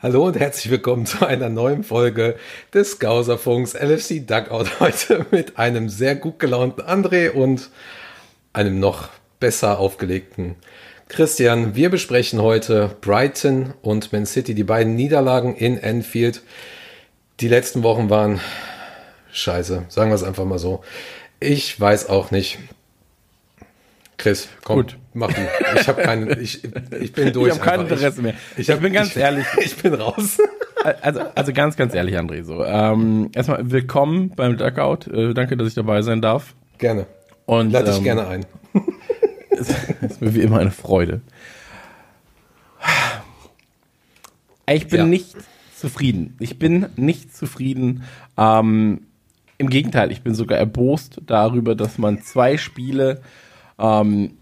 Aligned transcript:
Hallo 0.00 0.26
und 0.26 0.38
herzlich 0.38 0.70
willkommen 0.70 1.06
zu 1.06 1.26
einer 1.26 1.48
neuen 1.48 1.82
Folge 1.82 2.36
des 2.72 3.00
Gauserfunks 3.00 3.74
LFC 3.74 4.24
Dugout. 4.24 4.78
Heute 4.78 5.26
mit 5.32 5.58
einem 5.58 5.88
sehr 5.88 6.14
gut 6.14 6.38
gelaunten 6.38 6.82
André 6.82 7.30
und 7.30 7.70
einem 8.52 8.78
noch 8.78 9.08
besser 9.40 9.80
aufgelegten 9.80 10.54
Christian. 11.08 11.74
Wir 11.74 11.90
besprechen 11.90 12.42
heute 12.42 12.94
Brighton 13.00 13.72
und 13.82 14.12
Man 14.12 14.26
City, 14.26 14.54
die 14.54 14.64
beiden 14.64 14.94
Niederlagen 14.94 15.56
in 15.56 15.78
Enfield. 15.78 16.42
Die 17.40 17.48
letzten 17.48 17.82
Wochen 17.82 18.10
waren 18.10 18.40
scheiße, 19.32 19.84
sagen 19.88 20.10
wir 20.10 20.14
es 20.14 20.22
einfach 20.22 20.44
mal 20.44 20.58
so. 20.58 20.82
Ich 21.40 21.80
weiß 21.80 22.08
auch 22.08 22.30
nicht, 22.30 22.58
Chris, 24.18 24.48
komm, 24.64 24.76
Gut. 24.76 24.98
mach 25.14 25.32
du. 25.32 25.40
Ich 25.76 25.88
habe 25.88 26.02
keinen, 26.02 26.40
ich, 26.40 26.62
ich 27.00 27.12
bin 27.12 27.32
durch. 27.32 27.54
Ich 27.54 27.60
habe 27.60 27.70
kein 27.70 27.80
Interesse 27.82 28.20
mehr. 28.20 28.34
Ich, 28.56 28.68
hab, 28.68 28.76
ich 28.76 28.82
bin 28.82 28.92
ganz 28.92 29.10
ich, 29.10 29.16
ehrlich. 29.16 29.46
Ich 29.64 29.76
bin 29.76 29.94
raus. 29.94 30.38
Also, 31.02 31.20
also 31.34 31.52
ganz, 31.52 31.76
ganz 31.76 31.94
ehrlich, 31.94 32.18
André. 32.18 32.42
So, 32.42 32.64
ähm, 32.64 33.30
erstmal 33.34 33.70
willkommen 33.70 34.32
beim 34.34 34.56
Duckout. 34.56 35.06
Äh, 35.06 35.34
danke, 35.34 35.56
dass 35.56 35.68
ich 35.68 35.74
dabei 35.74 36.02
sein 36.02 36.20
darf. 36.20 36.54
Gerne. 36.78 37.06
Und 37.46 37.70
lade 37.70 37.86
dich 37.86 37.98
ähm, 37.98 38.04
gerne 38.04 38.26
ein. 38.26 38.46
Es 39.58 39.68
ist 40.00 40.20
mir 40.20 40.34
wie 40.34 40.40
immer 40.40 40.58
eine 40.58 40.70
Freude. 40.70 41.20
Ich 44.70 44.88
bin 44.88 45.00
ja. 45.00 45.06
nicht 45.06 45.34
zufrieden. 45.76 46.36
Ich 46.40 46.58
bin 46.58 46.86
nicht 46.96 47.34
zufrieden. 47.34 48.02
Ähm, 48.36 49.02
Im 49.56 49.70
Gegenteil, 49.70 50.12
ich 50.12 50.22
bin 50.22 50.34
sogar 50.34 50.58
erbost 50.58 51.20
darüber, 51.26 51.74
dass 51.74 51.98
man 51.98 52.22
zwei 52.22 52.58
Spiele 52.58 53.22
ähm, 53.78 54.32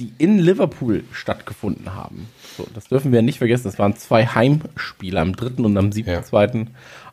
die 0.00 0.12
in 0.16 0.38
Liverpool 0.38 1.04
stattgefunden 1.12 1.94
haben. 1.94 2.26
So, 2.56 2.66
das 2.74 2.88
dürfen 2.88 3.12
wir 3.12 3.20
nicht 3.20 3.38
vergessen. 3.38 3.64
Das 3.64 3.78
waren 3.78 3.96
zwei 3.96 4.26
Heimspiele 4.26 5.20
am 5.20 5.36
dritten 5.36 5.64
und 5.66 5.76
am 5.76 5.92
siebten, 5.92 6.12
ja. 6.12 6.22
zweiten, 6.22 6.68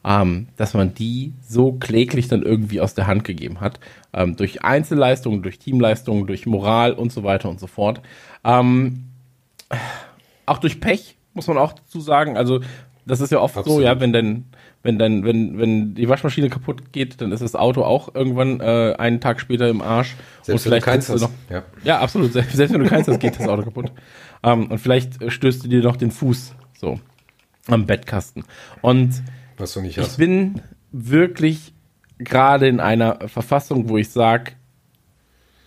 ähm, 0.08 0.48
dass 0.56 0.74
man 0.74 0.94
die 0.94 1.34
so 1.42 1.74
kläglich 1.74 2.30
dann 2.30 2.42
irgendwie 2.42 2.80
aus 2.80 2.94
der 2.94 3.08
Hand 3.08 3.26
gegeben 3.26 3.60
hat. 3.60 3.82
Ähm, 4.14 4.38
durch 4.38 4.64
Einzelleistungen, 4.64 5.44
durch 5.44 5.60
Teamleistungen, 5.60 6.26
durch 6.26 6.46
Moral 6.46 6.94
und 6.94 7.12
so 7.12 7.24
weiter 7.26 7.50
und 7.50 7.60
so 7.60 7.68
fort. 7.68 8.02
Ähm, 8.46 9.10
auch 10.46 10.60
durch 10.60 10.80
Pech, 10.80 11.18
muss 11.34 11.48
man 11.48 11.58
auch 11.58 11.74
dazu 11.74 12.00
sagen. 12.00 12.38
Also, 12.38 12.62
das 13.06 13.20
ist 13.20 13.34
ja 13.34 13.40
oft 13.40 13.58
Absolut. 13.58 13.80
so, 13.80 13.84
ja, 13.84 14.00
wenn 14.00 14.14
denn 14.14 14.46
wenn 14.84 14.98
dann, 14.98 15.26
wenn, 15.26 15.58
wenn 15.58 15.96
die 15.96 16.08
Waschmaschine 16.08 16.50
kaputt 16.50 16.94
geht, 16.94 17.20
dann 17.20 17.34
ist 17.34 17.42
das 17.42 17.56
Auto 17.56 17.84
auch 17.84 18.16
irgendwann 18.16 18.62
äh, 18.62 18.96
einen 18.98 19.20
Tag 19.20 19.42
später 19.42 19.68
im 19.68 19.82
Arsch. 19.82 20.16
Selbst 20.42 20.66
und 20.66 20.72
wenn 20.72 20.80
du 20.80 20.86
keins 20.86 21.10
hast. 21.10 21.22
Noch, 21.22 21.32
ja. 21.50 21.64
ja, 21.84 22.00
absolut. 22.00 22.32
Selbst, 22.32 22.56
selbst 22.56 22.74
wenn 22.74 22.84
du 22.84 22.90
keins 22.90 23.08
hast, 23.10 23.20
geht 23.20 23.38
das 23.38 23.48
Auto 23.50 23.64
kaputt. 23.64 23.92
Ähm, 24.44 24.72
und 24.72 24.78
vielleicht 24.78 25.30
stößt 25.30 25.66
du 25.66 25.68
dir 25.68 25.82
noch 25.82 25.98
den 25.98 26.12
Fuß 26.12 26.54
so 26.78 27.00
am 27.68 27.86
Bettkasten. 27.86 28.46
Und 28.82 29.22
Was 29.58 29.74
du 29.74 29.82
nicht 29.82 29.98
hast. 29.98 30.12
ich 30.12 30.18
bin 30.18 30.62
wirklich 30.92 31.74
gerade 32.20 32.68
in 32.68 32.80
einer 32.80 33.28
Verfassung, 33.28 33.90
wo 33.90 33.98
ich 33.98 34.10
sage, 34.10 34.54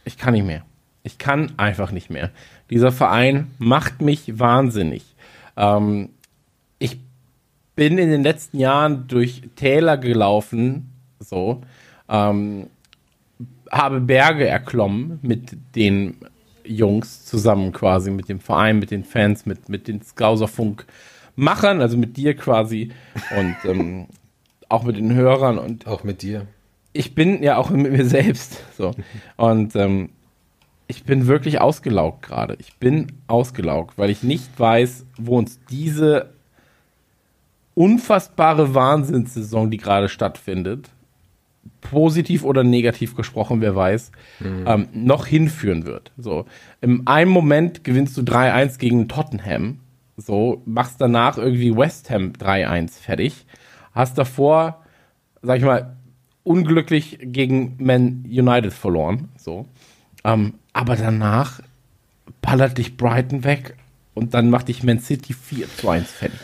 ich 0.05 0.17
kann 0.17 0.35
nicht 0.35 0.47
mehr. 0.47 0.65
Ich 1.03 1.19
kann 1.19 1.53
einfach 1.57 1.93
nicht 1.93 2.11
mehr. 2.11 2.31
Dieser 2.71 2.93
Verein 2.93 3.51
macht 3.59 4.03
mich 4.03 4.39
wahnsinnig. 4.39 5.05
Ähm, 5.57 6.11
ich 6.79 6.99
bin 7.75 7.99
in 7.99 8.11
den 8.11 8.23
letzten 8.23 8.59
Jahren 8.59 9.07
durch 9.09 9.43
Täler 9.57 9.97
gelaufen, 9.97 10.93
so, 11.19 11.63
ähm, 12.09 12.69
habe 13.71 14.01
Berge 14.01 14.47
erklommen 14.47 15.19
mit 15.23 15.57
den 15.75 16.17
Jungs 16.65 17.25
zusammen 17.25 17.73
quasi, 17.73 18.11
mit 18.11 18.29
dem 18.29 18.41
Verein, 18.41 18.79
mit 18.79 18.91
den 18.91 19.05
Fans, 19.05 19.47
mit, 19.47 19.69
mit 19.69 19.89
den 19.89 20.03
Skauserfunk-Machern, 21.41 21.81
also 21.81 21.97
mit 21.97 22.17
dir 22.17 22.35
quasi 22.35 22.91
und 23.37 23.57
ähm, 23.65 24.07
auch 24.69 24.85
mit 24.85 24.97
den 24.97 25.15
Hörern 25.15 25.59
und 25.59 25.87
auch 25.87 26.05
mit 26.05 26.23
dir. 26.23 26.47
Ich 26.93 27.15
bin 27.15 27.43
ja 27.43 27.57
auch 27.57 27.71
mit 27.71 27.93
mir 27.93 28.05
selbst 28.05 28.63
so 28.77 28.93
und 29.37 29.75
ähm, 29.77 30.11
ich 30.87 31.05
bin 31.05 31.27
wirklich 31.27 31.61
ausgelaugt 31.61 32.23
gerade. 32.23 32.57
Ich 32.59 32.77
bin 32.77 33.13
ausgelaugt, 33.29 33.97
weil 33.97 34.11
ich 34.11 34.23
nicht 34.23 34.59
weiß, 34.59 35.07
wo 35.19 35.39
uns 35.39 35.61
diese 35.71 36.31
unfassbare 37.75 38.75
Wahnsinnssaison, 38.75 39.71
die 39.71 39.77
gerade 39.77 40.09
stattfindet, 40.09 40.91
positiv 41.81 42.43
oder 42.43 42.65
negativ 42.65 43.15
gesprochen, 43.15 43.61
wer 43.61 43.77
weiß, 43.77 44.11
mhm. 44.41 44.65
ähm, 44.67 44.89
noch 44.93 45.27
hinführen 45.27 45.87
wird. 45.87 46.11
So, 46.19 46.47
im 46.81 47.07
einen 47.07 47.31
Moment 47.31 47.85
gewinnst 47.85 48.17
du 48.17 48.23
3-1 48.23 48.79
gegen 48.79 49.07
Tottenham, 49.07 49.79
so, 50.21 50.63
machst 50.65 51.01
danach 51.01 51.39
irgendwie 51.39 51.77
West 51.77 52.11
Ham 52.11 52.33
3-1 52.33 53.01
fertig, 53.01 53.47
hast 53.93 54.19
davor, 54.19 54.85
sag 55.43 55.59
ich 55.59 55.65
mal, 55.65 55.97
unglücklich 56.43 57.19
gegen 57.21 57.77
Man 57.79 58.25
United 58.27 58.73
verloren, 58.73 59.29
so, 59.37 59.67
ähm, 60.25 60.55
aber 60.73 60.97
danach 60.97 61.61
ballert 62.43 62.79
dich 62.79 62.97
Brighton 62.97 63.45
weg 63.45 63.77
und 64.15 64.35
dann 64.35 64.51
macht 64.51 64.69
dich 64.69 64.83
Man 64.83 65.01
City 65.01 65.33
4 65.33 65.67
1 65.87 66.11
fertig. 66.11 66.41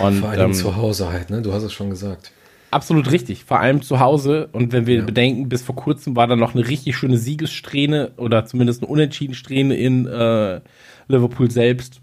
Und, 0.00 0.20
Vor 0.20 0.30
allem 0.30 0.50
ähm, 0.50 0.54
zu 0.54 0.76
Hause 0.76 1.10
halt, 1.10 1.30
ne? 1.30 1.42
Du 1.42 1.52
hast 1.52 1.62
es 1.62 1.72
schon 1.72 1.90
gesagt. 1.90 2.32
Absolut 2.70 3.10
richtig, 3.10 3.44
vor 3.44 3.60
allem 3.60 3.80
zu 3.80 3.98
Hause. 4.00 4.48
Und 4.52 4.72
wenn 4.72 4.86
wir 4.86 4.96
ja. 4.96 5.04
bedenken, 5.04 5.48
bis 5.48 5.62
vor 5.62 5.74
kurzem 5.74 6.16
war 6.16 6.26
da 6.26 6.36
noch 6.36 6.54
eine 6.54 6.68
richtig 6.68 6.96
schöne 6.96 7.16
Siegessträhne 7.16 8.12
oder 8.16 8.44
zumindest 8.44 8.82
eine 8.82 8.90
Unentschieden-Strähne 8.90 9.74
in 9.74 10.06
äh, 10.06 10.60
Liverpool 11.08 11.50
selbst. 11.50 12.00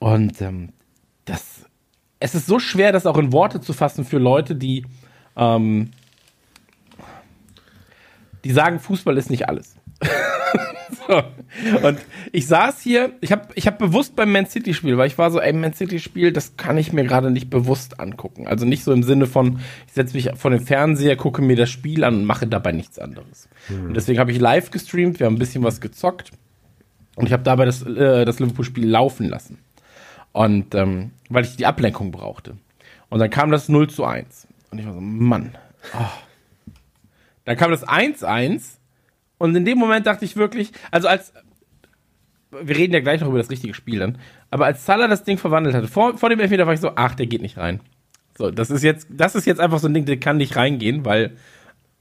Und 0.00 0.40
ähm, 0.40 0.70
das, 1.26 1.66
es 2.18 2.34
ist 2.34 2.46
so 2.46 2.58
schwer, 2.58 2.90
das 2.90 3.06
auch 3.06 3.18
in 3.18 3.32
Worte 3.32 3.60
zu 3.60 3.72
fassen 3.72 4.04
für 4.04 4.18
Leute, 4.18 4.56
die, 4.56 4.86
ähm, 5.36 5.90
die 8.42 8.50
sagen, 8.50 8.80
Fußball 8.80 9.16
ist 9.18 9.30
nicht 9.30 9.48
alles. 9.48 9.76
so. 11.06 11.22
Und 11.86 11.98
ich 12.32 12.46
saß 12.46 12.80
hier, 12.80 13.12
ich 13.20 13.30
habe 13.30 13.48
ich 13.54 13.66
hab 13.66 13.78
bewusst 13.78 14.16
beim 14.16 14.32
Man 14.32 14.46
City 14.46 14.72
Spiel, 14.72 14.96
weil 14.96 15.06
ich 15.06 15.18
war 15.18 15.30
so, 15.30 15.38
ey, 15.38 15.52
Man 15.52 15.74
City 15.74 15.98
Spiel, 15.98 16.32
das 16.32 16.56
kann 16.56 16.78
ich 16.78 16.94
mir 16.94 17.04
gerade 17.04 17.30
nicht 17.30 17.50
bewusst 17.50 18.00
angucken. 18.00 18.48
Also 18.48 18.64
nicht 18.64 18.84
so 18.84 18.92
im 18.92 19.02
Sinne 19.02 19.26
von, 19.26 19.60
ich 19.86 19.92
setze 19.92 20.14
mich 20.16 20.30
vor 20.34 20.50
den 20.50 20.60
Fernseher, 20.60 21.16
gucke 21.16 21.42
mir 21.42 21.56
das 21.56 21.68
Spiel 21.68 22.04
an 22.04 22.14
und 22.14 22.24
mache 22.24 22.46
dabei 22.46 22.72
nichts 22.72 22.98
anderes. 22.98 23.50
Mhm. 23.68 23.88
Und 23.88 23.94
deswegen 23.94 24.18
habe 24.18 24.32
ich 24.32 24.40
live 24.40 24.70
gestreamt, 24.70 25.20
wir 25.20 25.26
haben 25.26 25.34
ein 25.34 25.38
bisschen 25.38 25.62
was 25.62 25.82
gezockt 25.82 26.30
und 27.16 27.26
ich 27.26 27.34
habe 27.34 27.42
dabei 27.42 27.66
das, 27.66 27.82
äh, 27.82 28.24
das 28.24 28.38
Liverpool-Spiel 28.40 28.88
laufen 28.88 29.28
lassen. 29.28 29.58
Und 30.32 30.74
ähm, 30.74 31.10
weil 31.28 31.44
ich 31.44 31.56
die 31.56 31.66
Ablenkung 31.66 32.12
brauchte. 32.12 32.56
Und 33.08 33.18
dann 33.18 33.30
kam 33.30 33.50
das 33.50 33.68
0 33.68 33.90
zu 33.90 34.04
1. 34.04 34.46
Und 34.70 34.78
ich 34.78 34.86
war 34.86 34.94
so, 34.94 35.00
Mann. 35.00 35.56
Oh. 35.94 36.06
Dann 37.44 37.56
kam 37.56 37.70
das 37.70 37.86
1-1 37.86 38.76
und 39.38 39.56
in 39.56 39.64
dem 39.64 39.78
Moment 39.78 40.06
dachte 40.06 40.24
ich 40.24 40.36
wirklich, 40.36 40.70
also 40.90 41.08
als, 41.08 41.32
wir 42.50 42.76
reden 42.76 42.92
ja 42.92 43.00
gleich 43.00 43.20
noch 43.20 43.28
über 43.28 43.38
das 43.38 43.50
richtige 43.50 43.74
Spiel 43.74 43.98
dann, 43.98 44.18
aber 44.50 44.66
als 44.66 44.84
Salah 44.84 45.08
das 45.08 45.24
Ding 45.24 45.38
verwandelt 45.38 45.74
hatte, 45.74 45.88
vor, 45.88 46.18
vor 46.18 46.28
dem 46.28 46.40
Elfmeter 46.40 46.66
war 46.66 46.74
ich 46.74 46.80
so, 46.80 46.92
ach, 46.94 47.14
der 47.14 47.26
geht 47.26 47.42
nicht 47.42 47.56
rein. 47.56 47.80
So, 48.36 48.50
das 48.50 48.70
ist 48.70 48.82
jetzt, 48.82 49.08
das 49.10 49.34
ist 49.34 49.46
jetzt 49.46 49.60
einfach 49.60 49.78
so 49.78 49.88
ein 49.88 49.94
Ding, 49.94 50.04
der 50.04 50.18
kann 50.18 50.36
nicht 50.36 50.56
reingehen, 50.56 51.04
weil 51.04 51.36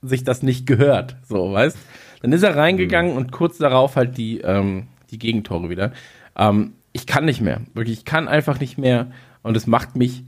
sich 0.01 0.23
das 0.23 0.43
nicht 0.43 0.65
gehört, 0.65 1.15
so, 1.27 1.53
weißt? 1.53 1.77
Dann 2.21 2.33
ist 2.33 2.43
er 2.43 2.55
reingegangen 2.55 3.13
mhm. 3.13 3.17
und 3.17 3.31
kurz 3.31 3.57
darauf 3.57 3.95
halt 3.95 4.17
die, 4.17 4.41
ähm, 4.41 4.87
die 5.09 5.19
Gegentore 5.19 5.69
wieder. 5.69 5.93
Ähm, 6.35 6.73
ich 6.93 7.05
kann 7.07 7.25
nicht 7.25 7.41
mehr, 7.41 7.61
wirklich, 7.73 7.99
ich 7.99 8.05
kann 8.05 8.27
einfach 8.27 8.59
nicht 8.59 8.77
mehr 8.77 9.11
und 9.41 9.55
es 9.57 9.67
macht 9.67 9.95
mich 9.95 10.23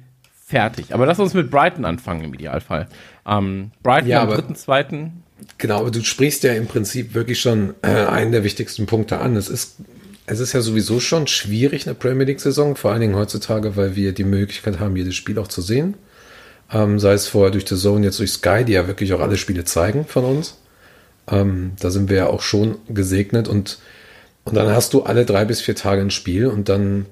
fertig. 0.46 0.94
Aber 0.94 1.06
lass 1.06 1.20
uns 1.20 1.34
mit 1.34 1.50
Brighton 1.50 1.86
anfangen 1.86 2.24
im 2.24 2.34
Idealfall. 2.34 2.88
Ähm, 3.26 3.72
Brighton 3.84 4.10
ja, 4.10 4.24
am 4.24 4.30
dritten, 4.30 4.56
zweiten 4.56 5.24
Genau, 5.58 5.80
aber 5.80 5.92
du 5.92 6.04
sprichst 6.04 6.44
ja 6.44 6.54
im 6.54 6.68
Prinzip 6.68 7.14
wirklich 7.14 7.42
schon 7.42 7.74
äh, 7.82 7.88
einen 7.88 8.32
der 8.32 8.44
wichtigsten 8.44 8.86
Punkte 8.86 9.20
an. 9.20 9.36
Es 9.36 9.50
ist, 9.50 9.78
es 10.26 10.40
ist 10.40 10.54
ja 10.54 10.62
sowieso 10.62 11.00
schon 11.00 11.28
schwierig, 11.28 11.88
eine 11.88 11.96
Premier 11.96 12.26
League-Saison, 12.26 12.76
vor 12.76 12.92
allen 12.92 13.02
Dingen 13.02 13.16
heutzutage, 13.16 13.76
weil 13.76 13.96
wir 13.96 14.14
die 14.14 14.24
Möglichkeit 14.24 14.80
haben, 14.80 14.96
jedes 14.96 15.16
Spiel 15.16 15.40
auch 15.40 15.48
zu 15.48 15.62
sehen. 15.62 15.96
Ähm, 16.72 17.00
sei 17.00 17.14
es 17.14 17.28
vorher 17.28 17.52
durch 17.52 17.68
The 17.68 17.76
Zone, 17.76 18.06
jetzt 18.06 18.20
durch 18.20 18.32
Sky, 18.32 18.64
die 18.66 18.74
ja 18.74 18.88
wirklich 18.88 19.14
auch 19.14 19.20
alle 19.20 19.38
Spiele 19.38 19.66
zeigen 19.66 20.06
von 20.06 20.26
uns. 20.26 20.58
Ähm, 21.28 21.74
da 21.80 21.90
sind 21.90 22.10
wir 22.10 22.18
ja 22.18 22.28
auch 22.28 22.42
schon 22.42 22.78
gesegnet 22.88 23.48
und, 23.48 23.80
und 24.44 24.56
dann 24.56 24.70
hast 24.70 24.94
du 24.94 25.04
alle 25.04 25.26
drei 25.26 25.46
bis 25.46 25.62
vier 25.62 25.76
Tage 25.76 26.02
ein 26.02 26.12
Spiel 26.12 26.48
und 26.48 26.68
dann, 26.70 27.06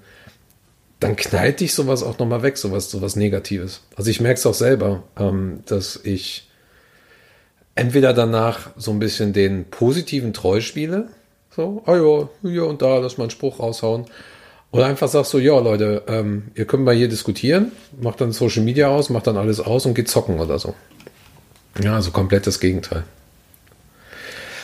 dann 1.00 1.16
knallt 1.16 1.60
dich 1.60 1.74
sowas 1.74 2.04
auch 2.04 2.18
nochmal 2.18 2.42
weg, 2.42 2.58
sowas, 2.58 2.90
sowas 2.90 3.16
Negatives. 3.16 3.82
Also 3.96 4.10
ich 4.10 4.20
merke 4.20 4.40
es 4.40 4.46
auch 4.46 4.54
selber, 4.54 5.04
ähm, 5.18 5.60
dass 5.66 6.00
ich 6.04 6.50
entweder 7.76 8.14
danach 8.14 8.72
so 8.76 8.92
ein 8.92 9.00
bisschen 9.00 9.32
den 9.32 9.66
positiven 9.66 10.34
Treu 10.34 10.60
spiele, 10.60 11.10
so, 11.56 11.84
ah 11.86 11.96
ja, 11.96 12.30
hier 12.50 12.66
und 12.66 12.82
da, 12.82 12.98
lass 12.98 13.18
mal 13.18 13.26
einen 13.26 13.32
Spruch 13.32 13.60
raushauen. 13.60 14.06
Oder 14.72 14.86
einfach 14.86 15.08
sagst 15.08 15.34
du, 15.34 15.40
ja, 15.40 15.58
Leute, 15.60 16.04
ähm, 16.08 16.52
ihr 16.56 16.66
könnt 16.66 16.84
mal 16.84 16.96
hier 16.96 17.08
diskutieren, 17.08 17.72
macht 18.00 18.22
dann 18.22 18.32
Social 18.32 18.64
Media 18.64 18.88
aus, 18.88 19.10
macht 19.10 19.28
dann 19.28 19.38
alles 19.38 19.60
aus 19.60 19.86
und 19.86 19.96
geht 19.96 20.10
zocken 20.10 20.40
oder 20.40 20.60
so. 20.60 20.76
Ja, 21.82 21.96
also 21.96 22.12
komplett 22.12 22.46
das 22.46 22.60
Gegenteil. 22.60 23.04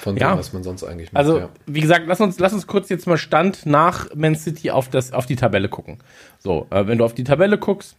Von 0.06 0.18
ja. 0.18 0.36
dem, 0.36 0.38
was 0.38 0.54
man 0.54 0.62
sonst 0.62 0.84
eigentlich 0.84 1.12
macht. 1.12 1.19
Also, 1.19 1.40
ja. 1.40 1.50
wie 1.66 1.81
gesagt, 1.81 2.06
lass 2.06 2.22
uns, 2.22 2.38
lass 2.38 2.54
uns 2.54 2.68
kurz 2.68 2.90
jetzt 2.90 3.07
mal 3.07 3.18
Stand 3.18 3.66
nach 3.66 4.13
Man 4.13 4.36
City 4.36 4.69
auf, 4.69 4.88
das, 4.88 5.13
auf 5.13 5.25
die 5.25 5.36
Tabelle 5.36 5.68
gucken. 5.68 5.98
So, 6.38 6.68
äh, 6.69 6.86
wenn 6.86 7.00
du 7.00 7.06
auf 7.06 7.16
die 7.16 7.24
Tabelle 7.24 7.57
guckst, 7.57 7.96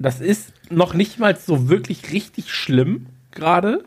das 0.00 0.20
ist 0.20 0.52
noch 0.68 0.92
nicht 0.92 1.20
mal 1.20 1.36
so 1.36 1.68
wirklich 1.68 2.10
richtig 2.10 2.52
schlimm 2.52 3.06
gerade. 3.30 3.84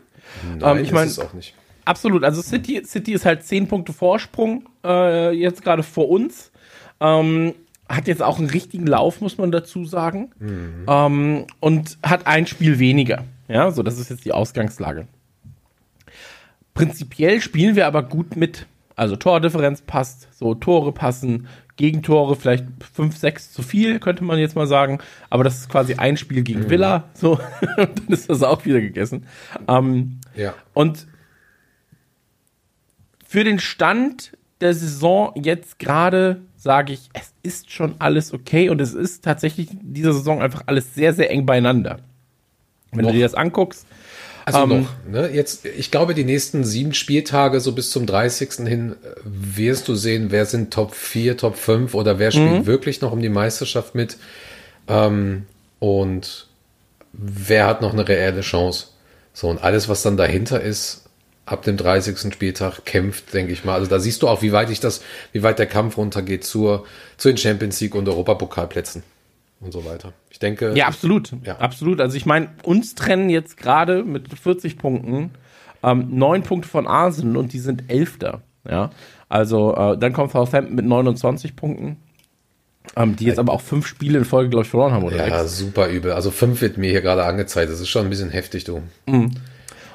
Nein, 0.58 0.78
ähm, 0.78 0.82
ich 0.82 0.90
meine, 0.90 1.10
auch 1.10 1.34
nicht. 1.34 1.54
Absolut. 1.84 2.24
Also 2.24 2.40
City, 2.40 2.82
City 2.86 3.12
ist 3.12 3.26
halt 3.26 3.44
zehn 3.44 3.68
Punkte 3.68 3.92
Vorsprung 3.92 4.66
äh, 4.82 5.32
jetzt 5.32 5.62
gerade 5.62 5.82
vor 5.82 6.08
uns. 6.08 6.50
Ähm, 6.98 7.52
hat 7.90 8.08
jetzt 8.08 8.22
auch 8.22 8.38
einen 8.38 8.48
richtigen 8.48 8.86
Lauf, 8.86 9.20
muss 9.20 9.36
man 9.36 9.52
dazu 9.52 9.84
sagen. 9.84 10.30
Mhm. 10.38 10.86
Ähm, 10.88 11.46
und 11.60 11.98
hat 12.02 12.26
ein 12.26 12.46
Spiel 12.46 12.78
weniger. 12.78 13.24
Ja, 13.48 13.70
so 13.70 13.82
das 13.82 13.98
ist 13.98 14.08
jetzt 14.08 14.24
die 14.24 14.32
Ausgangslage. 14.32 15.06
Prinzipiell 16.74 17.40
spielen 17.40 17.76
wir 17.76 17.86
aber 17.86 18.02
gut 18.02 18.36
mit. 18.36 18.66
Also 18.96 19.16
Tordifferenz 19.16 19.80
passt, 19.82 20.28
so 20.32 20.54
Tore 20.54 20.92
passen, 20.92 21.48
Gegentore 21.76 22.36
vielleicht 22.36 22.66
5, 22.92 23.16
6 23.16 23.52
zu 23.52 23.62
viel, 23.62 23.98
könnte 23.98 24.22
man 24.22 24.38
jetzt 24.38 24.54
mal 24.54 24.66
sagen. 24.66 24.98
Aber 25.30 25.44
das 25.44 25.56
ist 25.56 25.68
quasi 25.70 25.94
ein 25.94 26.18
Spiel 26.18 26.42
gegen 26.42 26.60
mhm. 26.60 26.70
Villa, 26.70 27.04
so, 27.14 27.32
und 27.78 27.98
dann 27.98 28.08
ist 28.08 28.28
das 28.28 28.42
auch 28.42 28.66
wieder 28.66 28.80
gegessen. 28.80 29.26
Ähm, 29.66 30.20
ja. 30.34 30.52
Und 30.74 31.06
für 33.26 33.44
den 33.44 33.58
Stand 33.58 34.36
der 34.60 34.74
Saison 34.74 35.32
jetzt 35.34 35.78
gerade 35.78 36.42
sage 36.56 36.92
ich, 36.92 37.08
es 37.14 37.32
ist 37.42 37.70
schon 37.70 37.94
alles 37.98 38.34
okay 38.34 38.68
und 38.68 38.82
es 38.82 38.92
ist 38.92 39.24
tatsächlich 39.24 39.68
dieser 39.80 40.12
Saison 40.12 40.42
einfach 40.42 40.64
alles 40.66 40.94
sehr, 40.94 41.14
sehr 41.14 41.30
eng 41.30 41.46
beieinander. 41.46 42.00
Wenn 42.92 43.04
noch. 43.04 43.12
du 43.12 43.16
dir 43.16 43.24
das 43.24 43.34
anguckst. 43.34 43.86
Also 44.44 44.60
ähm, 44.60 44.68
noch, 44.68 44.88
ne? 45.08 45.30
Jetzt, 45.32 45.64
ich 45.64 45.90
glaube, 45.90 46.14
die 46.14 46.24
nächsten 46.24 46.64
sieben 46.64 46.94
Spieltage, 46.94 47.60
so 47.60 47.72
bis 47.72 47.90
zum 47.90 48.06
30. 48.06 48.66
hin, 48.66 48.96
wirst 49.24 49.88
du 49.88 49.94
sehen, 49.94 50.30
wer 50.30 50.46
sind 50.46 50.72
Top 50.72 50.94
4, 50.94 51.36
Top 51.36 51.56
5 51.56 51.94
oder 51.94 52.18
wer 52.18 52.30
spielt 52.30 52.62
mhm. 52.62 52.66
wirklich 52.66 53.00
noch 53.00 53.12
um 53.12 53.20
die 53.20 53.28
Meisterschaft 53.28 53.94
mit. 53.94 54.16
Ähm, 54.88 55.46
und 55.78 56.46
wer 57.12 57.66
hat 57.66 57.82
noch 57.82 57.92
eine 57.92 58.06
reelle 58.08 58.42
Chance. 58.42 58.88
So, 59.32 59.48
und 59.48 59.62
alles, 59.62 59.88
was 59.88 60.02
dann 60.02 60.16
dahinter 60.16 60.60
ist, 60.60 61.04
ab 61.46 61.62
dem 61.62 61.76
30. 61.76 62.32
Spieltag 62.32 62.84
kämpft, 62.84 63.32
denke 63.34 63.52
ich 63.52 63.64
mal. 63.64 63.74
Also 63.74 63.90
da 63.90 63.98
siehst 63.98 64.22
du 64.22 64.28
auch, 64.28 64.42
wie 64.42 64.52
weit 64.52 64.70
ich 64.70 64.80
das, 64.80 65.02
wie 65.32 65.42
weit 65.42 65.58
der 65.58 65.66
Kampf 65.66 65.96
runtergeht 65.96 66.44
zur, 66.44 66.86
zu 67.16 67.28
den 67.28 67.36
Champions 67.36 67.80
League 67.80 67.94
und 67.94 68.08
Europapokalplätzen 68.08 69.02
und 69.60 69.72
so 69.72 69.84
weiter. 69.84 70.12
Ich 70.30 70.38
denke. 70.38 70.72
Ja, 70.74 70.86
absolut. 70.86 71.32
Ja. 71.44 71.58
Absolut. 71.58 72.00
Also 72.00 72.16
ich 72.16 72.26
meine, 72.26 72.48
uns 72.62 72.94
trennen 72.94 73.30
jetzt 73.30 73.56
gerade 73.56 74.02
mit 74.04 74.28
40 74.32 74.78
Punkten 74.78 75.30
ähm, 75.82 76.08
neun 76.10 76.42
Punkte 76.42 76.68
von 76.68 76.86
Arsenal 76.86 77.36
und 77.36 77.52
die 77.52 77.58
sind 77.58 77.84
Elfter. 77.88 78.42
Ja. 78.68 78.90
Also 79.28 79.74
äh, 79.74 79.98
dann 79.98 80.12
kommt 80.12 80.32
Southampton 80.32 80.74
mit 80.74 80.84
29 80.84 81.56
Punkten. 81.56 81.96
Ähm, 82.96 83.14
die 83.14 83.26
jetzt 83.26 83.38
aber 83.38 83.52
auch 83.52 83.60
fünf 83.60 83.86
Spiele 83.86 84.18
in 84.18 84.24
Folge, 84.24 84.50
glaube 84.50 84.64
ich, 84.64 84.70
verloren 84.70 84.92
haben, 84.92 85.04
oder? 85.04 85.28
Ja, 85.28 85.44
super 85.44 85.88
übel. 85.88 86.12
Also 86.12 86.30
fünf 86.30 86.60
wird 86.60 86.76
mir 86.76 86.90
hier 86.90 87.02
gerade 87.02 87.24
angezeigt. 87.24 87.70
Das 87.70 87.78
ist 87.78 87.88
schon 87.88 88.04
ein 88.04 88.10
bisschen 88.10 88.30
heftig, 88.30 88.64
du. 88.64 88.82
Mhm. 89.06 89.32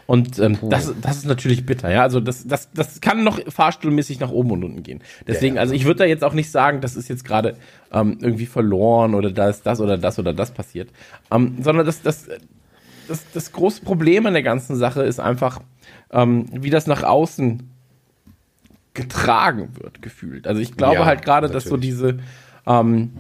Und 0.08 0.38
ähm, 0.38 0.58
das, 0.62 0.94
das 1.02 1.18
ist 1.18 1.26
natürlich 1.26 1.66
bitter, 1.66 1.90
ja. 1.90 2.04
Also 2.04 2.20
das, 2.20 2.46
das, 2.48 2.72
das 2.74 3.02
kann 3.02 3.24
noch 3.24 3.40
fahrstuhlmäßig 3.52 4.20
nach 4.20 4.30
oben 4.30 4.52
und 4.52 4.64
unten 4.64 4.84
gehen. 4.84 5.02
Deswegen, 5.28 5.56
ja, 5.56 5.60
ja. 5.60 5.62
also 5.62 5.74
ich 5.74 5.86
würde 5.86 6.00
da 6.00 6.06
jetzt 6.06 6.24
auch 6.24 6.34
nicht 6.34 6.52
sagen, 6.52 6.82
das 6.82 6.96
ist 6.96 7.08
jetzt 7.08 7.26
gerade 7.26 7.58
ähm, 7.92 8.20
irgendwie 8.22 8.46
verloren 8.46 9.16
oder 9.16 9.32
da 9.32 9.50
ist 9.50 9.66
das 9.66 9.80
oder 9.80 9.98
das 9.98 10.20
oder 10.20 10.34
das 10.34 10.52
passiert. 10.52 10.90
Ähm, 11.32 11.58
sondern 11.62 11.88
das, 11.88 12.04
das, 12.04 12.28
das, 13.08 13.26
das 13.34 13.52
große 13.52 13.82
Problem 13.82 14.26
an 14.28 14.34
der 14.34 14.44
ganzen 14.44 14.76
Sache 14.76 15.04
ist 15.04 15.20
einfach, 15.20 15.62
ähm, 16.12 16.46
wie 16.52 16.70
das 16.70 16.86
nach 16.86 17.02
außen 17.02 17.70
getragen 18.94 19.70
wird, 19.80 20.02
gefühlt. 20.02 20.48
Also 20.48 20.62
ich 20.62 20.78
glaube 20.78 20.96
ja, 20.96 21.06
halt 21.06 21.24
gerade, 21.24 21.50
dass 21.50 21.66
so 21.66 21.78
diese, 21.78 22.20
ähm, 22.68 23.12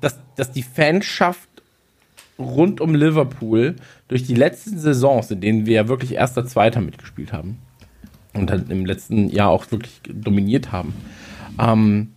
dass, 0.00 0.18
dass 0.36 0.52
die 0.52 0.62
Fanschaft 0.62 1.49
rund 2.40 2.80
um 2.80 2.94
Liverpool 2.94 3.76
durch 4.08 4.24
die 4.24 4.34
letzten 4.34 4.78
Saisons, 4.78 5.30
in 5.30 5.40
denen 5.40 5.66
wir 5.66 5.74
ja 5.74 5.88
wirklich 5.88 6.14
erster, 6.14 6.46
zweiter 6.46 6.80
mitgespielt 6.80 7.32
haben 7.32 7.58
und 8.34 8.50
dann 8.50 8.70
im 8.70 8.86
letzten 8.86 9.28
Jahr 9.28 9.50
auch 9.50 9.70
wirklich 9.70 10.00
dominiert 10.08 10.72
haben, 10.72 10.94
ähm, 11.58 12.12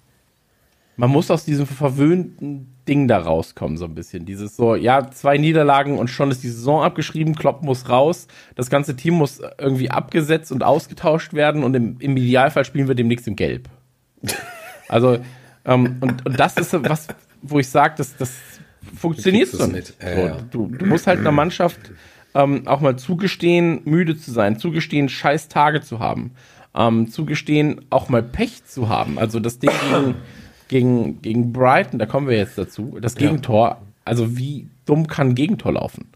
man 0.95 1.09
muss 1.09 1.31
aus 1.31 1.43
diesem 1.43 1.65
verwöhnten 1.65 2.73
Ding 2.87 3.07
da 3.07 3.19
rauskommen, 3.19 3.77
so 3.77 3.85
ein 3.85 3.95
bisschen. 3.95 4.25
Dieses 4.25 4.55
so, 4.55 4.75
ja, 4.75 5.09
zwei 5.09 5.37
Niederlagen 5.37 5.97
und 5.97 6.09
schon 6.09 6.29
ist 6.29 6.43
die 6.43 6.49
Saison 6.49 6.83
abgeschrieben, 6.83 7.35
Klopp 7.35 7.63
muss 7.63 7.89
raus, 7.89 8.27
das 8.55 8.69
ganze 8.69 8.95
Team 8.95 9.15
muss 9.15 9.41
irgendwie 9.57 9.89
abgesetzt 9.89 10.51
und 10.51 10.63
ausgetauscht 10.63 11.33
werden 11.33 11.63
und 11.63 11.73
im, 11.75 11.97
im 11.99 12.17
Idealfall 12.17 12.65
spielen 12.65 12.87
wir 12.87 12.95
demnächst 12.95 13.27
in 13.27 13.35
Gelb. 13.35 13.69
Also, 14.89 15.19
ähm, 15.65 15.97
und, 16.01 16.25
und 16.25 16.39
das 16.39 16.57
ist 16.57 16.73
was, 16.73 17.07
wo 17.41 17.57
ich 17.57 17.69
sage, 17.69 17.95
das, 17.97 18.15
das 18.17 18.31
funktioniert 18.95 19.49
so 19.49 19.65
nicht. 19.65 19.93
Äh, 19.99 20.29
so, 20.29 20.67
du, 20.67 20.75
du, 20.75 20.85
musst 20.85 21.07
halt 21.07 21.19
einer 21.19 21.31
Mannschaft 21.31 21.79
ähm, 22.33 22.67
auch 22.67 22.81
mal 22.81 22.97
zugestehen, 22.97 23.81
müde 23.85 24.17
zu 24.17 24.31
sein, 24.31 24.57
zugestehen, 24.57 25.09
scheiß 25.09 25.49
Tage 25.49 25.81
zu 25.81 25.99
haben, 25.99 26.31
ähm, 26.75 27.09
zugestehen, 27.09 27.85
auch 27.89 28.09
mal 28.09 28.23
Pech 28.23 28.65
zu 28.65 28.89
haben. 28.89 29.19
Also 29.19 29.39
das 29.39 29.59
Ding 29.59 29.71
gegen, 29.89 30.15
gegen, 30.67 31.21
gegen 31.21 31.53
Brighton, 31.53 31.99
da 31.99 32.05
kommen 32.05 32.27
wir 32.27 32.37
jetzt 32.37 32.57
dazu, 32.57 32.97
das 33.01 33.15
Gegentor, 33.15 33.67
ja. 33.67 33.81
also 34.05 34.37
wie 34.37 34.67
dumm 34.85 35.07
kann 35.07 35.29
ein 35.29 35.35
Gegentor 35.35 35.73
laufen? 35.73 36.07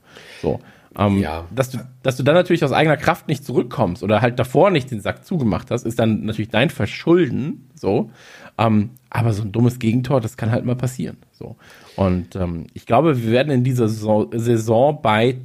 So. 0.41 0.59
Ähm, 0.97 1.19
ja. 1.19 1.45
dass, 1.53 1.69
du, 1.69 1.77
dass 2.01 2.17
du 2.17 2.23
dann 2.23 2.33
natürlich 2.33 2.63
aus 2.63 2.71
eigener 2.71 2.97
Kraft 2.97 3.27
nicht 3.27 3.45
zurückkommst 3.45 4.01
oder 4.01 4.21
halt 4.21 4.39
davor 4.39 4.71
nicht 4.71 4.89
den 4.89 4.99
Sack 4.99 5.25
zugemacht 5.25 5.69
hast, 5.69 5.85
ist 5.85 5.99
dann 5.99 6.25
natürlich 6.25 6.49
dein 6.49 6.71
Verschulden. 6.71 7.69
So. 7.75 8.09
Ähm, 8.57 8.91
aber 9.09 9.33
so 9.33 9.43
ein 9.43 9.51
dummes 9.51 9.79
Gegentor, 9.79 10.21
das 10.21 10.37
kann 10.37 10.51
halt 10.51 10.65
mal 10.65 10.75
passieren. 10.75 11.17
So. 11.31 11.55
Und 11.95 12.35
ähm, 12.35 12.67
ich 12.73 12.85
glaube, 12.85 13.21
wir 13.21 13.31
werden 13.31 13.51
in 13.51 13.63
dieser 13.63 13.87
Saison, 13.87 15.01
bei 15.01 15.37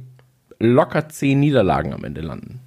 locker 0.59 1.09
zehn 1.09 1.39
Niederlagen 1.39 1.93
am 1.93 2.03
Ende 2.03 2.21
landen. 2.21 2.59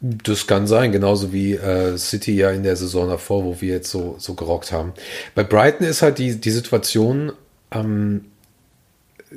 Das 0.00 0.46
kann 0.48 0.66
sein, 0.66 0.90
genauso 0.90 1.32
wie 1.32 1.54
äh, 1.54 1.96
City 1.96 2.34
ja 2.34 2.50
in 2.50 2.64
der 2.64 2.74
Saison 2.74 3.08
davor, 3.08 3.44
wo 3.44 3.60
wir 3.60 3.74
jetzt 3.74 3.90
so, 3.90 4.16
so 4.18 4.34
gerockt 4.34 4.72
haben. 4.72 4.92
Bei 5.34 5.44
Brighton 5.44 5.86
ist 5.86 6.02
halt 6.02 6.18
die, 6.18 6.40
die 6.40 6.50
Situation, 6.50 7.32
ähm, 7.70 8.24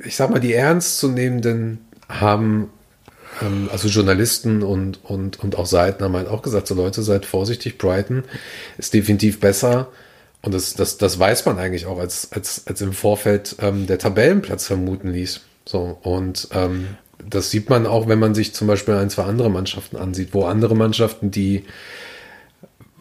ich 0.04 0.16
sag 0.16 0.30
mal, 0.30 0.40
die 0.40 0.54
ernstzunehmenden 0.54 1.78
haben, 2.08 2.70
ähm, 3.42 3.68
also 3.72 3.88
Journalisten 3.88 4.62
und, 4.62 5.04
und, 5.04 5.40
und 5.40 5.56
auch 5.56 5.66
Seiten 5.66 6.04
haben 6.04 6.16
halt 6.16 6.28
auch 6.28 6.42
gesagt, 6.42 6.66
so 6.66 6.74
Leute, 6.74 7.02
seid 7.02 7.26
vorsichtig, 7.26 7.78
Brighton 7.78 8.24
ist 8.78 8.94
definitiv 8.94 9.40
besser 9.40 9.88
und 10.42 10.54
das, 10.54 10.74
das, 10.74 10.96
das 10.98 11.18
weiß 11.18 11.44
man 11.46 11.58
eigentlich 11.58 11.86
auch, 11.86 11.98
als, 11.98 12.30
als, 12.32 12.66
als 12.66 12.80
im 12.80 12.92
Vorfeld 12.92 13.56
ähm, 13.60 13.86
der 13.86 13.98
Tabellenplatz 13.98 14.66
vermuten 14.66 15.10
ließ. 15.10 15.40
So, 15.64 15.98
und 16.02 16.48
ähm, 16.52 16.86
das 17.28 17.50
sieht 17.50 17.68
man 17.68 17.86
auch, 17.86 18.06
wenn 18.08 18.20
man 18.20 18.34
sich 18.34 18.54
zum 18.54 18.68
Beispiel 18.68 18.94
ein, 18.94 19.10
zwei 19.10 19.24
andere 19.24 19.50
Mannschaften 19.50 19.96
ansieht, 19.96 20.28
wo 20.32 20.44
andere 20.44 20.76
Mannschaften, 20.76 21.30
die 21.30 21.64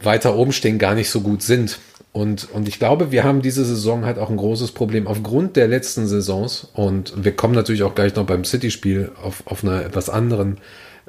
weiter 0.02 0.36
oben 0.36 0.54
stehen, 0.54 0.80
gar 0.80 0.96
nicht 0.96 1.10
so 1.10 1.22
gut 1.22 1.44
sind. 1.44 1.80
Und, 2.16 2.50
und 2.54 2.70
ich 2.70 2.80
glaube, 2.80 3.12
wir 3.12 3.26
haben 3.26 3.42
diese 3.42 3.66
Saison 3.66 4.06
halt 4.06 4.20
auch 4.20 4.30
ein 4.30 4.38
großes 4.38 4.72
Problem 4.72 5.06
aufgrund 5.06 5.58
der 5.58 5.68
letzten 5.68 6.08
Saisons. 6.08 6.66
Und 6.74 7.26
wir 7.26 7.36
kommen 7.36 7.54
natürlich 7.54 7.84
auch 7.84 7.94
gleich 7.94 8.16
noch 8.16 8.26
beim 8.26 8.46
City-Spiel 8.46 9.12
auf, 9.22 9.44
auf 9.46 9.66
einer 9.66 9.84
etwas 9.84 10.10
anderen 10.10 10.60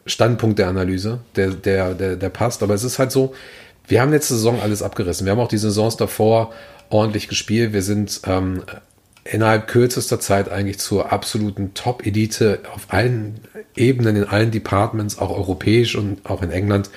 Standpunkt 0.04 0.58
der 0.58 0.66
Analyse, 0.66 1.20
der, 1.36 1.50
der, 1.50 1.94
der, 1.94 2.16
der 2.16 2.28
passt. 2.28 2.64
Aber 2.64 2.74
es 2.74 2.82
ist 2.82 2.98
halt 2.98 3.12
so, 3.12 3.34
wir 3.86 4.00
haben 4.00 4.10
letzte 4.10 4.34
Saison 4.34 4.60
alles 4.60 4.82
abgerissen. 4.82 5.26
Wir 5.26 5.30
haben 5.30 5.38
auch 5.38 5.46
die 5.46 5.58
Saisons 5.58 5.96
davor 5.96 6.52
ordentlich 6.90 7.28
gespielt. 7.28 7.72
Wir 7.72 7.82
sind 7.82 8.22
ähm, 8.26 8.64
innerhalb 9.22 9.68
kürzester 9.68 10.18
Zeit 10.18 10.48
eigentlich 10.48 10.80
zur 10.80 11.12
absoluten 11.12 11.72
Top-Elite 11.74 12.62
auf 12.74 12.88
allen 12.88 13.42
Ebenen, 13.76 14.16
in 14.16 14.24
allen 14.24 14.50
Departments, 14.50 15.18
auch 15.18 15.30
europäisch 15.30 15.94
und 15.94 16.26
auch 16.28 16.42
in 16.42 16.50
England, 16.50 16.90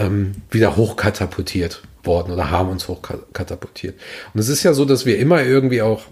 ähm, 0.00 0.32
wieder 0.50 0.76
hochkatapultiert 0.76 1.82
worden 2.02 2.32
oder 2.32 2.50
haben 2.50 2.70
uns 2.70 2.88
hochkatapultiert. 2.88 3.98
Und 4.32 4.40
es 4.40 4.48
ist 4.48 4.62
ja 4.62 4.72
so, 4.72 4.84
dass 4.84 5.06
wir 5.06 5.18
immer 5.18 5.42
irgendwie 5.42 5.82
auch 5.82 6.02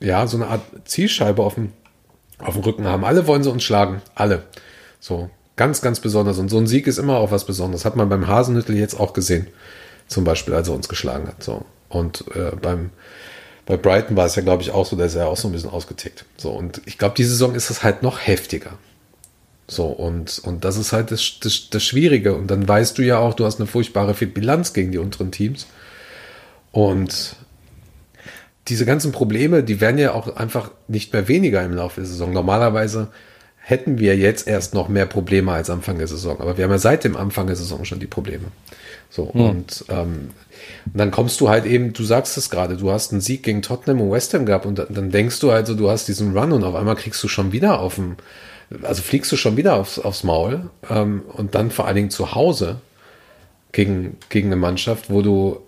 ja 0.00 0.26
so 0.26 0.36
eine 0.36 0.48
Art 0.48 0.62
Zielscheibe 0.84 1.42
auf 1.42 1.54
dem, 1.54 1.72
auf 2.38 2.54
dem 2.54 2.62
Rücken 2.64 2.86
haben. 2.86 3.04
Alle 3.04 3.26
wollen 3.26 3.42
sie 3.42 3.50
uns 3.50 3.62
schlagen. 3.62 4.02
Alle. 4.14 4.44
So. 5.00 5.30
Ganz, 5.56 5.80
ganz 5.80 6.00
besonders. 6.00 6.38
Und 6.38 6.50
so 6.50 6.58
ein 6.58 6.66
Sieg 6.66 6.86
ist 6.86 6.98
immer 6.98 7.16
auch 7.16 7.30
was 7.30 7.46
Besonderes. 7.46 7.86
Hat 7.86 7.96
man 7.96 8.10
beim 8.10 8.26
Hasenhüttel 8.26 8.76
jetzt 8.76 8.98
auch 8.98 9.14
gesehen. 9.14 9.46
Zum 10.06 10.24
Beispiel, 10.24 10.54
als 10.54 10.68
er 10.68 10.74
uns 10.74 10.88
geschlagen 10.88 11.28
hat. 11.28 11.42
So. 11.42 11.64
Und 11.88 12.24
äh, 12.34 12.54
beim, 12.60 12.90
bei 13.64 13.78
Brighton 13.78 14.16
war 14.16 14.26
es 14.26 14.36
ja, 14.36 14.42
glaube 14.42 14.62
ich, 14.62 14.72
auch 14.72 14.84
so, 14.84 14.96
da 14.96 15.06
ist 15.06 15.14
er 15.14 15.28
auch 15.28 15.36
so 15.36 15.48
ein 15.48 15.52
bisschen 15.52 15.70
ausgetickt. 15.70 16.26
So. 16.36 16.50
Und 16.50 16.82
ich 16.84 16.98
glaube, 16.98 17.14
diese 17.16 17.30
Saison 17.30 17.54
ist 17.54 17.70
es 17.70 17.82
halt 17.82 18.02
noch 18.02 18.18
heftiger. 18.18 18.72
So, 19.68 19.86
und, 19.86 20.38
und 20.44 20.64
das 20.64 20.76
ist 20.76 20.92
halt 20.92 21.10
das, 21.10 21.38
das, 21.40 21.70
das 21.70 21.82
Schwierige. 21.82 22.34
Und 22.34 22.50
dann 22.50 22.66
weißt 22.68 22.98
du 22.98 23.02
ja 23.02 23.18
auch, 23.18 23.34
du 23.34 23.44
hast 23.44 23.58
eine 23.58 23.66
furchtbare 23.66 24.14
Bilanz 24.14 24.72
gegen 24.72 24.92
die 24.92 24.98
unteren 24.98 25.32
Teams. 25.32 25.66
Und 26.70 27.36
diese 28.68 28.84
ganzen 28.84 29.12
Probleme, 29.12 29.62
die 29.62 29.80
werden 29.80 29.98
ja 29.98 30.12
auch 30.12 30.36
einfach 30.36 30.70
nicht 30.88 31.12
mehr 31.12 31.28
weniger 31.28 31.64
im 31.64 31.74
Laufe 31.74 32.00
der 32.00 32.06
Saison. 32.08 32.32
Normalerweise 32.32 33.08
hätten 33.58 33.98
wir 33.98 34.16
jetzt 34.16 34.46
erst 34.46 34.74
noch 34.74 34.88
mehr 34.88 35.06
Probleme 35.06 35.50
als 35.50 35.70
Anfang 35.70 35.98
der 35.98 36.06
Saison. 36.06 36.40
Aber 36.40 36.56
wir 36.56 36.64
haben 36.64 36.70
ja 36.70 36.78
seit 36.78 37.02
dem 37.02 37.16
Anfang 37.16 37.48
der 37.48 37.56
Saison 37.56 37.84
schon 37.84 37.98
die 37.98 38.06
Probleme. 38.06 38.44
So, 39.10 39.32
hm. 39.32 39.40
und 39.40 39.84
ähm, 39.88 40.30
dann 40.86 41.10
kommst 41.10 41.40
du 41.40 41.48
halt 41.48 41.64
eben, 41.64 41.92
du 41.92 42.04
sagst 42.04 42.36
es 42.36 42.50
gerade, 42.50 42.76
du 42.76 42.90
hast 42.90 43.12
einen 43.12 43.20
Sieg 43.20 43.42
gegen 43.42 43.62
Tottenham 43.62 44.00
und 44.00 44.10
West 44.12 44.34
Ham 44.34 44.46
gehabt 44.46 44.66
und 44.66 44.78
dann 44.88 45.10
denkst 45.10 45.40
du 45.40 45.50
also, 45.50 45.74
du 45.74 45.90
hast 45.90 46.06
diesen 46.06 46.36
Run 46.36 46.52
und 46.52 46.64
auf 46.64 46.74
einmal 46.74 46.96
kriegst 46.96 47.22
du 47.22 47.28
schon 47.28 47.52
wieder 47.52 47.80
auf 47.80 47.96
dem, 47.96 48.16
also 48.82 49.02
fliegst 49.02 49.30
du 49.32 49.36
schon 49.36 49.56
wieder 49.56 49.76
aufs, 49.76 49.98
aufs 49.98 50.24
Maul 50.24 50.70
ähm, 50.90 51.22
und 51.28 51.54
dann 51.54 51.70
vor 51.70 51.86
allen 51.86 51.96
Dingen 51.96 52.10
zu 52.10 52.34
Hause 52.34 52.80
gegen, 53.72 54.16
gegen 54.28 54.48
eine 54.48 54.56
Mannschaft, 54.56 55.10
wo 55.10 55.22
du 55.22 55.66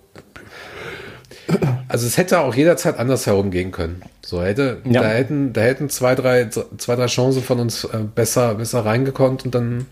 also 1.87 2.05
es 2.05 2.17
hätte 2.17 2.39
auch 2.39 2.53
jederzeit 2.53 2.97
anders 2.99 3.25
herumgehen 3.25 3.71
können. 3.71 4.03
So 4.21 4.43
hätte, 4.43 4.81
ja. 4.85 5.01
da 5.01 5.09
hätten, 5.09 5.53
da 5.53 5.61
hätten 5.61 5.89
zwei, 5.89 6.15
drei, 6.15 6.47
zwei, 6.47 6.95
drei 6.95 7.07
Chancen 7.07 7.41
von 7.41 7.59
uns 7.59 7.83
äh, 7.85 7.99
besser, 8.03 8.55
besser 8.55 8.85
reingekommen 8.85 9.39
und 9.43 9.55
dann, 9.55 9.87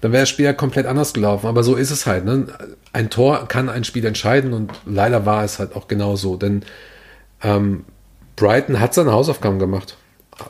dann 0.00 0.12
wäre 0.12 0.22
das 0.22 0.30
Spiel 0.30 0.46
ja 0.46 0.52
komplett 0.52 0.86
anders 0.86 1.12
gelaufen. 1.12 1.46
Aber 1.46 1.62
so 1.62 1.74
ist 1.74 1.90
es 1.90 2.06
halt. 2.06 2.24
Ne? 2.24 2.46
Ein 2.92 3.10
Tor 3.10 3.46
kann 3.48 3.68
ein 3.68 3.84
Spiel 3.84 4.04
entscheiden 4.06 4.52
und 4.52 4.72
leider 4.86 5.26
war 5.26 5.44
es 5.44 5.58
halt 5.58 5.76
auch 5.76 5.88
genau 5.88 6.16
so. 6.16 6.36
Denn 6.36 6.62
ähm, 7.42 7.84
Brighton 8.36 8.80
hat 8.80 8.94
seine 8.94 9.12
Hausaufgaben 9.12 9.58
gemacht. 9.58 9.96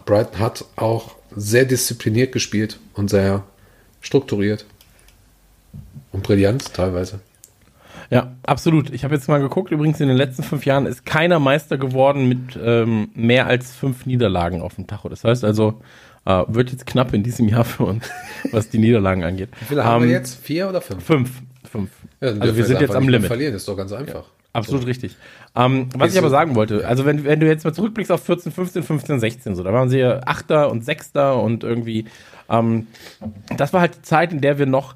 Brighton 0.05 0.38
hat 0.38 0.65
auch 0.76 1.15
sehr 1.37 1.64
diszipliniert 1.64 2.33
gespielt 2.33 2.81
und 2.95 3.11
sehr 3.11 3.45
strukturiert. 4.00 4.66
Und 6.12 6.23
brillant 6.23 6.73
teilweise. 6.73 7.21
Ja, 8.11 8.37
absolut. 8.45 8.90
Ich 8.90 9.05
habe 9.05 9.14
jetzt 9.14 9.28
mal 9.28 9.38
geguckt, 9.38 9.71
übrigens 9.73 10.00
in 10.00 10.09
den 10.09 10.16
letzten 10.16 10.43
fünf 10.43 10.64
Jahren 10.64 10.87
ist 10.87 11.05
keiner 11.05 11.38
Meister 11.38 11.76
geworden 11.76 12.28
mit 12.28 12.59
ähm, 12.62 13.09
mehr 13.14 13.47
als 13.47 13.73
fünf 13.73 14.07
Niederlagen 14.07 14.62
auf 14.62 14.76
dem 14.76 14.87
Tacho. 14.87 15.09
Das 15.09 15.25
heißt 15.25 15.45
also, 15.45 15.81
äh, 16.25 16.45
wird 16.49 16.71
jetzt 16.71 16.87
knapp 16.87 17.12
in 17.14 17.23
diesem 17.23 17.49
Jahr 17.49 17.64
für 17.64 17.85
uns, 17.85 18.09
was 18.52 18.69
die 18.69 18.78
Niederlagen 18.78 19.25
angeht. 19.25 19.49
Wie 19.61 19.64
viele 19.66 19.85
haben 19.85 20.05
wir 20.05 20.11
ähm, 20.11 20.14
jetzt? 20.14 20.43
Vier 20.43 20.69
oder 20.69 20.81
fünf? 20.81 21.05
Fünf. 21.05 21.31
Fünf. 21.71 21.90
Ja, 22.21 22.28
also 22.28 22.57
wir 22.57 22.64
sind 22.64 22.81
jetzt 22.81 22.95
am 22.95 23.09
Limit. 23.09 23.26
Verlieren 23.26 23.55
ist 23.55 23.66
doch 23.69 23.76
ganz 23.76 23.93
einfach. 23.93 24.14
Ja, 24.14 24.25
absolut 24.57 24.83
so. 24.83 24.89
richtig. 24.89 25.17
Ähm, 25.55 25.89
was 25.97 26.13
ich 26.13 26.19
aber 26.19 26.31
sagen 26.31 26.55
wollte, 26.55 26.87
also 26.87 27.05
wenn, 27.05 27.25
wenn 27.25 27.41
du 27.41 27.47
jetzt 27.47 27.65
mal 27.65 27.73
zurückblickst 27.73 28.13
auf 28.13 28.23
14, 28.25 28.53
15, 28.53 28.83
15, 28.83 29.21
16, 29.21 29.55
so, 29.55 29.63
da 29.63 29.73
waren 29.73 29.89
sie 29.89 29.99
ja 29.99 30.21
Achter 30.27 30.71
und 30.71 30.85
Sechster 30.85 31.41
und 31.41 31.65
irgendwie, 31.65 32.07
ähm, 32.49 32.87
das 33.57 33.73
war 33.73 33.81
halt 33.81 33.97
die 33.97 34.03
Zeit, 34.03 34.33
in 34.33 34.41
der 34.41 34.59
wir 34.59 34.67
noch 34.67 34.95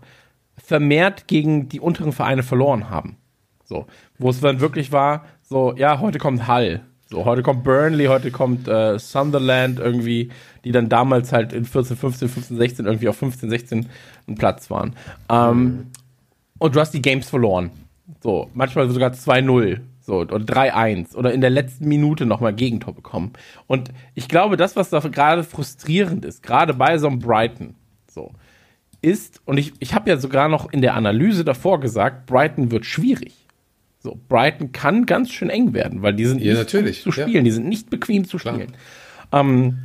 vermehrt 0.56 1.26
gegen 1.26 1.68
die 1.68 1.80
unteren 1.80 2.12
Vereine 2.12 2.42
verloren 2.42 2.90
haben. 2.90 3.16
So, 3.64 3.86
wo 4.18 4.30
es 4.30 4.40
dann 4.40 4.60
wirklich 4.60 4.92
war, 4.92 5.24
so, 5.42 5.74
ja, 5.76 6.00
heute 6.00 6.18
kommt 6.18 6.48
Hull. 6.48 6.80
So, 7.08 7.24
heute 7.24 7.42
kommt 7.42 7.64
Burnley, 7.64 8.06
heute 8.06 8.30
kommt 8.30 8.68
äh, 8.68 8.96
Sunderland 8.98 9.80
irgendwie, 9.80 10.30
die 10.64 10.70
dann 10.70 10.88
damals 10.88 11.32
halt 11.32 11.52
in 11.52 11.64
14, 11.64 11.96
15, 11.96 12.28
15, 12.28 12.56
16 12.56 12.86
irgendwie 12.86 13.08
auf 13.08 13.16
15, 13.16 13.50
16 13.50 13.88
einen 14.28 14.36
Platz 14.36 14.70
waren. 14.70 14.94
Ähm, 15.28 15.62
mhm. 15.62 15.86
Und 16.58 16.76
du 16.76 16.80
hast 16.80 16.92
die 16.92 17.02
Games 17.02 17.28
verloren. 17.28 17.70
So, 18.22 18.50
manchmal 18.54 18.90
sogar 18.90 19.12
2-0. 19.12 19.80
So, 20.00 20.20
oder 20.20 20.38
3-1 20.38 21.14
oder 21.14 21.32
in 21.32 21.40
der 21.40 21.50
letzten 21.50 21.86
Minute 21.86 22.26
nochmal 22.26 22.54
Gegentor 22.54 22.94
bekommen. 22.94 23.32
Und 23.66 23.90
ich 24.14 24.28
glaube, 24.28 24.56
das, 24.56 24.74
was 24.74 24.90
da 24.90 24.98
gerade 24.98 25.44
frustrierend 25.44 26.24
ist, 26.24 26.42
gerade 26.42 26.74
bei 26.74 26.98
so 26.98 27.06
einem 27.06 27.20
Brighton, 27.20 27.74
so, 28.08 28.32
ist, 29.02 29.40
und 29.44 29.58
ich, 29.58 29.72
ich 29.78 29.94
habe 29.94 30.10
ja 30.10 30.16
sogar 30.16 30.48
noch 30.48 30.72
in 30.72 30.82
der 30.82 30.94
Analyse 30.94 31.44
davor 31.44 31.80
gesagt, 31.80 32.26
Brighton 32.26 32.70
wird 32.70 32.86
schwierig. 32.86 33.34
So, 34.02 34.18
Brighton 34.28 34.72
kann 34.72 35.06
ganz 35.06 35.30
schön 35.30 35.50
eng 35.50 35.74
werden, 35.74 36.02
weil 36.02 36.14
die 36.14 36.24
sind 36.24 36.40
ja, 36.40 36.54
nicht 36.54 37.02
zu 37.02 37.12
spielen, 37.12 37.30
ja. 37.30 37.42
die 37.42 37.50
sind 37.50 37.68
nicht 37.68 37.90
bequem 37.90 38.24
zu 38.24 38.38
spielen. 38.38 38.72
Ähm, 39.32 39.78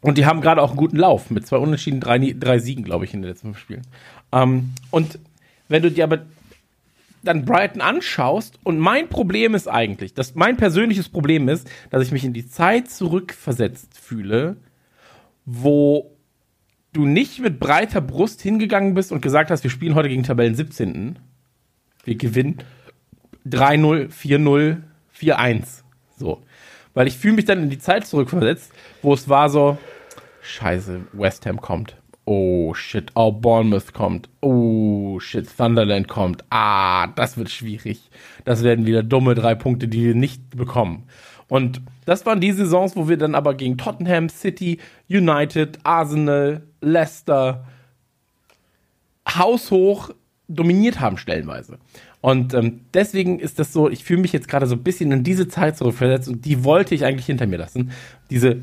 und 0.00 0.16
die 0.16 0.24
haben 0.24 0.40
gerade 0.40 0.62
auch 0.62 0.70
einen 0.70 0.78
guten 0.78 0.96
Lauf 0.96 1.30
mit 1.30 1.46
zwei 1.46 1.58
Unentschieden, 1.58 2.00
drei, 2.00 2.34
drei 2.38 2.58
Siegen, 2.60 2.84
glaube 2.84 3.04
ich, 3.04 3.12
in 3.12 3.22
den 3.22 3.28
letzten 3.28 3.48
fünf 3.48 3.58
Spielen. 3.58 3.82
Ähm, 4.32 4.70
und 4.90 5.18
wenn 5.68 5.82
du 5.82 5.90
dir 5.90 6.04
aber 6.04 6.20
dann 7.22 7.44
Brighton 7.44 7.80
anschaust, 7.80 8.58
und 8.64 8.78
mein 8.78 9.08
Problem 9.08 9.54
ist 9.54 9.68
eigentlich, 9.68 10.14
dass 10.14 10.34
mein 10.34 10.56
persönliches 10.56 11.08
Problem 11.08 11.48
ist, 11.48 11.68
dass 11.90 12.02
ich 12.02 12.12
mich 12.12 12.24
in 12.24 12.32
die 12.32 12.48
Zeit 12.48 12.90
zurückversetzt 12.90 13.98
fühle, 13.98 14.56
wo 15.44 16.16
du 16.92 17.06
nicht 17.06 17.40
mit 17.40 17.60
breiter 17.60 18.00
Brust 18.00 18.42
hingegangen 18.42 18.94
bist 18.94 19.12
und 19.12 19.20
gesagt 19.20 19.50
hast, 19.50 19.62
wir 19.62 19.70
spielen 19.70 19.94
heute 19.94 20.08
gegen 20.08 20.22
Tabellen 20.22 20.54
17. 20.54 21.18
Wir 22.04 22.16
gewinnen 22.16 22.58
3-0, 23.46 24.10
4-0, 24.10 24.78
4-1. 25.16 25.82
So. 26.16 26.42
Weil 26.94 27.06
ich 27.06 27.16
fühle 27.16 27.34
mich 27.34 27.44
dann 27.44 27.62
in 27.62 27.70
die 27.70 27.78
Zeit 27.78 28.06
zurückversetzt, 28.06 28.72
wo 29.02 29.14
es 29.14 29.28
war 29.28 29.48
so, 29.48 29.78
scheiße, 30.42 31.02
West 31.12 31.46
Ham 31.46 31.60
kommt. 31.60 31.99
Oh 32.24 32.74
shit, 32.74 33.10
oh 33.14 33.32
Bournemouth 33.32 33.92
kommt. 33.92 34.28
Oh 34.40 35.18
shit, 35.20 35.48
Thunderland 35.56 36.08
kommt. 36.08 36.44
Ah, 36.50 37.08
das 37.08 37.36
wird 37.36 37.50
schwierig. 37.50 38.10
Das 38.44 38.62
werden 38.62 38.86
wieder 38.86 39.02
dumme 39.02 39.34
drei 39.34 39.54
Punkte, 39.54 39.88
die 39.88 40.04
wir 40.04 40.14
nicht 40.14 40.56
bekommen. 40.56 41.04
Und 41.48 41.80
das 42.04 42.24
waren 42.26 42.40
die 42.40 42.52
Saisons, 42.52 42.94
wo 42.94 43.08
wir 43.08 43.16
dann 43.16 43.34
aber 43.34 43.54
gegen 43.54 43.76
Tottenham, 43.76 44.28
City, 44.28 44.78
United, 45.08 45.78
Arsenal, 45.82 46.62
Leicester 46.80 47.66
haushoch 49.28 50.10
dominiert 50.48 51.00
haben 51.00 51.16
stellenweise. 51.16 51.78
Und 52.20 52.54
ähm, 52.54 52.80
deswegen 52.92 53.38
ist 53.38 53.58
das 53.58 53.72
so, 53.72 53.88
ich 53.88 54.04
fühle 54.04 54.20
mich 54.20 54.32
jetzt 54.32 54.48
gerade 54.48 54.66
so 54.66 54.74
ein 54.74 54.82
bisschen 54.82 55.10
in 55.12 55.24
diese 55.24 55.48
Zeit 55.48 55.76
zurückversetzt 55.76 56.28
und 56.28 56.44
die 56.44 56.64
wollte 56.64 56.94
ich 56.94 57.04
eigentlich 57.04 57.26
hinter 57.26 57.46
mir 57.46 57.56
lassen. 57.56 57.92
Diese 58.30 58.60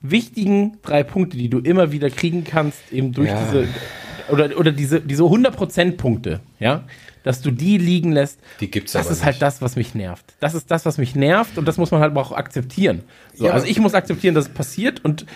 wichtigen 0.00 0.78
drei 0.82 1.02
Punkte, 1.02 1.36
die 1.36 1.48
du 1.48 1.58
immer 1.58 1.92
wieder 1.92 2.10
kriegen 2.10 2.44
kannst, 2.44 2.78
eben 2.92 3.12
durch 3.12 3.28
ja. 3.28 3.44
diese 3.44 3.68
oder, 4.30 4.58
oder 4.58 4.72
diese, 4.72 5.00
diese 5.00 5.22
100% 5.22 5.96
Punkte, 5.96 6.40
ja, 6.58 6.84
dass 7.22 7.40
du 7.40 7.50
die 7.50 7.78
liegen 7.78 8.12
lässt, 8.12 8.38
die 8.60 8.70
gibt's 8.70 8.92
das 8.92 9.06
ist 9.06 9.24
halt 9.24 9.34
nicht. 9.34 9.42
halt 9.42 9.42
das, 9.42 9.62
was 9.62 9.76
mich 9.76 9.94
nervt. 9.94 10.24
Das 10.40 10.54
ist 10.54 10.70
das, 10.70 10.86
was 10.86 10.98
mich 10.98 11.14
nervt 11.14 11.58
und 11.58 11.66
das 11.66 11.78
muss 11.78 11.90
man 11.90 12.00
halt 12.00 12.16
auch 12.16 12.32
akzeptieren. 12.32 13.02
So, 13.34 13.46
ja. 13.46 13.52
Also 13.52 13.66
ich 13.66 13.78
muss 13.80 13.94
akzeptieren, 13.94 14.34
dass 14.34 14.48
es 14.48 14.54
passiert 14.54 15.04
und 15.04 15.26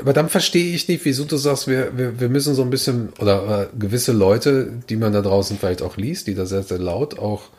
aber 0.00 0.14
dann 0.14 0.30
verstehe 0.30 0.74
ich 0.74 0.88
nicht, 0.88 1.04
wieso 1.04 1.24
du 1.24 1.36
sagst, 1.36 1.68
wir, 1.68 1.96
wir, 1.96 2.18
wir 2.18 2.30
müssen 2.30 2.54
so 2.54 2.62
ein 2.62 2.70
bisschen, 2.70 3.10
oder 3.18 3.68
äh, 3.70 3.78
gewisse 3.78 4.12
Leute, 4.12 4.72
die 4.88 4.96
man 4.96 5.12
da 5.12 5.20
draußen 5.20 5.58
vielleicht 5.58 5.82
auch 5.82 5.98
liest, 5.98 6.26
die 6.26 6.34
da 6.34 6.46
sehr, 6.46 6.62
sehr 6.62 6.78
laut 6.78 7.18
auch 7.18 7.50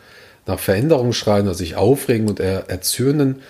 nach 0.48 0.58
Veränderungen 0.58 1.14
schreien 1.14 1.46
oder 1.46 1.54
sich 1.54 1.76
aufregen 1.76 2.28
und 2.28 2.40
er, 2.40 2.70
erzürnen, 2.70 3.42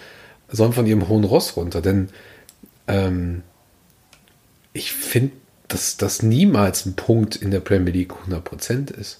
sollen 0.53 0.73
von 0.73 0.85
ihrem 0.85 1.07
hohen 1.09 1.23
Ross 1.23 1.57
runter. 1.57 1.81
Denn 1.81 2.09
ähm, 2.87 3.41
ich 4.71 4.93
finde, 4.93 5.33
dass 5.67 5.97
das 5.97 6.21
niemals 6.23 6.85
ein 6.85 6.95
Punkt 6.95 7.35
in 7.35 7.51
der 7.51 7.59
Premier 7.59 7.93
League 7.93 8.13
100% 8.27 8.93
ist. 8.93 9.17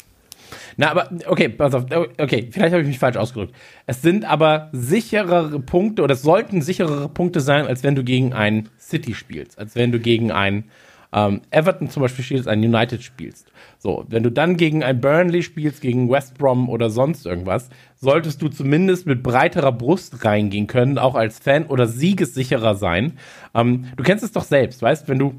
Na, 0.78 0.92
aber, 0.92 1.10
okay, 1.28 1.50
pass 1.50 1.74
auf, 1.74 1.86
okay, 2.20 2.48
vielleicht 2.52 2.74
habe 2.74 2.82
ich 2.82 2.88
mich 2.88 3.00
falsch 3.00 3.18
ausgedrückt. 3.18 3.56
Es 3.88 4.02
sind 4.02 4.26
aber 4.26 4.70
sicherere 4.72 5.60
Punkte 5.60 6.04
oder 6.04 6.14
es 6.14 6.22
sollten 6.22 6.62
sicherere 6.62 7.10
Punkte 7.10 7.42
sein, 7.42 7.66
als 7.66 7.84
wenn 7.84 7.96
du 7.96 8.04
gegen 8.04 8.34
ein 8.34 8.70
City 8.80 9.16
spielst, 9.16 9.58
als 9.58 9.76
wenn 9.76 9.92
du 9.92 10.00
gegen 10.00 10.32
ein 10.32 10.66
ähm, 11.14 11.42
Everton 11.52 11.90
zum 11.90 12.02
Beispiel 12.02 12.26
spielst, 12.26 12.48
ein 12.48 12.60
United 12.60 13.04
spielst. 13.04 13.52
So, 13.78 14.06
wenn 14.08 14.24
du 14.24 14.32
dann 14.32 14.58
gegen 14.58 14.84
ein 14.84 15.00
Burnley 15.00 15.44
spielst, 15.44 15.82
gegen 15.82 16.10
West 16.10 16.38
Brom 16.38 16.70
oder 16.70 16.90
sonst 16.90 17.26
irgendwas, 17.26 17.70
solltest 17.96 18.42
du 18.42 18.50
zumindest 18.50 19.06
mit 19.06 19.22
breiterer 19.22 19.72
Brust 19.72 20.26
reingehen 20.26 20.68
können, 20.68 20.98
auch 20.98 21.16
als 21.16 21.40
Fan 21.40 21.66
oder 21.66 21.88
siegessicherer 21.88 22.76
sein. 22.76 23.14
Ähm, 23.54 23.86
du 23.96 24.04
kennst 24.04 24.24
es 24.24 24.32
doch 24.32 24.44
selbst, 24.44 24.82
weißt, 24.82 25.08
wenn 25.08 25.20
du 25.20 25.36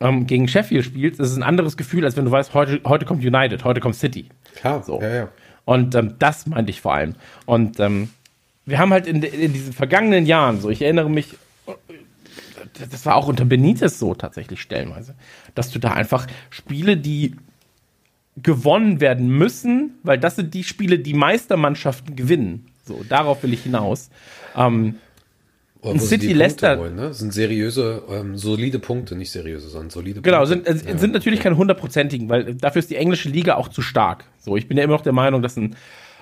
ähm, 0.00 0.26
gegen 0.26 0.46
Sheffield 0.46 0.84
spielst, 0.84 1.20
ist 1.20 1.30
es 1.30 1.36
ein 1.36 1.42
anderes 1.42 1.76
Gefühl, 1.76 2.04
als 2.04 2.16
wenn 2.16 2.26
du 2.26 2.30
weißt, 2.30 2.54
heute, 2.54 2.80
heute 2.84 3.04
kommt 3.06 3.24
United, 3.24 3.64
heute 3.64 3.80
kommt 3.80 3.96
City. 3.96 4.28
Klar, 4.54 4.82
so. 4.82 5.00
ja, 5.00 5.14
ja. 5.14 5.28
Und 5.64 5.96
ähm, 5.96 6.14
das 6.20 6.46
meinte 6.46 6.70
ich 6.70 6.80
vor 6.80 6.94
allem. 6.94 7.16
Und 7.44 7.80
ähm, 7.80 8.10
wir 8.66 8.78
haben 8.78 8.92
halt 8.92 9.08
in, 9.08 9.22
in 9.22 9.52
diesen 9.52 9.72
vergangenen 9.72 10.26
Jahren, 10.26 10.60
so 10.60 10.70
ich 10.70 10.82
erinnere 10.82 11.10
mich, 11.10 11.34
das 12.90 13.06
war 13.06 13.16
auch 13.16 13.28
unter 13.28 13.44
Benitez 13.44 13.98
so 13.98 14.14
tatsächlich 14.14 14.60
stellenweise, 14.60 15.14
dass 15.54 15.70
du 15.70 15.78
da 15.78 15.92
einfach 15.92 16.26
Spiele, 16.50 16.96
die 16.96 17.36
gewonnen 18.42 19.00
werden 19.00 19.28
müssen, 19.28 19.94
weil 20.02 20.18
das 20.18 20.36
sind 20.36 20.54
die 20.54 20.64
Spiele, 20.64 20.98
die 20.98 21.14
Meistermannschaften 21.14 22.16
gewinnen. 22.16 22.66
So, 22.84 23.04
darauf 23.08 23.42
will 23.42 23.52
ich 23.52 23.62
hinaus. 23.62 24.10
Ähm, 24.54 24.96
ein 25.82 26.00
City 26.00 26.32
Leicester. 26.32 26.78
Holen, 26.78 26.96
ne? 26.96 27.14
Sind 27.14 27.32
seriöse, 27.32 28.02
ähm, 28.10 28.36
solide 28.36 28.78
Punkte, 28.78 29.14
nicht 29.14 29.30
seriöse, 29.30 29.68
sondern 29.68 29.90
solide 29.90 30.20
genau, 30.20 30.44
Punkte. 30.44 30.62
Genau, 30.62 30.78
sind, 30.78 30.94
äh, 30.94 30.98
sind 30.98 31.12
natürlich 31.12 31.40
keine 31.40 31.56
hundertprozentigen, 31.56 32.28
weil 32.28 32.54
dafür 32.54 32.80
ist 32.80 32.90
die 32.90 32.96
englische 32.96 33.28
Liga 33.28 33.54
auch 33.54 33.68
zu 33.68 33.82
stark. 33.82 34.24
So, 34.38 34.56
ich 34.56 34.68
bin 34.68 34.76
ja 34.76 34.84
immer 34.84 34.94
noch 34.94 35.02
der 35.02 35.12
Meinung, 35.12 35.42
dass 35.42 35.56
ein 35.56 35.76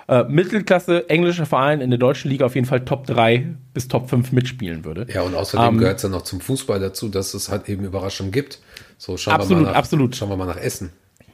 äh, 0.08 0.24
Mittelklasse 0.24 1.08
englischer 1.08 1.46
Verein 1.46 1.80
in 1.80 1.90
der 1.90 1.98
deutschen 1.98 2.30
Liga 2.30 2.46
auf 2.46 2.54
jeden 2.54 2.66
Fall 2.66 2.84
Top 2.84 3.06
3 3.06 3.46
bis 3.72 3.88
Top 3.88 4.10
5 4.10 4.32
mitspielen 4.32 4.84
würde. 4.84 5.06
Ja, 5.12 5.22
und 5.22 5.34
außerdem 5.34 5.74
ähm, 5.74 5.78
gehört 5.78 5.96
es 5.96 6.02
ja 6.02 6.08
noch 6.08 6.22
zum 6.22 6.40
Fußball 6.40 6.80
dazu, 6.80 7.08
dass 7.08 7.34
es 7.34 7.48
halt 7.48 7.68
eben 7.68 7.84
Überraschungen 7.84 8.32
gibt. 8.32 8.60
So, 8.98 9.16
schauen 9.16 9.34
absolut, 9.34 9.60
wir 9.60 9.64
mal 9.64 9.70
nach, 9.72 9.78
absolut. 9.78 10.16
Schauen 10.16 10.28
wir 10.28 10.36
mal 10.36 10.46
nach 10.46 10.56
Essen 10.56 10.92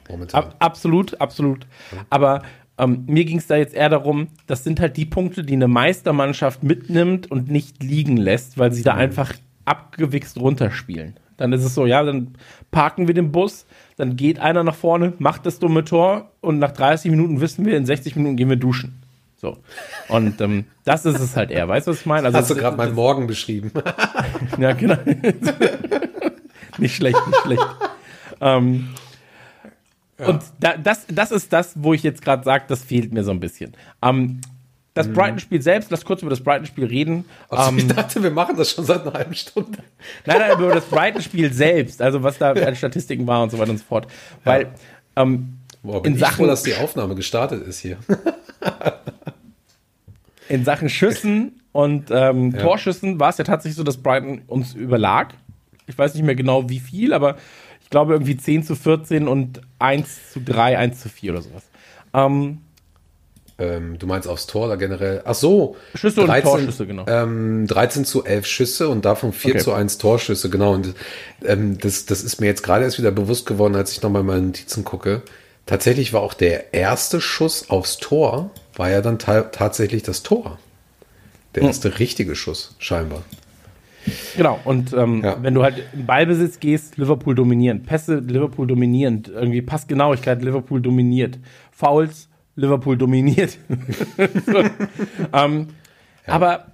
momentan. 0.09 0.43
Ab, 0.43 0.55
absolut, 0.59 1.19
absolut. 1.19 1.67
Aber 2.09 2.41
Ähm, 2.77 3.03
mir 3.05 3.25
ging 3.25 3.37
es 3.37 3.47
da 3.47 3.57
jetzt 3.57 3.75
eher 3.75 3.89
darum, 3.89 4.29
das 4.47 4.63
sind 4.63 4.79
halt 4.79 4.97
die 4.97 5.05
Punkte, 5.05 5.43
die 5.43 5.53
eine 5.53 5.67
Meistermannschaft 5.67 6.63
mitnimmt 6.63 7.29
und 7.29 7.51
nicht 7.51 7.83
liegen 7.83 8.17
lässt, 8.17 8.57
weil 8.57 8.71
sie 8.71 8.81
da 8.81 8.93
einfach 8.95 9.33
abgewichst 9.65 10.39
runterspielen. 10.39 11.15
Dann 11.37 11.53
ist 11.53 11.63
es 11.63 11.75
so, 11.75 11.85
ja, 11.85 12.01
dann 12.01 12.35
parken 12.71 13.07
wir 13.07 13.13
den 13.13 13.31
Bus, 13.31 13.65
dann 13.97 14.15
geht 14.15 14.39
einer 14.39 14.63
nach 14.63 14.75
vorne, 14.75 15.13
macht 15.19 15.45
das 15.45 15.59
dumme 15.59 15.83
Tor 15.83 16.31
und 16.41 16.59
nach 16.59 16.71
30 16.71 17.11
Minuten 17.11 17.41
wissen 17.41 17.65
wir, 17.65 17.77
in 17.77 17.85
60 17.85 18.15
Minuten 18.15 18.37
gehen 18.37 18.49
wir 18.49 18.55
duschen. 18.55 19.01
So. 19.37 19.57
Und 20.07 20.39
ähm, 20.39 20.65
das 20.85 21.05
ist 21.05 21.19
es 21.19 21.35
halt 21.35 21.49
eher. 21.49 21.67
Weißt 21.67 21.87
du, 21.87 21.91
was 21.91 22.01
ich 22.01 22.05
meine? 22.05 22.27
Also, 22.27 22.37
Hast 22.37 22.51
du 22.51 22.55
gerade 22.55 22.77
meinen 22.77 22.93
Morgen 22.93 23.25
beschrieben? 23.27 23.71
ja, 24.59 24.73
genau. 24.73 24.97
nicht 26.77 26.95
schlecht, 26.95 27.19
nicht 27.27 27.41
schlecht. 27.43 27.67
ähm, 28.39 28.89
ja. 30.19 30.27
Und 30.27 30.43
da, 30.59 30.77
das, 30.77 31.07
das 31.07 31.31
ist 31.31 31.51
das, 31.51 31.73
wo 31.75 31.93
ich 31.93 32.03
jetzt 32.03 32.21
gerade 32.21 32.43
sage, 32.43 32.65
das 32.67 32.83
fehlt 32.83 33.11
mir 33.11 33.23
so 33.23 33.31
ein 33.31 33.39
bisschen. 33.39 33.73
Ähm, 34.03 34.41
das 34.93 35.07
mhm. 35.07 35.13
Brighton-Spiel 35.13 35.61
selbst, 35.61 35.89
lass 35.89 36.03
kurz 36.03 36.21
über 36.21 36.29
das 36.29 36.41
Brighton-Spiel 36.41 36.85
reden. 36.85 37.25
Also, 37.49 37.69
ähm, 37.69 37.77
ich 37.77 37.87
dachte, 37.87 38.21
wir 38.21 38.31
machen 38.31 38.57
das 38.57 38.71
schon 38.71 38.85
seit 38.85 39.01
einer 39.01 39.13
halben 39.13 39.35
Stunde. 39.35 39.79
Nein, 40.25 40.39
nein, 40.39 40.51
über 40.51 40.73
das 40.73 40.85
Brighton-Spiel 40.85 41.53
selbst, 41.53 42.01
also 42.01 42.23
was 42.23 42.37
da 42.37 42.51
an 42.51 42.75
Statistiken 42.75 43.25
war 43.25 43.41
und 43.43 43.51
so 43.51 43.59
weiter 43.59 43.71
und 43.71 43.77
so 43.77 43.85
fort. 43.85 44.07
Weil 44.43 44.73
ähm, 45.15 45.57
Boah, 45.83 46.05
in 46.05 46.13
ich 46.13 46.19
Sachen, 46.19 46.35
froh, 46.35 46.47
dass 46.47 46.63
die 46.63 46.75
Aufnahme 46.75 47.15
gestartet 47.15 47.65
ist 47.65 47.79
hier. 47.79 47.97
in 50.49 50.65
Sachen 50.65 50.89
Schüssen 50.89 51.61
und 51.71 52.11
ähm, 52.11 52.51
ja. 52.51 52.61
Torschüssen 52.61 53.19
war 53.19 53.29
es 53.29 53.37
ja 53.37 53.45
tatsächlich 53.45 53.77
so, 53.77 53.83
dass 53.83 53.97
Brighton 53.97 54.41
uns 54.47 54.73
überlag. 54.73 55.33
Ich 55.87 55.97
weiß 55.97 56.13
nicht 56.13 56.23
mehr 56.23 56.35
genau 56.35 56.69
wie 56.69 56.79
viel, 56.79 57.13
aber 57.13 57.37
ich 57.81 57.89
glaube 57.89 58.13
irgendwie 58.13 58.35
10 58.35 58.63
zu 58.63 58.75
14 58.75 59.27
und 59.27 59.61
1 59.79 60.31
zu 60.33 60.41
3, 60.41 60.77
1 60.77 60.99
zu 60.99 61.09
4 61.09 61.31
oder 61.31 61.41
sowas. 61.41 61.63
Ähm, 62.13 62.59
ähm, 63.61 63.99
du 63.99 64.07
meinst 64.07 64.27
aufs 64.27 64.47
Tor 64.47 64.65
oder 64.65 64.77
generell? 64.77 65.21
Ach 65.23 65.35
so. 65.35 65.75
Schüsse 65.93 66.25
13, 66.25 66.33
und 66.33 66.43
Torschüsse, 66.43 66.87
genau. 66.87 67.05
Ähm, 67.07 67.67
13 67.67 68.05
zu 68.05 68.25
11 68.25 68.45
Schüsse 68.47 68.89
und 68.89 69.05
davon 69.05 69.33
4 69.33 69.51
okay. 69.51 69.63
zu 69.63 69.73
1 69.73 69.99
Torschüsse, 69.99 70.49
genau. 70.49 70.73
Und 70.73 70.95
ähm, 71.45 71.77
das, 71.77 72.05
das 72.05 72.23
ist 72.23 72.41
mir 72.41 72.47
jetzt 72.47 72.63
gerade 72.63 72.83
erst 72.83 72.97
wieder 72.97 73.11
bewusst 73.11 73.45
geworden, 73.45 73.75
als 73.75 73.91
ich 73.91 74.01
nochmal 74.01 74.23
meine 74.23 74.41
Notizen 74.41 74.83
gucke. 74.83 75.21
Tatsächlich 75.67 76.11
war 76.11 76.21
auch 76.21 76.33
der 76.33 76.73
erste 76.73 77.21
Schuss 77.21 77.69
aufs 77.69 77.97
Tor, 77.97 78.49
war 78.75 78.89
ja 78.89 79.01
dann 79.01 79.19
tatsächlich 79.19 80.01
das 80.01 80.23
Tor. 80.23 80.57
Der 81.53 81.61
hm. 81.61 81.67
erste 81.67 81.89
hm. 81.89 81.97
richtige 81.97 82.35
Schuss, 82.35 82.75
scheinbar. 82.79 83.23
Genau, 84.35 84.59
und 84.63 84.93
ähm, 84.93 85.23
ja. 85.23 85.37
wenn 85.43 85.53
du 85.53 85.61
halt 85.61 85.75
in 85.93 86.07
Ballbesitz 86.07 86.59
gehst, 86.59 86.97
Liverpool 86.97 87.35
dominierend. 87.35 87.85
Pässe, 87.85 88.15
Liverpool 88.15 88.65
dominierend. 88.65 89.29
Irgendwie 89.29 89.61
Passgenauigkeit, 89.61 90.41
Liverpool 90.41 90.81
dominiert. 90.81 91.37
Fouls, 91.71 92.27
Liverpool 92.55 92.97
dominiert. 92.97 93.57
ähm, 95.33 95.67
ja. 96.27 96.33
Aber 96.33 96.65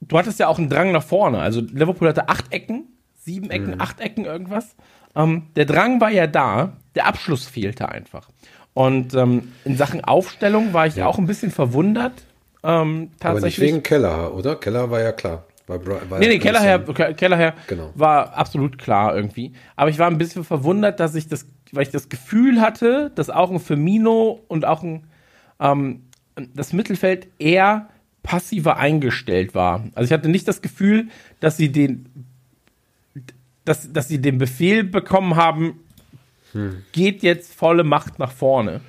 du 0.00 0.18
hattest 0.18 0.38
ja 0.38 0.48
auch 0.48 0.58
einen 0.58 0.68
Drang 0.68 0.92
nach 0.92 1.02
vorne. 1.02 1.38
Also 1.38 1.60
Liverpool 1.60 2.08
hatte 2.08 2.28
acht 2.28 2.52
Ecken, 2.52 2.84
sieben 3.18 3.50
Ecken, 3.50 3.74
mhm. 3.74 3.80
acht 3.80 4.00
Ecken, 4.00 4.24
irgendwas. 4.24 4.74
Ähm, 5.14 5.48
der 5.56 5.64
Drang 5.64 6.00
war 6.00 6.10
ja 6.10 6.26
da, 6.26 6.72
der 6.94 7.06
Abschluss 7.06 7.46
fehlte 7.46 7.88
einfach. 7.88 8.28
Und 8.72 9.14
ähm, 9.14 9.52
in 9.64 9.76
Sachen 9.76 10.04
Aufstellung 10.04 10.72
war 10.72 10.86
ich 10.86 10.96
ja. 10.96 11.06
auch 11.06 11.18
ein 11.18 11.26
bisschen 11.26 11.50
verwundert. 11.50 12.24
Ähm, 12.64 13.10
tatsächlich. 13.20 13.22
Aber 13.22 13.40
nicht 13.46 13.60
wegen 13.60 13.82
Keller, 13.82 14.34
oder? 14.34 14.56
Keller 14.56 14.90
war 14.90 15.00
ja 15.00 15.12
klar. 15.12 15.44
War, 15.66 15.80
war 15.86 16.18
nee, 16.18 16.28
nee, 16.28 16.38
Kellerherr, 16.38 16.80
Kellerherr 17.14 17.54
genau. 17.66 17.90
war 17.94 18.34
absolut 18.36 18.76
klar 18.76 19.16
irgendwie. 19.16 19.54
Aber 19.76 19.88
ich 19.88 19.98
war 19.98 20.08
ein 20.08 20.18
bisschen 20.18 20.44
verwundert, 20.44 21.00
dass 21.00 21.14
ich 21.14 21.26
das, 21.26 21.46
weil 21.74 21.84
ich 21.84 21.90
das 21.90 22.08
Gefühl 22.08 22.60
hatte, 22.60 23.10
dass 23.14 23.30
auch 23.30 23.50
ein 23.50 23.60
Firmino 23.60 24.40
und 24.48 24.64
auch 24.64 24.82
ein, 24.82 25.04
ähm, 25.60 26.02
das 26.54 26.72
Mittelfeld 26.72 27.28
eher 27.38 27.88
passiver 28.22 28.78
eingestellt 28.78 29.54
war. 29.54 29.84
Also 29.94 30.06
ich 30.06 30.12
hatte 30.12 30.28
nicht 30.28 30.48
das 30.48 30.62
Gefühl, 30.62 31.08
dass 31.40 31.56
sie 31.56 31.70
den, 31.70 32.06
dass, 33.64 33.92
dass 33.92 34.08
sie 34.08 34.20
den 34.20 34.38
Befehl 34.38 34.82
bekommen 34.82 35.36
haben, 35.36 35.80
hm. 36.52 36.82
geht 36.92 37.22
jetzt 37.22 37.54
volle 37.54 37.84
Macht 37.84 38.18
nach 38.18 38.32
vorne. 38.32 38.80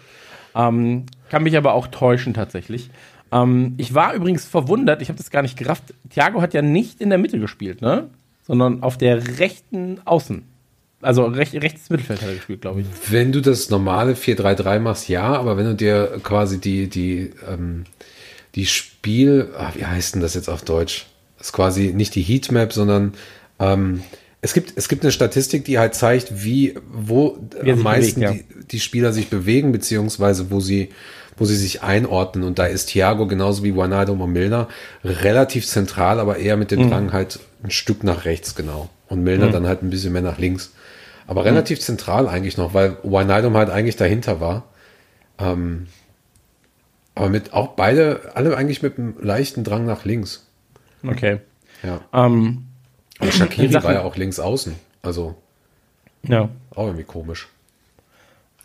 Ähm, 0.55 1.05
kann 1.29 1.43
mich 1.43 1.57
aber 1.57 1.73
auch 1.73 1.87
täuschen 1.87 2.33
tatsächlich. 2.33 2.89
Ähm, 3.31 3.75
ich 3.77 3.93
war 3.93 4.13
übrigens 4.13 4.45
verwundert, 4.45 5.01
ich 5.01 5.09
habe 5.09 5.17
das 5.17 5.29
gar 5.29 5.41
nicht 5.41 5.57
gerafft. 5.57 5.93
Thiago 6.09 6.41
hat 6.41 6.53
ja 6.53 6.61
nicht 6.61 7.01
in 7.01 7.09
der 7.09 7.17
Mitte 7.19 7.39
gespielt, 7.39 7.81
ne? 7.81 8.09
Sondern 8.43 8.83
auf 8.83 8.97
der 8.97 9.39
rechten 9.39 9.99
Außen. 10.05 10.43
Also 11.05 11.25
rech, 11.25 11.53
rechtes 11.53 11.89
Mittelfeld 11.89 12.21
hat 12.21 12.29
er 12.29 12.35
gespielt, 12.35 12.61
glaube 12.61 12.81
ich. 12.81 12.87
Wenn 13.09 13.31
du 13.31 13.41
das 13.41 13.69
normale 13.69 14.13
4-3-3 14.13 14.79
machst, 14.79 15.07
ja, 15.07 15.35
aber 15.35 15.55
wenn 15.55 15.65
du 15.65 15.75
dir 15.75 16.19
quasi 16.23 16.59
die, 16.59 16.87
die, 16.89 17.31
ähm, 17.47 17.83
die 18.55 18.65
Spiel, 18.65 19.49
ach, 19.57 19.75
wie 19.75 19.85
heißt 19.85 20.15
denn 20.15 20.21
das 20.21 20.33
jetzt 20.33 20.49
auf 20.49 20.63
Deutsch? 20.63 21.05
Das 21.37 21.47
ist 21.47 21.53
quasi 21.53 21.93
nicht 21.93 22.15
die 22.15 22.23
Heatmap, 22.23 22.73
sondern 22.73 23.13
ähm, 23.59 24.01
es 24.41 24.53
gibt, 24.53 24.73
es 24.75 24.89
gibt 24.89 25.03
eine 25.03 25.11
Statistik, 25.11 25.65
die 25.65 25.77
halt 25.77 25.95
zeigt, 25.95 26.43
wie, 26.43 26.75
wo 26.91 27.37
wie 27.61 27.71
am 27.71 27.81
meisten 27.81 28.21
bewegt, 28.21 28.37
ja. 28.37 28.43
die, 28.61 28.67
die, 28.67 28.79
Spieler 28.79 29.11
sich 29.11 29.29
bewegen, 29.29 29.71
beziehungsweise 29.71 30.51
wo 30.51 30.59
sie, 30.59 30.89
wo 31.37 31.45
sie 31.45 31.55
sich 31.55 31.83
einordnen. 31.83 32.43
Und 32.43 32.59
da 32.59 32.65
ist 32.65 32.87
Thiago 32.87 33.27
genauso 33.27 33.63
wie 33.63 33.71
und 33.71 34.33
Milner 34.33 34.69
relativ 35.03 35.67
zentral, 35.67 36.19
aber 36.19 36.37
eher 36.37 36.57
mit 36.57 36.71
dem 36.71 36.83
mhm. 36.83 36.89
Drang 36.89 37.13
halt 37.13 37.39
ein 37.63 37.71
Stück 37.71 38.03
nach 38.03 38.25
rechts, 38.25 38.55
genau. 38.55 38.89
Und 39.07 39.23
Milner 39.23 39.47
mhm. 39.47 39.51
dann 39.51 39.67
halt 39.67 39.83
ein 39.83 39.89
bisschen 39.89 40.13
mehr 40.13 40.21
nach 40.21 40.37
links. 40.39 40.71
Aber 41.27 41.41
mhm. 41.41 41.47
relativ 41.47 41.79
zentral 41.79 42.27
eigentlich 42.27 42.57
noch, 42.57 42.73
weil 42.73 42.97
Wijnaldum 43.03 43.55
halt 43.55 43.69
eigentlich 43.69 43.95
dahinter 43.95 44.39
war. 44.39 44.63
Ähm, 45.39 45.87
aber 47.15 47.29
mit 47.29 47.53
auch 47.53 47.69
beide, 47.69 48.31
alle 48.35 48.55
eigentlich 48.57 48.81
mit 48.81 48.97
einem 48.97 49.15
leichten 49.19 49.63
Drang 49.63 49.85
nach 49.85 50.05
links. 50.05 50.47
Okay. 51.05 51.39
Ja. 51.83 52.01
Ähm, 52.13 52.65
und 53.19 53.33
Shakiri 53.33 53.73
war 53.73 53.93
ja 53.93 54.01
auch 54.03 54.17
links 54.17 54.39
außen. 54.39 54.75
Also. 55.01 55.35
Ja. 56.23 56.49
Auch 56.71 56.87
irgendwie 56.87 57.03
komisch. 57.03 57.47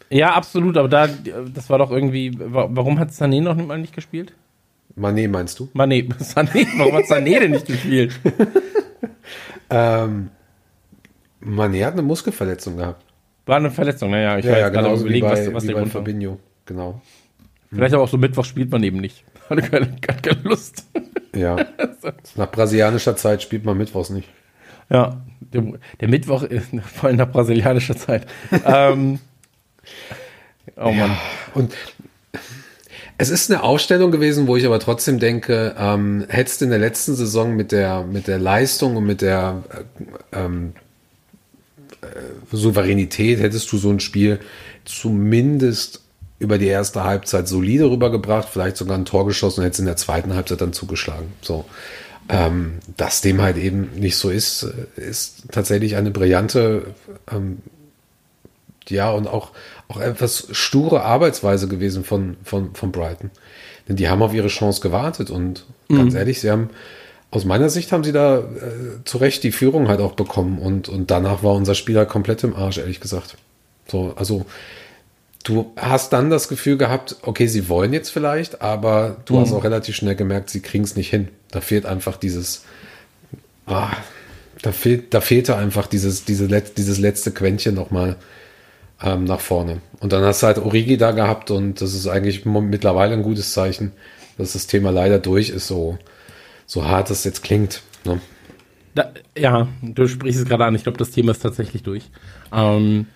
Ja, 0.09 0.35
absolut, 0.35 0.77
aber 0.77 0.89
da, 0.89 1.07
das 1.07 1.71
war 1.71 1.79
doch 1.79 1.93
irgendwie, 1.93 2.33
warum 2.37 2.99
hat 2.99 3.11
Sané 3.11 3.41
noch 3.41 3.55
mal 3.55 3.79
nicht 3.79 3.95
gespielt? 3.95 4.33
Mané 4.99 5.29
meinst 5.29 5.61
du? 5.61 5.69
Mané, 5.73 6.09
Sané, 6.19 6.67
warum 6.77 6.95
hat 6.95 7.05
Sané 7.05 7.39
denn 7.39 7.53
nicht 7.53 7.67
gespielt? 7.67 8.19
ähm, 9.71 10.31
Mané 11.41 11.85
hat 11.85 11.95
eine 11.95 12.03
Muskelverletzung 12.03 12.77
gehabt. 12.77 13.05
War 13.47 13.57
eine 13.57 13.71
Verletzung, 13.71 14.11
naja, 14.11 14.39
ich 14.39 14.45
ja, 14.45 14.59
ja, 14.59 14.69
genau, 14.69 14.95
überlegen, 14.97 15.27
bei, 15.27 15.47
was, 15.47 15.55
was 15.55 15.67
der 15.67 15.75
Grund 15.75 15.93
Fabinho, 15.93 16.39
genau. 16.67 17.01
Vielleicht 17.73 17.95
aber 17.95 18.03
auch 18.03 18.09
so 18.09 18.19
Mittwoch 18.19 18.45
spielt 18.45 18.71
man 18.71 18.83
eben 18.83 18.99
nicht. 18.99 19.25
Hatte 19.51 19.63
keine, 19.63 19.97
keine 20.01 20.43
Lust. 20.43 20.85
Ja. 21.35 21.57
Nach 22.37 22.51
brasilianischer 22.51 23.17
Zeit 23.17 23.43
spielt 23.43 23.65
man 23.65 23.79
Mittwochs 23.79 24.11
nicht. 24.11 24.29
Ja, 24.91 25.21
der, 25.41 25.65
der 26.01 26.09
Mittwoch 26.09 26.43
ist 26.45 26.69
voll 26.85 27.15
nach 27.15 27.31
brasilianischer 27.31 27.97
Zeit. 27.97 28.27
ähm, 28.65 29.21
oh 30.77 30.91
Mann. 30.91 31.11
Ja, 31.11 31.19
und 31.55 31.75
es 33.19 33.31
ist 33.31 33.51
eine 33.51 33.63
Ausstellung 33.63 34.11
gewesen, 34.11 34.47
wo 34.47 34.57
ich 34.57 34.67
aber 34.67 34.81
trotzdem 34.81 35.19
denke, 35.19 35.75
ähm, 35.79 36.25
hättest 36.29 36.61
du 36.61 36.65
in 36.65 36.71
der 36.71 36.81
letzten 36.81 37.15
Saison 37.15 37.55
mit 37.55 37.71
der, 37.71 38.03
mit 38.03 38.27
der 38.27 38.39
Leistung 38.39 38.97
und 38.97 39.05
mit 39.05 39.23
der 39.23 39.63
äh, 40.33 40.39
ähm, 40.39 40.73
äh, 40.73 40.81
Souveränität, 42.53 43.41
hättest 43.41 43.71
du 43.73 43.79
so 43.79 43.91
ein 43.91 44.01
Spiel 44.01 44.41
zumindest 44.85 46.03
über 46.39 46.57
die 46.57 46.67
erste 46.67 47.05
Halbzeit 47.05 47.47
solide 47.49 47.91
rübergebracht, 47.91 48.49
vielleicht 48.49 48.77
sogar 48.77 48.97
ein 48.97 49.05
Tor 49.05 49.27
geschossen 49.27 49.61
und 49.61 49.67
hättest 49.67 49.81
in 49.81 49.87
der 49.87 49.97
zweiten 49.97 50.35
Halbzeit 50.35 50.61
dann 50.61 50.73
zugeschlagen. 50.73 51.33
So. 51.43 51.67
Ähm, 52.29 52.79
dass 52.97 53.21
dem 53.21 53.43
halt 53.43 53.57
eben 53.57 53.91
nicht 53.97 54.17
so 54.17 54.31
ist, 54.31 54.67
ist 54.97 55.45
tatsächlich 55.51 55.97
eine 55.97 56.11
brillante, 56.11 56.95
ähm, 57.31 57.59
ja, 58.89 59.11
und 59.11 59.27
auch, 59.27 59.51
auch 59.89 60.01
etwas 60.01 60.49
sture 60.53 61.03
Arbeitsweise 61.03 61.69
gewesen 61.69 62.05
von, 62.05 62.37
von, 62.45 62.75
von 62.75 62.93
Brighton. 62.93 63.31
Denn 63.89 63.97
die 63.97 64.09
haben 64.09 64.23
auf 64.23 64.33
ihre 64.33 64.49
Chance 64.49 64.81
gewartet 64.81 65.31
und 65.31 65.67
mhm. 65.89 65.97
ganz 65.97 66.15
ehrlich, 66.15 66.41
sie 66.41 66.51
haben, 66.51 66.71
aus 67.31 67.45
meiner 67.45 67.71
Sicht 67.71 67.93
haben 67.93 68.03
sie 68.03 68.13
da 68.13 68.39
äh, 68.39 69.05
zu 69.05 69.19
Recht 69.19 69.43
die 69.45 69.53
Führung 69.53 69.89
halt 69.89 70.01
auch 70.01 70.13
bekommen 70.13 70.59
und, 70.59 70.89
und 70.89 71.11
danach 71.11 71.43
war 71.43 71.55
unser 71.55 71.75
Spieler 71.75 72.07
komplett 72.07 72.43
im 72.43 72.57
Arsch, 72.57 72.79
ehrlich 72.79 73.01
gesagt. 73.01 73.37
So, 73.87 74.15
also, 74.17 74.47
du 75.45 75.73
hast 75.77 76.13
dann 76.13 76.31
das 76.31 76.49
Gefühl 76.49 76.77
gehabt, 76.77 77.17
okay, 77.23 77.47
sie 77.47 77.69
wollen 77.69 77.93
jetzt 77.93 78.11
vielleicht, 78.11 78.63
aber 78.63 79.17
du 79.27 79.37
mhm. 79.37 79.41
hast 79.41 79.53
auch 79.53 79.65
relativ 79.65 79.95
schnell 79.97 80.17
gemerkt, 80.17 80.51
sie 80.51 80.61
kriegen 80.61 80.85
es 80.85 80.97
nicht 80.97 81.11
hin. 81.11 81.29
Da 81.51 81.61
fehlt 81.61 81.87
einfach 81.87 82.17
dieses, 82.17 82.65
ah, 83.67 83.91
da 84.63 84.73
fehlt, 84.73 85.15
da 85.15 85.21
fehlte 85.21 85.57
einfach 85.57 85.87
dieses, 85.87 86.25
diese 86.25 86.47
Let 86.47 86.79
dieses 86.79 86.99
letzte 86.99 87.31
Quäntchen 87.31 87.75
nochmal 87.75 88.17
ähm, 89.03 89.25
nach 89.25 89.41
vorne. 89.41 89.81
Und 90.01 90.13
dann 90.13 90.25
hast 90.25 90.43
du 90.43 90.49
halt 90.49 90.59
Origi 90.59 90.97
da 90.97 91.13
gehabt 91.13 91.51
und 91.51 91.81
das 91.81 91.95
ist 91.95 92.09
eigentlich 92.09 92.45
mittlerweile 92.45 93.15
ein 93.15 93.23
gutes 93.23 93.53
Zeichen, 93.53 93.93
dass 94.37 94.53
das 94.53 94.67
Thema 94.67 94.91
leider 94.91 95.19
durch 95.19 95.51
ist, 95.51 95.69
so, 95.69 95.99
so 96.71 96.87
hart 96.87 97.11
es 97.11 97.25
jetzt 97.25 97.43
klingt. 97.43 97.83
Ne? 98.05 98.21
Da, 98.95 99.13
ja, 99.37 99.67
du 99.83 100.07
sprichst 100.07 100.41
es 100.41 100.47
gerade 100.47 100.65
an. 100.65 100.75
Ich 100.77 100.85
glaube, 100.85 100.99
das 100.99 101.11
Thema 101.11 101.33
ist 101.33 101.41
tatsächlich 101.41 101.83
durch. 101.83 102.09
Ähm, 102.53 103.07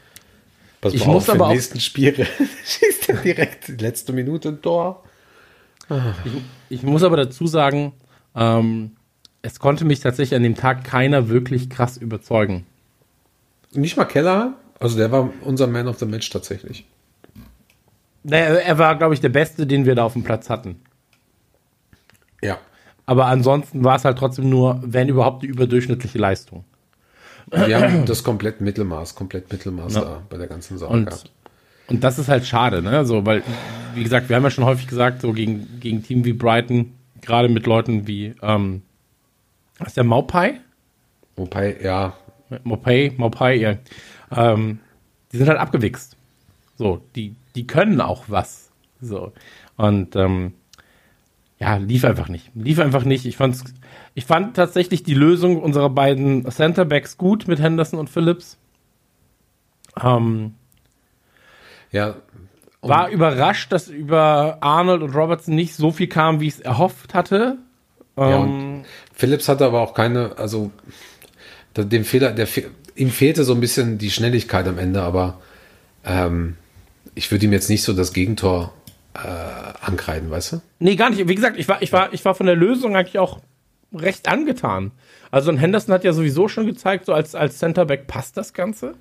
Pass 0.80 0.92
Ich 0.92 1.06
muss 1.06 1.28
auf, 1.28 1.36
aber 1.36 1.46
im 1.46 1.52
nächsten 1.52 1.78
Spiel 1.78 2.26
schießt 2.64 3.10
er 3.10 3.16
direkt 3.18 3.68
die 3.68 3.76
letzte 3.76 4.12
Minute 4.12 4.48
ein 4.48 4.60
Tor. 4.60 5.04
Ich 6.68 6.82
muss 6.82 7.04
aber 7.04 7.16
dazu 7.16 7.46
sagen, 7.46 7.92
ähm, 8.34 8.96
es 9.42 9.60
konnte 9.60 9.84
mich 9.84 10.00
tatsächlich 10.00 10.34
an 10.36 10.42
dem 10.42 10.56
Tag 10.56 10.82
keiner 10.82 11.28
wirklich 11.28 11.70
krass 11.70 11.96
überzeugen. 11.96 12.66
Nicht 13.72 13.96
mal 13.96 14.04
Keller, 14.04 14.54
also 14.80 14.98
der 14.98 15.12
war 15.12 15.30
unser 15.42 15.68
Man 15.68 15.86
of 15.86 16.00
the 16.00 16.06
Match 16.06 16.28
tatsächlich. 16.28 16.86
Naja, 18.24 18.54
er 18.56 18.78
war, 18.78 18.96
glaube 18.96 19.14
ich, 19.14 19.20
der 19.20 19.28
Beste, 19.28 19.64
den 19.66 19.84
wir 19.84 19.94
da 19.94 20.02
auf 20.02 20.14
dem 20.14 20.24
Platz 20.24 20.50
hatten. 20.50 20.80
Ja. 22.42 22.58
Aber 23.06 23.26
ansonsten 23.26 23.84
war 23.84 23.96
es 23.96 24.04
halt 24.04 24.18
trotzdem 24.18 24.48
nur, 24.48 24.80
wenn 24.84 25.08
überhaupt, 25.08 25.42
eine 25.42 25.52
überdurchschnittliche 25.52 26.18
Leistung. 26.18 26.64
Wir 27.50 27.78
haben 27.80 28.06
das 28.06 28.24
komplett 28.24 28.60
Mittelmaß, 28.62 29.14
komplett 29.14 29.52
Mittelmaß 29.52 29.94
Ja. 29.94 30.00
da 30.00 30.22
bei 30.30 30.38
der 30.38 30.46
ganzen 30.46 30.78
Sache 30.78 30.90
Und, 30.92 31.06
gehabt. 31.06 31.30
und 31.88 32.02
das 32.02 32.18
ist 32.18 32.28
halt 32.28 32.46
schade, 32.46 32.80
ne? 32.80 33.04
So, 33.04 33.26
weil, 33.26 33.42
wie 33.94 34.02
gesagt, 34.02 34.28
wir 34.30 34.36
haben 34.36 34.42
ja 34.44 34.50
schon 34.50 34.64
häufig 34.64 34.86
gesagt, 34.86 35.20
so 35.20 35.32
gegen, 35.32 35.78
gegen 35.80 36.02
Team 36.02 36.24
wie 36.24 36.32
Brighton, 36.32 36.94
gerade 37.20 37.48
mit 37.50 37.66
Leuten 37.66 38.06
wie, 38.06 38.34
ähm, 38.40 38.80
was 39.78 39.88
ist 39.88 39.96
der 39.98 40.04
Maupai? 40.04 40.60
Wobei, 41.36 41.76
ja, 41.82 42.14
Maupai, 42.62 43.12
Maupai, 43.16 43.56
ja. 43.56 43.76
Ähm, 44.34 44.78
die 45.32 45.36
sind 45.36 45.48
halt 45.48 45.58
abgewichst. 45.58 46.16
So, 46.76 47.02
die, 47.14 47.34
die 47.54 47.66
können 47.66 48.00
auch 48.00 48.24
was. 48.28 48.70
So. 49.00 49.32
Und 49.76 50.16
ähm, 50.16 50.54
ja, 51.64 51.76
lief 51.76 52.04
einfach 52.04 52.28
nicht. 52.28 52.50
Lief 52.54 52.78
einfach 52.78 53.04
nicht. 53.04 53.24
Ich 53.24 53.38
fand's, 53.38 53.64
ich 54.12 54.26
fand 54.26 54.54
tatsächlich 54.54 55.02
die 55.02 55.14
Lösung 55.14 55.62
unserer 55.62 55.88
beiden 55.88 56.44
Centerbacks 56.50 57.16
gut 57.16 57.48
mit 57.48 57.58
Henderson 57.58 57.98
und 57.98 58.10
Phillips. 58.10 58.58
Ähm, 60.02 60.56
ja. 61.90 62.16
War 62.82 63.08
überrascht, 63.08 63.72
dass 63.72 63.88
über 63.88 64.58
Arnold 64.60 65.00
und 65.00 65.14
Robertson 65.14 65.54
nicht 65.54 65.74
so 65.74 65.90
viel 65.90 66.06
kam, 66.06 66.40
wie 66.40 66.48
ich 66.48 66.54
es 66.54 66.60
erhofft 66.60 67.14
hatte. 67.14 67.56
Ja, 68.18 68.44
Ähm, 68.44 68.84
Phillips 69.14 69.48
hatte 69.48 69.64
aber 69.64 69.80
auch 69.80 69.94
keine, 69.94 70.36
also 70.36 70.70
dem 71.78 72.04
Fehler, 72.04 72.32
der 72.32 72.46
ihm 72.94 73.08
fehlte 73.08 73.42
so 73.42 73.54
ein 73.54 73.60
bisschen 73.60 73.96
die 73.96 74.10
Schnelligkeit 74.10 74.68
am 74.68 74.78
Ende, 74.78 75.00
aber 75.00 75.40
ähm, 76.04 76.56
ich 77.14 77.30
würde 77.30 77.46
ihm 77.46 77.54
jetzt 77.54 77.70
nicht 77.70 77.84
so 77.84 77.94
das 77.94 78.12
Gegentor 78.12 78.74
ankreiden, 79.14 80.30
weißt 80.30 80.52
du? 80.52 80.60
Nee, 80.80 80.96
gar 80.96 81.10
nicht. 81.10 81.28
Wie 81.28 81.34
gesagt, 81.34 81.58
ich 81.58 81.68
war, 81.68 81.82
ich 81.82 81.92
war, 81.92 82.12
ich 82.12 82.24
war 82.24 82.34
von 82.34 82.46
der 82.46 82.56
Lösung 82.56 82.96
eigentlich 82.96 83.18
auch 83.18 83.40
recht 83.92 84.28
angetan. 84.28 84.90
Also 85.30 85.50
ein 85.50 85.58
Henderson 85.58 85.94
hat 85.94 86.04
ja 86.04 86.12
sowieso 86.12 86.48
schon 86.48 86.66
gezeigt, 86.66 87.06
so 87.06 87.12
als, 87.12 87.34
als 87.34 87.58
Centerback 87.58 88.06
passt 88.06 88.36
das 88.36 88.52
Ganze. 88.52 88.94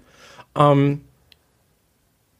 Ähm, 0.55 1.01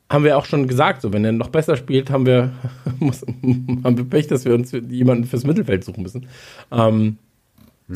haben 0.09 0.23
wir 0.23 0.38
auch 0.38 0.45
schon 0.45 0.67
gesagt, 0.67 1.01
so 1.01 1.12
wenn 1.13 1.25
er 1.25 1.31
noch 1.31 1.49
besser 1.49 1.75
spielt, 1.75 2.12
haben 2.12 2.25
wir, 2.25 2.51
muss, 2.99 3.21
haben 3.23 3.97
wir 3.97 4.05
Pech, 4.05 4.27
dass 4.27 4.45
wir 4.45 4.53
uns 4.53 4.71
jemanden 4.71 5.25
fürs 5.25 5.43
Mittelfeld 5.43 5.83
suchen 5.83 6.03
müssen. 6.03 6.27
Ähm, 6.71 7.17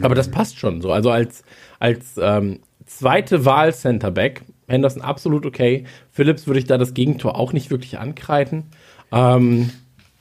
Aber 0.02 0.16
das 0.16 0.32
passt 0.32 0.58
schon 0.58 0.82
so. 0.82 0.92
Also 0.92 1.12
als, 1.12 1.44
als 1.80 2.16
ähm, 2.20 2.60
zweite 2.86 3.46
Wahl 3.46 3.74
Centerback, 3.74 4.42
Henderson 4.68 5.02
absolut 5.02 5.46
okay. 5.46 5.86
Phillips 6.12 6.48
würde 6.48 6.60
ich 6.60 6.66
da 6.66 6.78
das 6.78 6.94
Gegentor 6.94 7.38
auch 7.38 7.54
nicht 7.54 7.70
wirklich 7.70 8.00
ankreiden. 8.00 8.66
Ähm, 9.12 9.72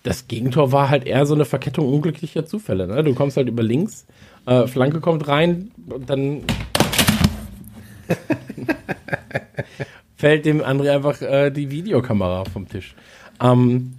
das 0.02 0.28
Gegentor 0.28 0.70
war 0.72 0.88
halt 0.88 1.04
eher 1.04 1.26
so 1.26 1.34
eine 1.34 1.44
Verkettung 1.44 1.92
unglücklicher 1.92 2.46
Zufälle. 2.46 2.86
Ne? 2.86 3.02
Du 3.02 3.14
kommst 3.14 3.36
halt 3.36 3.48
über 3.48 3.62
links, 3.62 4.06
äh, 4.46 4.66
Flanke 4.66 5.00
kommt 5.00 5.26
rein 5.26 5.72
und 5.88 6.08
dann 6.08 6.42
fällt 10.16 10.46
dem 10.46 10.62
André 10.62 10.94
einfach 10.94 11.20
äh, 11.22 11.50
die 11.50 11.70
Videokamera 11.70 12.44
vom 12.44 12.68
Tisch. 12.68 12.94
Ähm, 13.42 13.94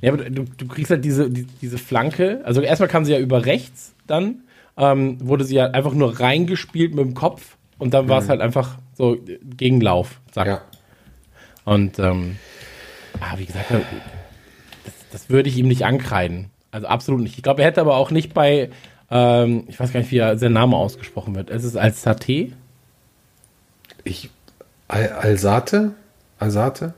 ja, 0.00 0.12
aber 0.12 0.30
du, 0.30 0.44
du 0.44 0.66
kriegst 0.66 0.90
halt 0.90 1.04
diese, 1.04 1.30
die, 1.30 1.46
diese 1.60 1.78
Flanke. 1.78 2.40
Also 2.44 2.62
erstmal 2.62 2.88
kam 2.88 3.04
sie 3.04 3.12
ja 3.12 3.18
über 3.18 3.44
rechts, 3.44 3.94
dann 4.06 4.42
ähm, 4.76 5.18
wurde 5.20 5.44
sie 5.44 5.56
ja 5.56 5.66
einfach 5.66 5.92
nur 5.92 6.20
reingespielt 6.20 6.94
mit 6.94 7.04
dem 7.04 7.14
Kopf 7.14 7.56
und 7.78 7.92
dann 7.92 8.08
war 8.08 8.20
es 8.22 8.28
halt 8.28 8.40
einfach 8.40 8.78
so 8.94 9.18
Gegenlauf. 9.56 10.20
Zack. 10.30 10.46
Ja. 10.46 10.62
Und 11.64 11.98
ähm, 11.98 12.36
ah, 13.20 13.34
wie 13.36 13.44
gesagt, 13.44 13.66
das, 15.12 15.30
würde 15.30 15.48
ich 15.48 15.56
ihm 15.56 15.68
nicht 15.68 15.84
ankreiden. 15.84 16.50
Also 16.70 16.86
absolut 16.86 17.22
nicht. 17.22 17.36
Ich 17.36 17.42
glaube, 17.42 17.62
er 17.62 17.68
hätte 17.68 17.80
aber 17.80 17.96
auch 17.96 18.10
nicht 18.10 18.34
bei, 18.34 18.70
ähm, 19.10 19.64
ich 19.68 19.78
weiß 19.78 19.92
gar 19.92 20.00
nicht, 20.00 20.10
wie 20.10 20.18
er, 20.18 20.38
sein 20.38 20.52
Name 20.52 20.76
ausgesprochen 20.76 21.34
wird. 21.34 21.50
Es 21.50 21.64
ist 21.64 21.76
als 21.76 22.06
Saté. 22.06 22.52
Ich, 24.04 24.30
Al 24.88 25.08
Alsate? 25.08 25.92
Alsate? 26.38 26.94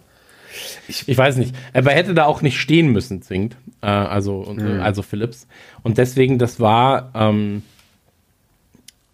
Ich 0.87 1.17
weiß 1.17 1.37
nicht. 1.37 1.55
Aber 1.73 1.93
er 1.93 1.97
hätte 1.97 2.15
da 2.15 2.25
auch 2.27 2.43
nicht 2.43 2.61
stehen 2.61 2.89
müssen, 2.93 3.23
zwingend. 3.23 3.57
Äh, 3.81 3.87
also, 3.87 4.37
und, 4.37 4.61
also 4.61 5.03
Phillips. 5.03 5.47
Und 5.83 5.99
deswegen, 5.99 6.39
das 6.39 6.61
war 6.61 7.11
ähm, 7.15 7.63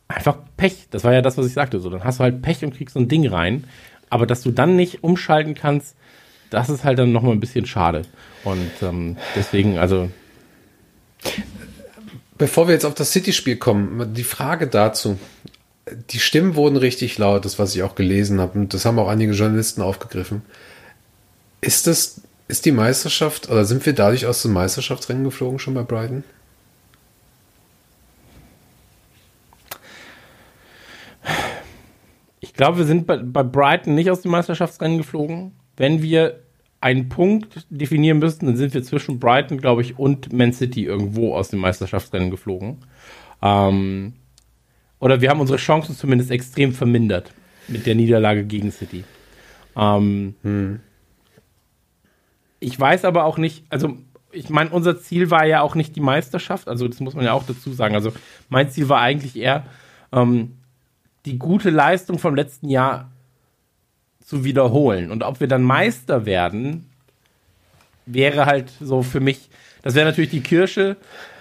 einfach 0.08 0.38
Pech. 0.56 0.88
Das 0.90 1.04
war 1.04 1.12
ja 1.12 1.22
das, 1.22 1.38
was 1.38 1.46
ich 1.46 1.52
sagte. 1.52 1.80
So, 1.80 1.90
dann 1.90 2.04
hast 2.04 2.18
du 2.18 2.24
halt 2.24 2.42
Pech 2.42 2.64
und 2.64 2.74
kriegst 2.74 2.94
so 2.94 3.00
ein 3.00 3.08
Ding 3.08 3.26
rein. 3.28 3.64
Aber 4.11 4.26
dass 4.26 4.42
du 4.42 4.50
dann 4.50 4.74
nicht 4.74 5.04
umschalten 5.04 5.54
kannst, 5.54 5.94
das 6.50 6.68
ist 6.68 6.84
halt 6.84 6.98
dann 6.98 7.12
nochmal 7.12 7.32
ein 7.32 7.40
bisschen 7.40 7.66
schade. 7.66 8.02
Und 8.44 8.70
ähm, 8.82 9.16
deswegen, 9.34 9.78
also, 9.78 10.08
Bevor 12.38 12.68
wir 12.68 12.74
jetzt 12.74 12.84
auf 12.84 12.94
das 12.94 13.12
City-Spiel 13.12 13.56
kommen, 13.56 14.14
die 14.14 14.22
Frage 14.22 14.68
dazu. 14.68 15.18
Die 16.11 16.20
Stimmen 16.20 16.54
wurden 16.54 16.76
richtig 16.76 17.18
laut, 17.18 17.44
das, 17.44 17.58
was 17.58 17.74
ich 17.74 17.82
auch 17.82 17.96
gelesen 17.96 18.40
habe, 18.40 18.58
und 18.58 18.74
das 18.74 18.84
haben 18.84 18.98
auch 18.98 19.08
einige 19.08 19.32
Journalisten 19.32 19.82
aufgegriffen. 19.82 20.42
Ist 21.61 21.88
das, 21.88 22.20
ist 22.46 22.64
die 22.64 22.72
Meisterschaft, 22.72 23.50
oder 23.50 23.64
sind 23.64 23.84
wir 23.84 23.94
dadurch 23.94 24.26
aus 24.26 24.42
dem 24.42 24.52
Meisterschaftsrennen 24.52 25.24
geflogen 25.24 25.58
schon 25.58 25.74
bei 25.74 25.82
Brighton? 25.82 26.22
Ich 32.40 32.52
glaube, 32.52 32.78
wir 32.78 32.84
sind 32.84 33.06
bei, 33.06 33.16
bei 33.16 33.42
Brighton 33.42 33.94
nicht 33.94 34.11
aus 34.11 34.20
dem 34.20 34.30
Meisterschaftsrennen 34.30 34.98
geflogen. 34.98 35.52
Wenn 35.79 36.03
wir 36.03 36.41
einen 36.81 37.09
Punkt 37.09 37.67
definieren 37.71 38.19
müssten, 38.19 38.47
dann 38.47 38.57
sind 38.57 38.75
wir 38.75 38.83
zwischen 38.83 39.19
Brighton, 39.19 39.59
glaube 39.59 39.83
ich, 39.83 39.99
und 39.99 40.33
Man 40.33 40.53
City 40.53 40.85
irgendwo 40.85 41.35
aus 41.35 41.49
dem 41.49 41.61
Meisterschaftsrennen 41.61 42.31
geflogen. 42.31 42.79
Ähm, 43.41 44.12
oder 45.01 45.21
wir 45.21 45.31
haben 45.31 45.41
unsere 45.41 45.59
Chancen 45.59 45.97
zumindest 45.97 46.31
extrem 46.31 46.73
vermindert 46.73 47.33
mit 47.69 47.87
der 47.87 47.95
Niederlage 47.95 48.45
gegen 48.45 48.71
City. 48.71 49.05
Ähm, 49.77 50.35
Ich 52.61 52.79
weiß 52.79 53.05
aber 53.05 53.25
auch 53.25 53.38
nicht, 53.38 53.64
also 53.71 53.97
ich 54.33 54.51
meine, 54.51 54.71
unser 54.71 55.01
Ziel 55.01 55.31
war 55.31 55.47
ja 55.47 55.62
auch 55.62 55.75
nicht 55.75 55.95
die 55.97 56.01
Meisterschaft, 56.01 56.69
also 56.69 56.88
das 56.88 57.01
muss 57.01 57.14
man 57.14 57.25
ja 57.25 57.33
auch 57.33 57.45
dazu 57.47 57.73
sagen. 57.73 57.95
Also 57.95 58.12
mein 58.49 58.71
Ziel 58.71 58.88
war 58.88 59.01
eigentlich 59.01 59.37
eher, 59.37 59.64
ähm, 60.12 60.57
die 61.25 61.38
gute 61.38 61.71
Leistung 61.71 62.19
vom 62.19 62.35
letzten 62.35 62.69
Jahr 62.69 63.11
zu 64.29 64.45
wiederholen. 64.45 65.11
Und 65.11 65.23
ob 65.23 65.41
wir 65.41 65.49
dann 65.49 65.62
Meister 65.62 66.27
werden, 66.27 66.85
wäre 68.05 68.45
halt 68.45 68.71
so 68.79 69.03
für 69.03 69.21
mich, 69.21 69.49
das 69.83 69.95
wäre 69.95 70.05
natürlich 70.07 70.29
die 70.31 70.43
Kirsche 70.43 70.97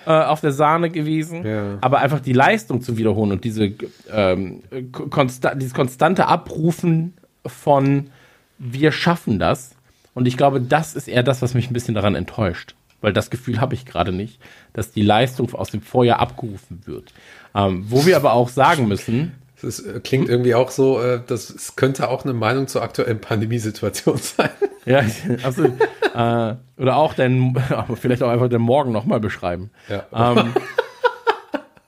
äh, 0.06 0.12
auf 0.12 0.40
der 0.40 0.54
Sahne 0.54 0.90
gewesen, 0.90 1.46
Ja. 1.46 1.78
aber 1.82 2.00
einfach 2.00 2.22
die 2.22 2.32
Leistung 2.32 2.82
zu 2.82 2.98
wiederholen 2.98 3.34
und 3.34 3.44
diese, 3.44 3.74
ähm, 4.10 4.62
konsta 5.10 5.54
dieses 5.54 5.74
konstante 5.74 6.28
Abrufen 6.28 7.14
von 7.46 8.10
wir 8.58 8.94
schaffen 8.94 9.38
das. 9.38 9.76
Und 10.14 10.26
ich 10.26 10.38
glaube, 10.38 10.62
das 10.62 10.96
ist 10.96 11.10
eher 11.10 11.24
das, 11.24 11.42
was 11.42 11.54
mich 11.54 11.70
ein 11.70 11.74
bisschen 11.74 11.94
daran 11.94 12.16
enttäuscht. 12.16 12.74
Weil 13.02 13.12
das 13.14 13.30
Gefühl 13.30 13.60
habe 13.60 13.76
ich 13.76 13.86
gerade 13.86 14.12
nicht, 14.14 14.40
dass 14.74 14.92
die 14.92 15.04
Leistung 15.04 15.54
aus 15.54 15.72
dem 15.72 15.82
Vorjahr 15.82 16.20
abgerufen 16.20 16.82
wird. 16.86 17.14
Ähm, 17.54 17.86
wo 17.90 18.06
wir 18.06 18.16
aber 18.16 18.32
auch 18.34 18.48
sagen 18.50 18.88
müssen, 18.88 19.34
Das 19.62 19.80
äh, 19.80 20.00
klingt 20.04 20.30
irgendwie 20.30 20.54
auch 20.56 20.70
so, 20.70 21.02
äh, 21.02 21.20
das 21.26 21.76
könnte 21.76 22.10
auch 22.10 22.24
eine 22.24 22.34
Meinung 22.34 22.68
zur 22.68 22.84
aktuellen 22.84 23.20
Pandemiesituation 23.20 24.18
sein. 24.22 24.50
Ja, 24.86 25.02
absolut. 25.44 25.74
äh, 26.14 26.56
oder 26.82 26.96
auch 26.96 27.14
den, 27.14 27.58
aber 27.70 27.96
vielleicht 27.98 28.24
auch 28.24 28.30
einfach 28.30 28.50
den 28.50 28.62
Morgen 28.62 28.92
nochmal 28.92 29.20
beschreiben. 29.20 29.72
Ja. 29.90 30.06
Ähm, 30.14 30.54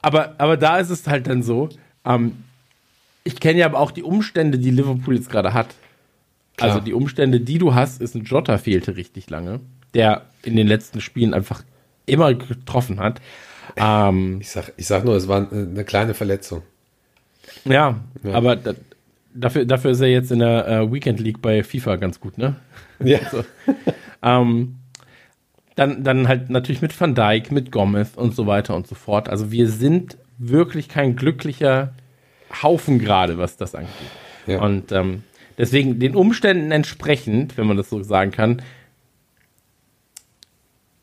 aber, 0.01 0.36
aber 0.38 0.58
da 0.58 0.77
ist 0.79 0.89
es 0.89 1.08
halt 1.08 1.27
dann 1.27 1.43
so, 1.43 1.69
ähm, 2.05 2.43
ich 3.23 3.39
kenne 3.39 3.60
ja 3.60 3.65
aber 3.65 3.79
auch 3.79 3.91
die 3.91 4.03
Umstände, 4.03 4.58
die 4.58 4.71
Liverpool 4.71 5.15
jetzt 5.15 5.29
gerade 5.29 5.53
hat. 5.53 5.67
Klar. 6.58 6.71
Also 6.71 6.82
die 6.84 6.93
Umstände, 6.93 7.39
die 7.39 7.58
du 7.58 7.75
hast, 7.75 8.01
ist 8.01 8.15
ein 8.15 8.23
Jota 8.23 8.58
fehlte 8.58 8.95
richtig 8.97 9.29
lange, 9.29 9.60
der 9.93 10.25
in 10.43 10.55
den 10.55 10.67
letzten 10.67 11.01
Spielen 11.01 11.34
einfach 11.34 11.63
immer 12.05 12.34
getroffen 12.34 12.99
hat. 12.99 13.21
Ähm, 13.75 14.39
Ich 14.41 14.49
sag, 14.49 14.73
ich 14.77 14.88
sag 14.88 15.05
nur, 15.05 15.15
es 15.15 15.27
war 15.27 15.51
eine 15.51 15.84
kleine 15.86 16.13
Verletzung. 16.13 16.63
Ja, 17.66 18.00
Ja. 18.24 18.34
aber 18.34 18.56
da, 18.56 18.74
dafür, 19.34 19.66
dafür 19.66 19.92
ist 19.92 20.02
er 20.02 20.08
jetzt 20.08 20.32
in 20.32 20.40
der 20.40 20.68
äh, 20.68 20.92
Weekend 20.92 21.20
League 21.20 21.42
bei 21.42 21.64
FIFA 21.64 21.98
ganz 21.98 22.20
gut, 22.20 22.38
ne? 22.38 22.56
Ja. 23.04 23.20
Ähm, 24.22 24.76
dann, 25.76 26.04
dann 26.04 26.28
halt 26.28 26.50
natürlich 26.50 26.82
mit 26.82 27.00
Van 27.00 27.16
Dijk, 27.16 27.52
mit 27.52 27.72
Gomez 27.72 28.16
und 28.16 28.36
so 28.36 28.48
weiter 28.48 28.76
und 28.76 28.86
so 28.88 28.96
fort. 28.96 29.30
Also 29.30 29.52
wir 29.52 29.70
sind 29.70 30.18
wirklich 30.38 30.90
kein 30.90 31.16
glücklicher 31.16 31.94
Haufen 32.62 33.00
gerade, 33.00 33.38
was 33.38 33.56
das 33.56 33.76
angeht. 33.76 33.94
Ja. 34.46 34.62
Und 34.62 34.92
ähm, 34.92 35.24
deswegen 35.58 36.00
den 36.00 36.16
Umständen 36.16 36.72
entsprechend, 36.72 37.58
wenn 37.58 37.68
man 37.68 37.78
das 37.78 37.90
so 37.90 38.04
sagen 38.04 38.32
kann, 38.32 38.62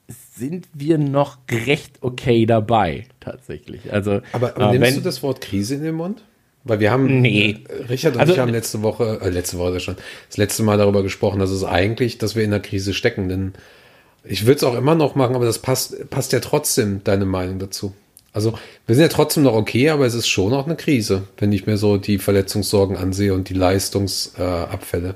sind 0.09 0.69
wir 0.75 0.99
noch 0.99 1.39
recht 1.51 1.99
okay 2.03 2.45
dabei, 2.45 3.07
tatsächlich. 3.21 3.93
Also, 3.93 4.21
aber, 4.33 4.57
aber 4.57 4.69
äh, 4.69 4.73
nimmst 4.73 4.89
wenn, 4.89 4.95
du 4.97 5.01
das 5.01 5.23
Wort 5.23 5.41
Krise 5.41 5.77
in 5.77 5.83
den 5.83 5.95
Mund? 5.95 6.23
Weil 6.66 6.81
wir 6.81 6.90
haben, 6.90 7.20
nee. 7.20 7.59
Richard 7.88 8.14
und 8.14 8.20
also, 8.20 8.33
ich 8.33 8.38
haben 8.40 8.50
letzte 8.50 8.83
Woche, 8.83 9.20
äh, 9.22 9.29
letzte 9.29 9.59
Woche 9.59 9.79
schon, 9.79 9.96
das 10.29 10.37
letzte 10.37 10.64
Mal 10.64 10.76
darüber 10.76 11.05
gesprochen, 11.05 11.38
dass 11.38 11.50
es 11.50 11.62
eigentlich, 11.62 12.18
dass 12.18 12.35
wir 12.35 12.42
in 12.42 12.50
der 12.50 12.61
Krise 12.61 12.92
stecken, 12.92 13.29
denn 13.29 13.52
ich 14.24 14.46
würde 14.46 14.57
es 14.57 14.64
auch 14.64 14.74
immer 14.74 14.96
noch 14.96 15.14
machen, 15.14 15.37
aber 15.37 15.44
das 15.44 15.61
passt, 15.61 16.11
passt 16.11 16.33
ja 16.33 16.40
trotzdem 16.40 17.02
deine 17.05 17.24
Meinung 17.24 17.61
dazu. 17.61 17.94
Also 18.33 18.52
wir 18.85 18.96
sind 18.96 19.02
ja 19.02 19.09
trotzdem 19.09 19.44
noch 19.44 19.55
okay, 19.55 19.90
aber 19.90 20.07
es 20.07 20.14
ist 20.14 20.26
schon 20.26 20.52
auch 20.52 20.66
eine 20.66 20.74
Krise, 20.74 21.22
wenn 21.38 21.52
ich 21.52 21.66
mir 21.66 21.76
so 21.76 21.98
die 21.98 22.18
Verletzungssorgen 22.18 22.96
ansehe 22.96 23.33
und 23.33 23.48
die 23.48 23.55
Leistungsabfälle. 23.55 25.14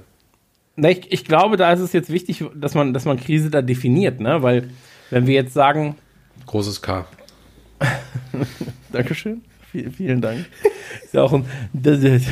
Äh, 0.76 0.92
ich, 0.92 1.12
ich, 1.12 1.24
glaube, 1.24 1.56
da 1.56 1.72
ist 1.72 1.80
es 1.80 1.92
jetzt 1.92 2.10
wichtig, 2.10 2.44
dass 2.54 2.74
man, 2.74 2.94
dass 2.94 3.04
man 3.04 3.18
Krise 3.18 3.50
da 3.50 3.60
definiert, 3.60 4.20
ne? 4.20 4.42
Weil 4.42 4.70
wenn 5.10 5.26
wir 5.26 5.34
jetzt 5.34 5.52
sagen. 5.52 5.96
Großes 6.46 6.80
K. 6.80 7.06
Dankeschön. 8.92 9.42
Vielen 9.72 10.20
Dank. 10.20 10.46
Ist 11.04 11.14
ja 11.14 11.22
auch 11.22 11.32
ein. 11.32 11.44
Das, 11.72 12.00
das 12.00 12.22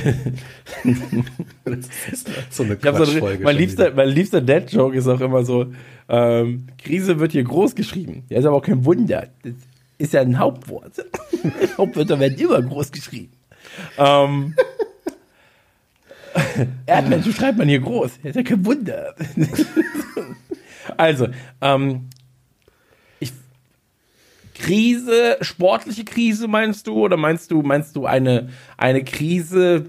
ist 2.11 2.29
so 2.51 2.64
eine 2.64 2.77
Quatschfolge. 2.77 3.38
So, 3.38 3.44
mein, 3.44 3.57
liebster, 3.57 3.92
mein 3.94 4.09
liebster 4.09 4.40
Dad-Joke 4.40 4.96
ist 4.96 5.07
auch 5.07 5.20
immer 5.20 5.44
so: 5.44 5.66
ähm, 6.09 6.66
Krise 6.79 7.20
wird 7.20 7.33
hier 7.33 7.44
groß 7.44 7.74
geschrieben. 7.77 8.24
Ja, 8.29 8.38
ist 8.38 8.46
aber 8.46 8.57
auch 8.57 8.62
kein 8.62 8.85
Wunder. 8.85 9.29
Das 9.42 9.53
ist 9.98 10.12
ja 10.12 10.20
ein 10.20 10.38
Hauptwort. 10.38 10.92
Hauptwörter 11.79 12.18
werden 12.18 12.38
immer 12.38 12.61
groß 12.61 12.90
geschrieben. 12.90 13.33
Ähm, 13.96 14.55
Erdmenschen 16.87 17.33
schreibt 17.33 17.59
man 17.59 17.68
hier 17.68 17.81
groß. 17.81 18.18
Das 18.22 18.31
ist 18.31 18.37
ja 18.37 18.42
kein 18.42 18.64
Wunder. 18.64 19.14
also, 20.96 21.29
ähm, 21.61 22.09
Krise, 24.59 25.38
sportliche 25.40 26.05
Krise 26.05 26.49
meinst 26.49 26.87
du 26.87 26.94
oder 26.94 27.16
meinst 27.16 27.51
du 27.51 27.62
meinst 27.62 27.97
du 27.97 28.07
eine 28.07 28.49
eine 28.77 29.05
Krise 29.05 29.87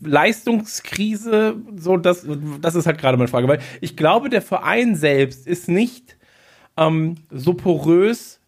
Leistungskrise 0.00 1.56
so 1.76 1.96
das 1.96 2.26
das 2.60 2.74
ist 2.74 2.86
halt 2.86 2.98
gerade 2.98 3.16
meine 3.16 3.28
Frage, 3.28 3.48
weil 3.48 3.60
ich 3.80 3.96
glaube 3.96 4.28
der 4.28 4.42
Verein 4.42 4.96
selbst 4.96 5.46
ist 5.46 5.68
nicht 5.68 6.16
ähm, 6.76 7.16
so 7.30 7.54
porös 7.54 8.40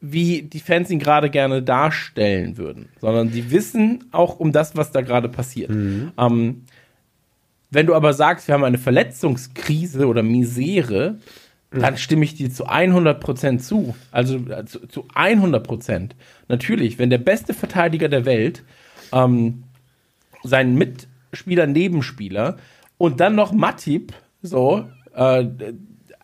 wie 0.00 0.42
die 0.42 0.60
Fans 0.60 0.90
ihn 0.90 0.98
gerade 0.98 1.28
gerne 1.28 1.62
darstellen 1.62 2.56
würden, 2.56 2.88
sondern 3.00 3.30
die 3.30 3.50
wissen 3.50 4.04
auch 4.12 4.40
um 4.40 4.50
das, 4.50 4.74
was 4.74 4.92
da 4.92 5.02
gerade 5.02 5.28
passiert. 5.28 5.70
Mhm. 5.70 6.12
Ähm, 6.18 6.62
wenn 7.70 7.86
du 7.86 7.94
aber 7.94 8.14
sagst, 8.14 8.48
wir 8.48 8.54
haben 8.54 8.64
eine 8.64 8.78
Verletzungskrise 8.78 10.06
oder 10.06 10.22
Misere, 10.22 11.18
dann 11.70 11.96
stimme 11.96 12.24
ich 12.24 12.34
dir 12.34 12.50
zu 12.50 12.66
100% 12.68 13.58
zu. 13.58 13.94
Also 14.10 14.36
äh, 14.36 14.64
zu, 14.64 14.86
zu 14.88 15.06
100%. 15.08 16.10
Natürlich, 16.48 16.98
wenn 16.98 17.10
der 17.10 17.18
beste 17.18 17.54
Verteidiger 17.54 18.08
der 18.08 18.24
Welt 18.24 18.64
ähm, 19.12 19.64
seinen 20.42 20.74
Mitspieler, 20.76 21.66
Nebenspieler 21.66 22.56
und 22.98 23.20
dann 23.20 23.36
noch 23.36 23.52
Matip, 23.52 24.12
so, 24.42 24.86
äh, 25.14 25.46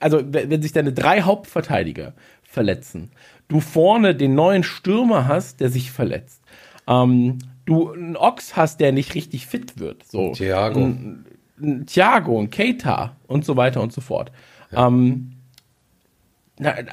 also 0.00 0.20
wenn 0.24 0.62
sich 0.62 0.72
deine 0.72 0.92
drei 0.92 1.22
Hauptverteidiger 1.22 2.14
verletzen, 2.42 3.12
du 3.48 3.60
vorne 3.60 4.14
den 4.14 4.34
neuen 4.34 4.64
Stürmer 4.64 5.28
hast, 5.28 5.60
der 5.60 5.68
sich 5.68 5.92
verletzt, 5.92 6.42
ähm, 6.88 7.38
du 7.66 7.92
einen 7.92 8.16
Ochs 8.16 8.56
hast, 8.56 8.80
der 8.80 8.92
nicht 8.92 9.14
richtig 9.14 9.46
fit 9.46 9.78
wird, 9.78 10.04
so. 10.04 10.32
Thiago. 10.32 10.80
Ein, 10.80 11.24
ein 11.60 11.86
Thiago, 11.86 12.40
ein 12.40 12.50
Keita 12.50 13.16
und 13.26 13.44
so 13.44 13.56
weiter 13.56 13.80
und 13.80 13.92
so 13.92 14.00
fort. 14.00 14.32
Ja. 14.72 14.88
Ähm, 14.88 15.35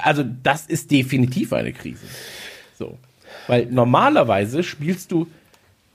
also 0.02 0.24
das 0.42 0.66
ist 0.66 0.90
definitiv 0.90 1.52
eine 1.52 1.72
Krise. 1.72 2.06
So. 2.78 2.98
Weil 3.46 3.66
normalerweise 3.66 4.62
spielst 4.62 5.10
du, 5.12 5.26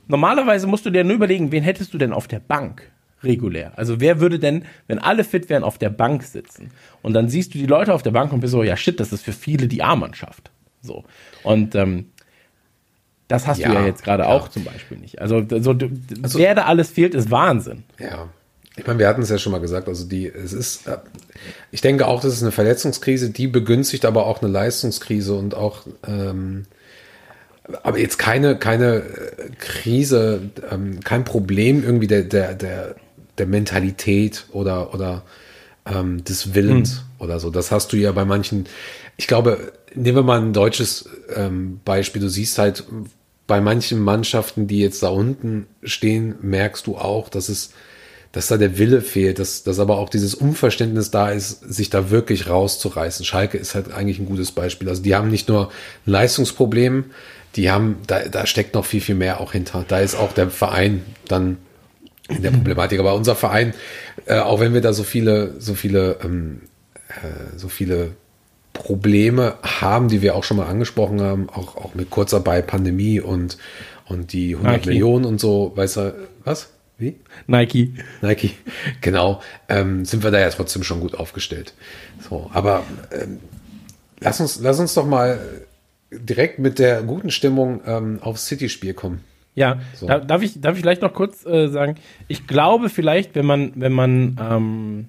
normalerweise 0.08 0.68
musst 0.68 0.86
du 0.86 0.90
dir 0.90 1.04
nur 1.04 1.16
überlegen, 1.16 1.52
wen 1.52 1.64
hättest 1.64 1.94
du 1.94 1.98
denn 1.98 2.14
auf 2.14 2.28
der 2.28 2.40
Bank 2.40 2.92
regulär? 3.24 3.74
Also 3.76 4.00
wer 4.00 4.20
würde 4.20 4.40
denn, 4.40 4.66
wenn 4.88 5.00
alle 5.00 5.24
fit 5.24 5.50
wären, 5.50 5.64
auf 5.64 5.78
der 5.78 5.90
Bank 5.90 6.24
sitzen? 6.24 6.72
Und 7.02 7.14
dann 7.14 7.30
siehst 7.30 7.54
du 7.54 7.58
die 7.58 7.66
Leute 7.66 7.94
auf 7.94 8.04
der 8.04 8.12
Bank 8.12 8.32
und 8.34 8.40
bist 8.40 8.52
so, 8.52 8.64
ja 8.64 8.78
shit, 8.78 9.00
das 9.00 9.14
ist 9.14 9.24
für 9.24 9.34
viele 9.34 9.68
die 9.68 9.84
A-Mannschaft. 9.84 10.52
So. 10.82 11.06
Und 11.44 11.76
ähm, 11.76 12.12
das 13.28 13.46
hast 13.46 13.60
ja, 13.60 13.70
du 13.70 13.76
ja 13.76 13.86
jetzt 13.86 14.04
gerade 14.04 14.28
auch 14.28 14.48
zum 14.48 14.64
Beispiel 14.64 14.98
nicht. 14.98 15.22
Also, 15.22 15.46
so, 15.48 15.72
also, 16.24 16.40
wer 16.40 16.56
da 16.56 16.64
alles 16.64 16.90
fehlt, 16.90 17.14
ist 17.14 17.30
Wahnsinn. 17.30 17.84
Ja. 18.00 18.30
Ich 18.80 18.88
meine, 18.88 19.00
wir 19.00 19.10
hatten 19.10 19.22
es 19.22 19.30
ja 19.30 19.38
schon 19.38 19.52
mal 19.52 19.60
gesagt, 19.60 19.90
also 19.90 20.06
die, 20.06 20.28
es 20.28 20.54
ist, 20.54 20.88
äh, 20.88 20.98
ich 21.70 21.82
denke 21.82 22.08
auch, 22.08 22.22
das 22.22 22.34
ist 22.34 22.42
eine 22.42 22.54
Verletzungskrise, 22.54 23.30
die 23.30 23.48
begünstigt 23.48 24.06
aber 24.06 24.26
auch 24.26 24.42
eine 24.42 24.50
Leistungskrise 24.50 25.36
und 25.36 25.54
auch, 25.54 25.86
ähm, 26.08 26.66
aber 27.84 28.00
jetzt 28.00 28.18
keine, 28.18 28.58
keine 28.58 28.96
äh, 28.96 29.50
Krise, 29.60 30.50
ähm, 30.72 31.02
kein 31.02 31.26
Problem 31.26 31.84
irgendwie 31.84 32.08
der, 32.08 32.24
der, 32.24 32.56
der, 32.56 32.96
der 33.38 33.48
Mentalität 33.48 34.46
oder, 34.54 34.94
oder 34.94 35.24
ähm, 35.86 36.24
des 36.24 36.56
Willens 36.56 37.00
hm. 37.00 37.04
oder 37.20 37.40
so. 37.42 37.50
Das 37.50 37.72
hast 37.72 37.92
du 37.92 37.98
ja 37.98 38.14
bei 38.14 38.24
manchen, 38.24 38.66
ich 39.18 39.28
glaube, 39.28 39.74
nehmen 39.94 40.18
wir 40.18 40.24
mal 40.24 40.40
ein 40.40 40.54
deutsches 40.54 41.10
ähm, 41.36 41.82
Beispiel. 41.84 42.22
Du 42.22 42.30
siehst 42.30 42.58
halt 42.58 42.86
bei 43.46 43.60
manchen 43.60 44.00
Mannschaften, 44.00 44.68
die 44.68 44.80
jetzt 44.80 45.04
da 45.04 45.10
unten 45.10 45.68
stehen, 45.84 46.36
merkst 46.42 46.88
du 46.88 46.98
auch, 46.98 47.28
dass 47.28 47.50
es 47.50 47.74
dass 48.32 48.48
da 48.48 48.58
der 48.58 48.78
Wille 48.78 49.02
fehlt, 49.02 49.40
dass, 49.40 49.64
dass 49.64 49.80
aber 49.80 49.98
auch 49.98 50.10
dieses 50.10 50.36
Unverständnis 50.36 51.10
da 51.10 51.30
ist, 51.30 51.62
sich 51.62 51.90
da 51.90 52.12
wirklich 52.12 52.48
rauszureißen. 52.48 53.26
Schalke 53.26 53.58
ist 53.58 53.74
halt 53.74 53.92
eigentlich 53.92 54.20
ein 54.20 54.28
gutes 54.28 54.52
Beispiel. 54.52 54.88
Also 54.88 55.02
die 55.02 55.16
haben 55.16 55.30
nicht 55.30 55.50
nur 55.50 55.70
ein 56.06 56.12
Leistungsproblem, 56.12 57.06
die 57.56 57.72
haben, 57.72 57.98
da, 58.06 58.20
da 58.28 58.46
steckt 58.46 58.76
noch 58.76 58.86
viel, 58.86 59.02
viel 59.02 59.16
mehr 59.16 59.40
auch 59.40 59.54
hinter. 59.54 59.84
Da 59.88 60.00
ist 60.00 60.16
auch 60.16 60.34
der 60.34 60.50
Verein 60.52 61.04
dann 61.28 61.58
in 62.28 62.44
der 62.44 62.52
Problematik. 62.52 63.00
Aber 63.00 63.16
unser 63.16 63.36
Verein, 63.36 63.74
äh, 64.26 64.38
auch 64.38 64.60
wenn 64.60 64.76
wir 64.76 64.82
da 64.82 64.94
so 64.94 65.04
viele, 65.04 65.60
so 65.60 65.74
viele, 65.74 66.18
ähm, 66.24 66.62
äh, 67.10 67.58
so 67.58 67.68
viele 67.68 68.12
Probleme 68.74 69.56
haben, 69.64 70.08
die 70.08 70.22
wir 70.22 70.36
auch 70.36 70.44
schon 70.44 70.58
mal 70.58 70.68
angesprochen 70.68 71.22
haben, 71.22 71.50
auch, 71.50 71.76
auch 71.76 71.96
mit 71.96 72.12
Kurzarbeit, 72.12 72.68
Pandemie 72.68 73.20
und, 73.20 73.58
und 74.08 74.32
die 74.32 74.54
100 74.56 74.78
okay. 74.78 74.90
Millionen 74.90 75.26
und 75.26 75.40
so, 75.40 75.72
weißt 75.76 75.98
du, 75.98 76.28
was? 76.44 76.70
Wie? 77.00 77.16
Nike. 77.48 77.94
Nike, 78.22 78.52
genau. 79.00 79.42
Ähm, 79.70 80.04
sind 80.04 80.22
wir 80.22 80.32
da 80.32 80.40
ja 80.40 80.50
trotzdem 80.50 80.84
schon 80.84 81.00
gut 81.00 81.16
aufgestellt. 81.16 81.74
So, 82.30 82.52
aber 82.54 82.84
ähm, 83.12 83.40
lass, 84.20 84.42
uns, 84.42 84.60
lass 84.60 84.80
uns 84.80 84.94
doch 84.94 85.06
mal 85.06 85.40
direkt 86.12 86.60
mit 86.60 86.78
der 86.78 87.02
guten 87.04 87.32
Stimmung 87.32 87.82
ähm, 87.86 88.20
aufs 88.22 88.48
City-Spiel 88.48 88.94
kommen. 88.94 89.24
Ja, 89.56 89.80
so. 89.96 90.08
da, 90.08 90.20
darf, 90.20 90.42
ich, 90.42 90.60
darf 90.60 90.76
ich 90.76 90.82
vielleicht 90.82 91.02
noch 91.02 91.14
kurz 91.14 91.46
äh, 91.46 91.70
sagen, 91.70 91.96
ich 92.28 92.48
glaube 92.48 92.90
vielleicht, 92.90 93.36
wenn 93.36 93.46
man, 93.46 93.72
wenn 93.76 93.94
man, 93.94 94.38
ähm, 94.40 95.08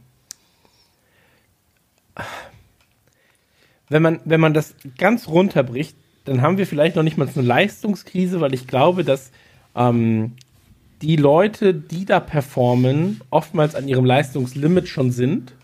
wenn 3.89 4.03
man, 4.03 4.21
wenn 4.25 4.41
man 4.41 4.55
das 4.55 4.77
ganz 4.97 5.27
runterbricht, 5.27 5.97
dann 6.25 6.43
haben 6.43 6.57
wir 6.57 6.67
vielleicht 6.67 6.95
noch 6.95 7.03
nicht 7.03 7.19
mal 7.19 7.29
eine 7.29 7.47
Leistungskrise, 7.47 8.41
weil 8.41 8.55
ich 8.55 8.67
glaube, 8.69 9.05
dass 9.05 9.33
ähm, 9.75 10.37
die 11.03 11.17
Leute, 11.17 11.75
die 11.75 12.05
da 12.05 12.21
performen, 12.21 13.21
oftmals 13.31 13.75
an 13.75 13.89
ihrem 13.89 14.05
Leistungslimit 14.05 14.89
schon 14.89 15.11
sind. 15.11 15.55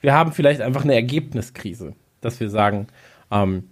Wir 0.00 0.12
haben 0.12 0.32
vielleicht 0.32 0.60
einfach 0.60 0.84
eine 0.84 0.94
Ergebniskrise, 0.94 1.94
dass 2.20 2.40
wir 2.40 2.50
sagen, 2.50 2.86
ähm, 3.30 3.64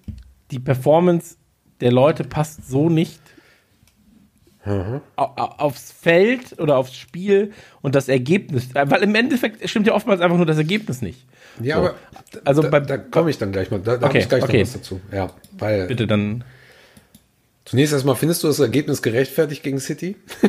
die 0.50 0.58
Performance 0.58 1.36
der 1.80 1.92
Leute 1.92 2.24
passt 2.24 2.68
so 2.68 2.88
nicht 2.88 3.20
mhm. 4.64 5.00
aufs 5.16 5.92
Feld 5.92 6.58
oder 6.58 6.78
aufs 6.78 6.94
Spiel 6.94 7.52
und 7.82 7.94
das 7.94 8.08
Ergebnis, 8.08 8.74
äh, 8.74 8.90
weil 8.90 9.02
im 9.02 9.14
Endeffekt 9.14 9.68
stimmt 9.68 9.86
ja 9.86 9.94
oftmals 9.94 10.20
einfach 10.20 10.36
nur 10.36 10.46
das 10.46 10.58
Ergebnis 10.58 11.02
nicht. 11.02 11.26
Ja, 11.60 11.76
so. 11.76 11.82
aber 11.82 11.94
also 12.44 12.62
da, 12.62 12.80
da 12.80 12.98
komme 12.98 13.30
ich 13.30 13.38
dann 13.38 13.52
gleich 13.52 13.70
mal, 13.70 13.80
da, 13.80 13.96
da 13.96 14.06
okay, 14.06 14.06
habe 14.06 14.18
ich 14.18 14.28
gleich 14.28 14.42
okay. 14.42 14.58
noch 14.58 14.66
was 14.66 14.72
dazu. 14.72 15.00
Ja, 15.12 15.30
weil 15.52 15.86
bitte 15.86 16.06
dann. 16.06 16.44
Zunächst 17.64 17.92
erstmal, 17.92 18.16
findest 18.16 18.42
du 18.42 18.48
das 18.48 18.58
Ergebnis 18.58 19.02
gerechtfertigt 19.02 19.62
gegen 19.62 19.80
City? 19.80 20.16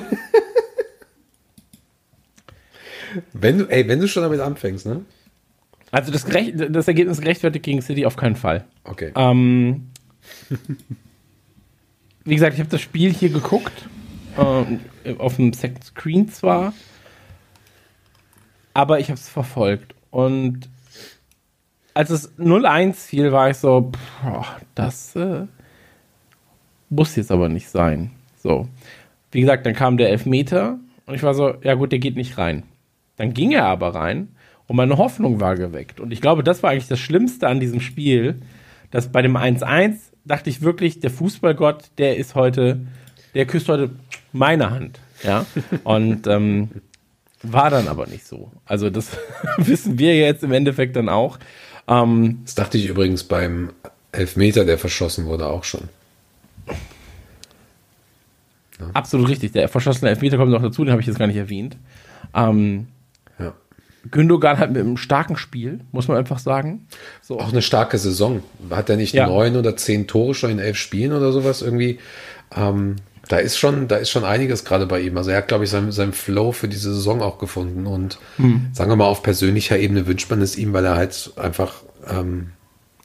wenn 3.33 3.59
du, 3.59 3.65
ey, 3.65 3.87
wenn 3.87 3.99
du 3.99 4.07
schon 4.07 4.23
damit 4.23 4.41
anfängst, 4.41 4.85
ne? 4.85 5.05
Also 5.91 6.11
das, 6.11 6.25
das 6.25 6.87
Ergebnis 6.87 7.21
gerechtfertigt 7.21 7.63
gegen 7.63 7.81
City 7.81 8.05
auf 8.05 8.17
keinen 8.17 8.35
Fall. 8.35 8.65
Okay. 8.83 9.13
Ähm, 9.15 9.91
wie 12.25 12.35
gesagt, 12.35 12.55
ich 12.55 12.59
habe 12.59 12.69
das 12.69 12.81
Spiel 12.81 13.13
hier 13.13 13.29
geguckt. 13.29 13.87
Äh, 14.37 15.15
auf 15.17 15.37
dem 15.37 15.53
Second 15.53 15.83
Screen 15.85 16.29
zwar. 16.29 16.73
Aber 18.73 18.99
ich 18.99 19.07
habe 19.07 19.17
es 19.17 19.29
verfolgt. 19.29 19.95
Und 20.11 20.67
als 21.93 22.09
es 22.09 22.37
0-1 22.37 22.93
fiel, 22.95 23.31
war 23.31 23.49
ich 23.49 23.57
so, 23.57 23.91
pff, 23.93 24.47
das 24.75 25.15
äh, 25.15 25.45
muss 26.89 27.15
jetzt 27.15 27.31
aber 27.31 27.49
nicht 27.49 27.69
sein. 27.69 28.11
So. 28.41 28.67
Wie 29.31 29.41
gesagt, 29.41 29.65
dann 29.65 29.73
kam 29.73 29.97
der 29.97 30.09
Elfmeter 30.09 30.79
und 31.05 31.15
ich 31.15 31.23
war 31.23 31.33
so, 31.33 31.55
ja 31.61 31.73
gut, 31.73 31.91
der 31.91 31.99
geht 31.99 32.15
nicht 32.15 32.37
rein. 32.37 32.63
Dann 33.17 33.33
ging 33.33 33.51
er 33.51 33.65
aber 33.65 33.95
rein 33.95 34.29
und 34.67 34.75
meine 34.75 34.97
Hoffnung 34.97 35.39
war 35.39 35.55
geweckt. 35.55 35.99
Und 35.99 36.11
ich 36.11 36.21
glaube, 36.21 36.43
das 36.43 36.63
war 36.63 36.71
eigentlich 36.71 36.87
das 36.87 36.99
Schlimmste 36.99 37.47
an 37.47 37.59
diesem 37.59 37.81
Spiel, 37.81 38.41
dass 38.91 39.11
bei 39.11 39.21
dem 39.21 39.37
1-1 39.37 39.95
dachte 40.25 40.49
ich 40.49 40.61
wirklich, 40.61 40.99
der 40.99 41.11
Fußballgott, 41.11 41.91
der 41.97 42.17
ist 42.17 42.35
heute, 42.35 42.79
der 43.33 43.45
küsst 43.45 43.69
heute 43.69 43.91
meine 44.33 44.71
Hand. 44.71 44.99
Ja. 45.23 45.45
Und 45.83 46.27
ähm, 46.27 46.69
war 47.43 47.69
dann 47.69 47.87
aber 47.87 48.07
nicht 48.07 48.25
so. 48.25 48.51
Also, 48.65 48.89
das 48.89 49.11
wissen 49.57 49.99
wir 49.99 50.17
jetzt 50.17 50.43
im 50.43 50.51
Endeffekt 50.51 50.95
dann 50.95 51.09
auch. 51.09 51.37
Ähm, 51.87 52.39
das 52.43 52.55
dachte 52.55 52.77
ich 52.77 52.87
übrigens 52.87 53.23
beim 53.23 53.71
Elfmeter, 54.11 54.65
der 54.65 54.77
verschossen 54.77 55.25
wurde, 55.25 55.47
auch 55.47 55.63
schon. 55.63 55.89
Ja. 58.79 58.87
Absolut 58.93 59.29
richtig. 59.29 59.51
Der 59.53 59.69
verschossene 59.69 60.09
Elfmeter 60.09 60.37
kommt 60.37 60.51
noch 60.51 60.61
dazu, 60.61 60.83
den 60.83 60.91
habe 60.91 61.01
ich 61.01 61.07
jetzt 61.07 61.19
gar 61.19 61.27
nicht 61.27 61.37
erwähnt. 61.37 61.77
Ähm, 62.33 62.87
ja. 63.39 63.53
Gündogan 64.11 64.59
hat 64.59 64.71
mit 64.71 64.81
einem 64.81 64.97
starken 64.97 65.37
Spiel, 65.37 65.81
muss 65.91 66.07
man 66.07 66.17
einfach 66.17 66.39
sagen. 66.39 66.87
So. 67.21 67.39
Auch 67.39 67.51
eine 67.51 67.61
starke 67.61 67.97
Saison. 67.97 68.43
Hat 68.69 68.89
er 68.89 68.97
nicht 68.97 69.13
ja. 69.13 69.27
neun 69.27 69.55
oder 69.55 69.75
zehn 69.77 70.07
Tore 70.07 70.33
schon 70.33 70.51
in 70.51 70.59
elf 70.59 70.77
Spielen 70.77 71.13
oder 71.13 71.31
sowas 71.31 71.61
irgendwie? 71.61 71.99
Ähm, 72.55 72.97
da 73.27 73.37
ist 73.37 73.57
schon, 73.57 73.87
da 73.87 73.95
ist 73.95 74.11
schon 74.11 74.23
einiges 74.23 74.65
gerade 74.65 74.85
bei 74.85 74.99
ihm. 74.99 75.17
Also 75.17 75.31
er 75.31 75.37
hat, 75.37 75.47
glaube 75.47 75.63
ich, 75.63 75.69
seinen, 75.69 75.91
seinen 75.91 76.13
Flow 76.13 76.51
für 76.51 76.67
diese 76.67 76.93
Saison 76.93 77.21
auch 77.21 77.39
gefunden. 77.39 77.87
Und 77.87 78.19
hm. 78.37 78.67
sagen 78.71 78.91
wir 78.91 78.95
mal, 78.95 79.05
auf 79.05 79.23
persönlicher 79.23 79.77
Ebene 79.79 80.05
wünscht 80.05 80.29
man 80.29 80.41
es 80.41 80.57
ihm, 80.57 80.73
weil 80.73 80.85
er 80.85 80.95
halt 80.95 81.31
einfach 81.37 81.73
ähm, 82.07 82.51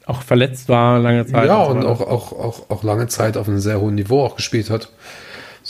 auch 0.06 0.22
verletzt 0.22 0.68
war 0.68 0.98
lange 0.98 1.24
Zeit. 1.26 1.46
Ja, 1.46 1.62
und, 1.62 1.78
und 1.78 1.86
auch, 1.86 2.00
auch, 2.00 2.32
auch, 2.32 2.70
auch 2.70 2.82
lange 2.82 3.06
Zeit 3.06 3.36
auf 3.36 3.48
einem 3.48 3.60
sehr 3.60 3.80
hohen 3.80 3.94
Niveau 3.94 4.24
auch 4.24 4.36
gespielt 4.36 4.68
hat. 4.68 4.90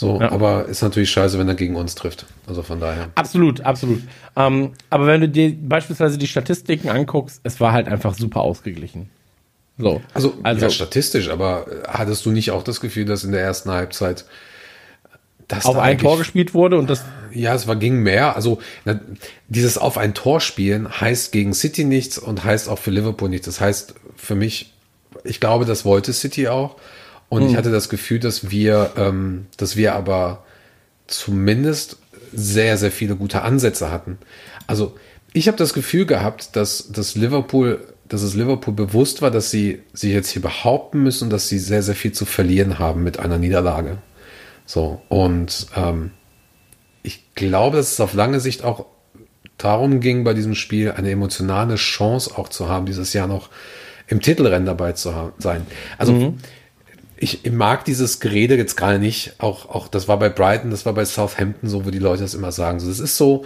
So, 0.01 0.19
ja. 0.19 0.31
aber 0.31 0.65
ist 0.65 0.81
natürlich 0.81 1.11
scheiße, 1.11 1.37
wenn 1.37 1.47
er 1.47 1.53
gegen 1.53 1.75
uns 1.75 1.93
trifft. 1.93 2.25
Also 2.47 2.63
von 2.63 2.79
daher. 2.79 3.09
Absolut, 3.13 3.61
absolut. 3.61 4.01
Ähm, 4.35 4.71
aber 4.89 5.05
wenn 5.05 5.21
du 5.21 5.29
dir 5.29 5.55
beispielsweise 5.55 6.17
die 6.17 6.25
Statistiken 6.25 6.89
anguckst, 6.89 7.39
es 7.43 7.59
war 7.59 7.71
halt 7.71 7.87
einfach 7.87 8.15
super 8.15 8.41
ausgeglichen. 8.41 9.11
So. 9.77 10.01
Also, 10.15 10.33
also 10.41 10.65
ja, 10.65 10.71
statistisch, 10.71 11.29
aber 11.29 11.67
hattest 11.87 12.25
du 12.25 12.31
nicht 12.31 12.49
auch 12.49 12.63
das 12.63 12.81
Gefühl, 12.81 13.05
dass 13.05 13.23
in 13.23 13.31
der 13.31 13.41
ersten 13.41 13.69
Halbzeit 13.69 14.25
das 15.47 15.65
auf 15.65 15.77
ein 15.77 15.99
Tor 15.99 16.17
gespielt 16.17 16.55
wurde 16.55 16.79
und 16.79 16.89
das 16.89 17.05
ja, 17.31 17.53
es 17.53 17.67
war 17.67 17.75
ging 17.75 17.97
mehr. 17.97 18.35
Also 18.35 18.57
na, 18.85 18.99
dieses 19.49 19.77
auf 19.77 19.99
ein 19.99 20.15
Tor 20.15 20.41
spielen 20.41 20.89
heißt 20.99 21.31
gegen 21.31 21.53
City 21.53 21.83
nichts 21.83 22.17
und 22.17 22.43
heißt 22.43 22.69
auch 22.69 22.79
für 22.79 22.89
Liverpool 22.89 23.29
nichts. 23.29 23.45
Das 23.45 23.61
heißt 23.61 23.93
für 24.15 24.33
mich, 24.33 24.73
ich 25.23 25.39
glaube, 25.39 25.65
das 25.65 25.85
wollte 25.85 26.11
City 26.11 26.47
auch 26.47 26.77
und 27.31 27.43
hm. 27.43 27.49
ich 27.49 27.55
hatte 27.55 27.71
das 27.71 27.87
Gefühl, 27.87 28.19
dass 28.19 28.51
wir, 28.51 28.91
ähm, 28.97 29.45
dass 29.55 29.77
wir 29.77 29.95
aber 29.95 30.43
zumindest 31.07 31.95
sehr 32.33 32.77
sehr 32.77 32.91
viele 32.91 33.15
gute 33.15 33.41
Ansätze 33.41 33.89
hatten. 33.89 34.17
Also 34.67 34.95
ich 35.31 35.47
habe 35.47 35.57
das 35.57 35.73
Gefühl 35.73 36.05
gehabt, 36.05 36.57
dass, 36.57 36.91
dass 36.91 37.15
Liverpool 37.15 37.79
dass 38.09 38.21
es 38.21 38.35
Liverpool 38.35 38.73
bewusst 38.73 39.21
war, 39.21 39.31
dass 39.31 39.49
sie 39.49 39.83
sich 39.93 40.11
jetzt 40.11 40.29
hier 40.29 40.41
behaupten 40.41 41.01
müssen, 41.01 41.29
dass 41.29 41.47
sie 41.47 41.59
sehr, 41.59 41.81
sehr 41.81 41.95
viel 41.95 42.11
zu 42.11 42.25
verlieren 42.25 42.77
haben 42.77 43.03
mit 43.03 43.19
einer 43.19 43.37
Niederlage. 43.37 43.99
So, 44.65 45.01
und 45.07 45.67
ähm, 45.77 46.11
ich 47.03 47.33
glaube, 47.35 47.77
dass 47.77 47.93
es 47.93 48.01
auf 48.01 48.13
lange 48.13 48.41
Sicht 48.41 48.65
auch 48.65 48.87
darum 49.57 50.01
ging, 50.01 50.25
bei 50.25 50.33
diesem 50.33 50.55
Spiel 50.55 50.91
eine 50.91 51.09
emotionale 51.09 51.75
Chance 51.75 52.37
auch 52.37 52.49
zu 52.49 52.67
haben, 52.67 52.85
dieses 52.85 53.13
Jahr 53.13 53.27
noch 53.27 53.49
im 54.07 54.19
Titelrennen 54.19 54.65
dabei 54.65 54.91
zu 54.91 55.31
sein. 55.37 55.65
Also 55.97 56.11
mhm. 56.11 56.37
Ich, 57.21 57.51
mag 57.51 57.85
dieses 57.85 58.19
Gerede 58.19 58.55
jetzt 58.55 58.75
gerade 58.75 58.99
nicht. 58.99 59.35
Auch, 59.37 59.69
auch 59.69 59.87
das 59.87 60.07
war 60.07 60.17
bei 60.17 60.29
Brighton, 60.29 60.71
das 60.71 60.85
war 60.85 60.93
bei 60.93 61.05
Southampton 61.05 61.69
so, 61.69 61.85
wo 61.85 61.91
die 61.91 61.99
Leute 61.99 62.23
das 62.23 62.33
immer 62.33 62.51
sagen. 62.51 62.79
So, 62.79 62.87
das 62.87 62.99
ist 62.99 63.17
so 63.17 63.45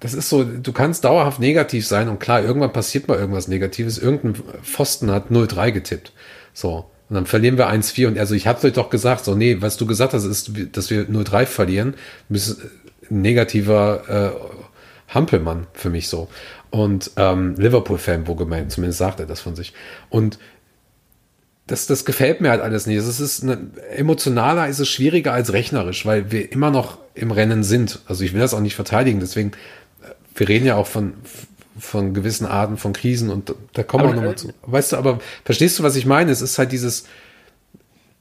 das 0.00 0.14
ist 0.14 0.30
so, 0.30 0.44
du 0.44 0.72
kannst 0.72 1.04
dauerhaft 1.04 1.40
negativ 1.40 1.86
sein 1.86 2.08
und 2.08 2.18
klar, 2.18 2.42
irgendwann 2.42 2.72
passiert 2.72 3.06
mal 3.06 3.18
irgendwas 3.18 3.48
Negatives. 3.48 3.98
Irgendein 3.98 4.42
Pfosten 4.62 5.10
hat 5.10 5.30
0-3 5.30 5.72
getippt. 5.72 6.12
So. 6.54 6.86
Und 7.10 7.14
dann 7.14 7.26
verlieren 7.26 7.58
wir 7.58 7.68
1-4 7.68 8.06
und 8.06 8.18
also 8.18 8.34
ich 8.34 8.46
hab's 8.46 8.64
euch 8.64 8.72
doch 8.72 8.88
gesagt, 8.88 9.24
so, 9.24 9.34
nee, 9.34 9.58
was 9.60 9.76
du 9.76 9.84
gesagt 9.84 10.14
hast, 10.14 10.24
ist, 10.24 10.52
dass 10.72 10.90
wir 10.90 11.06
0-3 11.06 11.44
verlieren. 11.44 11.94
Ein 12.30 12.40
negativer 13.10 14.32
äh, 14.32 15.14
Hampelmann 15.14 15.66
für 15.74 15.90
mich 15.90 16.08
so. 16.08 16.28
Und 16.70 17.10
ähm, 17.16 17.56
Liverpool-Fan, 17.56 18.26
wo 18.26 18.36
gemeint, 18.36 18.72
zumindest 18.72 19.00
sagt 19.00 19.20
er 19.20 19.26
das 19.26 19.40
von 19.40 19.54
sich. 19.54 19.74
Und 20.08 20.38
das, 21.70 21.86
das 21.86 22.04
gefällt 22.04 22.40
mir 22.40 22.50
halt 22.50 22.60
alles 22.60 22.86
nicht. 22.86 22.96
Es 22.96 23.20
ist 23.20 23.44
eine, 23.44 23.58
emotionaler 23.94 24.66
ist 24.66 24.80
es 24.80 24.88
schwieriger 24.88 25.32
als 25.32 25.52
rechnerisch, 25.52 26.04
weil 26.04 26.32
wir 26.32 26.50
immer 26.50 26.70
noch 26.70 26.98
im 27.14 27.30
Rennen 27.30 27.62
sind. 27.62 28.00
Also 28.06 28.24
ich 28.24 28.32
will 28.32 28.40
das 28.40 28.54
auch 28.54 28.60
nicht 28.60 28.74
verteidigen, 28.74 29.20
deswegen 29.20 29.52
wir 30.34 30.48
reden 30.48 30.66
ja 30.66 30.74
auch 30.74 30.88
von, 30.88 31.14
von 31.78 32.12
gewissen 32.12 32.46
Arten 32.46 32.76
von 32.76 32.92
Krisen 32.92 33.30
und 33.30 33.54
da 33.72 33.82
kommen 33.84 34.08
wir 34.08 34.14
nochmal 34.14 34.36
zu. 34.36 34.52
Weißt 34.62 34.92
du, 34.92 34.96
aber 34.96 35.20
verstehst 35.44 35.78
du, 35.78 35.82
was 35.84 35.94
ich 35.94 36.06
meine? 36.06 36.32
Es 36.32 36.40
ist 36.40 36.58
halt 36.58 36.72
dieses, 36.72 37.04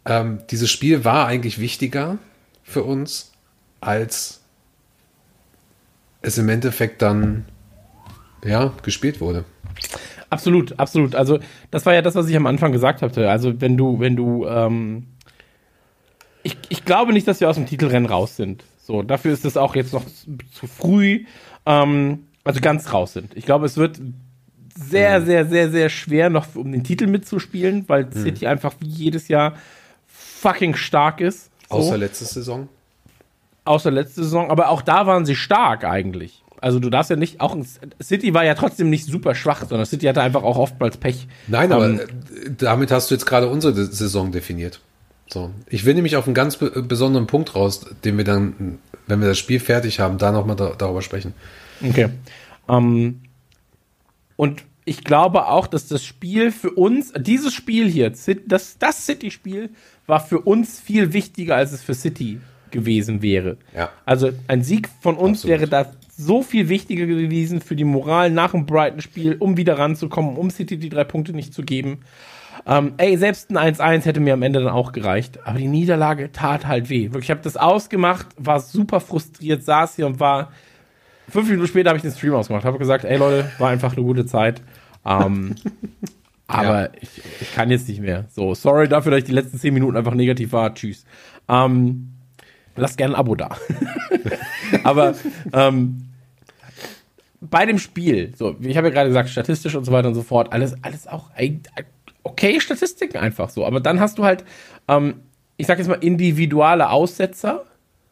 ähm, 0.06 0.40
dieses 0.52 0.70
Spiel 0.70 1.04
war 1.04 1.26
eigentlich 1.26 1.60
wichtiger 1.60 2.20
für 2.64 2.84
uns, 2.84 3.32
als 3.82 4.42
es 6.22 6.38
im 6.38 6.50
Endeffekt 6.50 7.02
dann, 7.02 7.46
ja, 8.44 8.74
gespielt 8.84 9.22
wurde. 9.22 9.46
Absolut, 10.30 10.78
absolut. 10.80 11.16
Also, 11.16 11.40
das 11.72 11.86
war 11.86 11.94
ja 11.94 12.02
das, 12.02 12.16
was 12.16 12.30
ich 12.30 12.36
am 12.36 12.46
Anfang 12.46 12.72
gesagt 12.72 13.02
hatte. 13.02 13.30
Also, 13.30 13.60
wenn 13.62 13.78
du, 13.78 14.00
wenn 14.00 14.16
du, 14.16 14.46
ähm, 14.46 15.08
ich, 16.44 16.58
ich 16.70 16.86
glaube 16.86 17.14
nicht, 17.14 17.28
dass 17.28 17.40
wir 17.40 17.50
aus 17.50 17.56
dem 17.56 17.66
Titelrennen 17.66 18.10
raus 18.10 18.36
sind. 18.36 18.64
So, 18.78 19.04
dafür 19.04 19.34
ist 19.34 19.46
es 19.46 19.58
auch 19.58 19.76
jetzt 19.76 19.94
noch 19.94 20.06
zu 20.52 20.68
früh 20.68 21.26
ähm, 21.66 22.26
also 22.44 22.62
ganz 22.62 22.92
raus 22.94 23.14
sind. 23.14 23.36
Ich 23.36 23.46
glaube, 23.46 23.66
es 23.66 23.78
wird 23.78 24.02
sehr, 24.76 25.20
mhm. 25.20 25.26
sehr, 25.26 25.46
sehr, 25.46 25.70
sehr 25.70 25.90
schwer, 25.90 26.30
noch 26.30 26.56
um 26.56 26.72
den 26.72 26.84
Titel 26.84 27.08
mitzuspielen, 27.08 27.86
weil 27.88 28.06
mhm. 28.06 28.14
City 28.14 28.48
einfach 28.48 28.74
wie 28.80 28.88
jedes 28.88 29.28
Jahr 29.28 29.54
fucking 30.08 30.76
stark 30.76 31.22
ist. 31.22 31.52
So. 31.70 31.76
Außer 31.76 31.98
letzte 31.98 32.26
Saison. 32.26 32.70
Außer 33.66 33.92
letzte 33.92 34.24
Saison, 34.24 34.50
aber 34.50 34.70
auch 34.70 34.82
da 34.82 35.06
waren 35.06 35.26
sie 35.26 35.36
stark 35.36 35.84
eigentlich. 35.84 36.44
Also 36.62 36.80
du 36.80 36.90
darfst 36.90 37.10
ja 37.10 37.16
nicht, 37.16 37.40
auch 37.40 37.56
City 38.02 38.34
war 38.34 38.44
ja 38.44 38.54
trotzdem 38.54 38.90
nicht 38.90 39.06
super 39.06 39.34
schwach, 39.34 39.66
sondern 39.68 39.86
City 39.86 40.06
hatte 40.08 40.22
einfach 40.22 40.44
auch 40.44 40.58
oftmals 40.58 40.98
Pech. 40.98 41.28
Nein, 41.48 41.72
aber 41.72 41.90
ähm, 41.90 42.02
damit 42.58 42.92
hast 42.92 43.10
du 43.10 43.16
jetzt 43.16 43.26
gerade 43.26 43.48
unsere 43.48 43.74
Saison 43.86 44.32
definiert. 44.32 44.82
So, 45.32 45.52
ich 45.68 45.86
will 45.86 45.94
nämlich 45.94 46.16
auf 46.16 46.26
einen 46.26 46.34
ganz 46.34 46.58
besonderen 46.58 47.28
Punkt 47.28 47.56
raus, 47.56 47.86
den 48.04 48.18
wir 48.18 48.26
dann, 48.26 48.80
wenn 49.08 49.22
wir 49.22 49.28
das 49.28 49.38
Spiel 49.38 49.60
fertig 49.60 50.00
haben, 50.00 50.18
da 50.18 50.32
nochmal 50.32 50.56
da, 50.56 50.74
darüber 50.78 51.02
sprechen. 51.02 51.34
Okay. 51.88 52.10
Ähm, 52.68 53.22
und 54.36 54.64
ich 54.86 55.04
glaube 55.04 55.48
auch, 55.48 55.68
dass 55.68 55.88
das 55.88 56.04
Spiel 56.04 56.52
für 56.52 56.72
uns, 56.72 57.14
dieses 57.16 57.54
Spiel 57.54 57.88
hier, 57.88 58.12
das, 58.48 58.78
das 58.80 59.06
City-Spiel, 59.06 59.70
war 60.08 60.20
für 60.20 60.40
uns 60.40 60.80
viel 60.80 61.14
wichtiger, 61.14 61.56
als 61.56 61.74
es 61.74 61.84
für 61.84 61.94
City 61.94 62.40
gewesen 62.72 63.22
wäre. 63.22 63.58
Ja. 63.76 63.92
Also 64.06 64.32
ein 64.48 64.64
Sieg 64.64 64.90
von 65.02 65.16
uns 65.16 65.40
Absolut. 65.40 65.60
wäre 65.60 65.70
da 65.70 65.92
so 66.20 66.44
viel 66.44 66.68
wichtiger 66.68 67.06
gewesen 67.06 67.62
für 67.62 67.78
die 67.78 67.86
Moral 67.86 68.30
nach 68.30 68.52
dem 68.52 68.66
Brighton-Spiel, 68.66 69.38
um 69.40 69.56
wieder 69.56 69.80
ranzukommen, 69.80 70.36
um 70.36 70.50
City 70.50 70.78
die 70.78 70.90
drei 70.90 71.06
Punkte 71.06 71.32
nicht 71.32 71.54
zu 71.54 71.64
geben. 71.64 72.00
Ähm, 72.66 72.94
ey, 72.98 73.16
selbst 73.18 73.50
ein 73.50 73.76
1-1 73.76 74.04
hätte 74.04 74.20
mir 74.20 74.34
am 74.34 74.42
Ende 74.42 74.60
dann 74.60 74.74
auch 74.74 74.92
gereicht. 74.92 75.40
Aber 75.46 75.58
die 75.58 75.68
Niederlage 75.68 76.34
tat 76.34 76.68
halt 76.68 76.90
weh. 76.90 77.06
Wirklich, 77.06 77.26
ich 77.26 77.32
habe 77.32 77.40
das 77.42 77.56
ausgemacht, 77.56 78.28
war 78.38 78.60
super 78.60 79.00
frustriert, 79.00 79.64
saß 79.64 79.96
hier 79.96 80.08
und 80.08 80.20
war 80.20 80.52
fünf 81.30 81.48
Minuten 81.48 81.68
später 81.68 81.90
habe 81.90 81.98
ich 81.98 82.04
den 82.04 82.12
Stream 82.12 82.34
ausgemacht, 82.34 82.66
habe 82.66 82.78
gesagt, 82.80 83.06
ey 83.06 83.18
Leute, 83.18 83.50
war 83.58 83.70
einfach 83.70 83.96
eine 83.96 84.04
gute 84.04 84.26
Zeit. 84.26 84.62
Ähm, 85.06 85.56
aber 86.48 86.82
ja. 86.82 86.90
ich, 87.00 87.22
ich, 87.40 87.56
kann 87.56 87.72
jetzt 87.72 87.88
nicht 87.88 88.02
mehr. 88.02 88.26
So, 88.30 88.56
sorry 88.56 88.90
dafür, 88.90 89.12
dass 89.12 89.20
ich 89.20 89.26
die 89.26 89.32
letzten 89.32 89.58
zehn 89.58 89.74
Minuten 89.74 89.96
einfach 89.96 90.16
negativ 90.16 90.52
war. 90.52 90.74
Tschüss. 90.74 91.06
Ähm, 91.48 92.10
lasst 92.76 92.98
gerne 92.98 93.14
ein 93.14 93.20
Abo 93.20 93.36
da. 93.36 93.56
aber 94.84 95.16
ähm, 95.54 96.09
bei 97.42 97.66
dem 97.66 97.80
Spiel, 97.80 98.34
so, 98.36 98.56
ich 98.60 98.78
habe 98.78 98.88
ja 98.88 98.94
gerade 98.94 99.10
gesagt, 99.10 99.30
statistisch 99.30 99.76
und 99.76 99.86
so 99.86 99.92
weiter 99.92 100.10
und 100.10 100.16
so 100.16 100.24
fort, 100.24 100.52
alles, 100.52 100.76
alles 100.84 101.08
auch 101.08 101.30
okay 102.24 102.60
Statistiken 102.60 103.18
einfach 103.18 103.50
so. 103.50 103.66
Aber 103.66 103.80
dann 103.80 104.00
hast 104.00 104.18
du 104.18 104.26
halt, 104.26 104.44
ähm, 104.88 105.16
ich 105.58 105.68
sag 105.68 105.78
jetzt 105.78 105.88
mal, 105.88 105.96
individuelle 105.96 106.90
Aussetzer, 106.90 107.66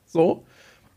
so. 0.06 0.46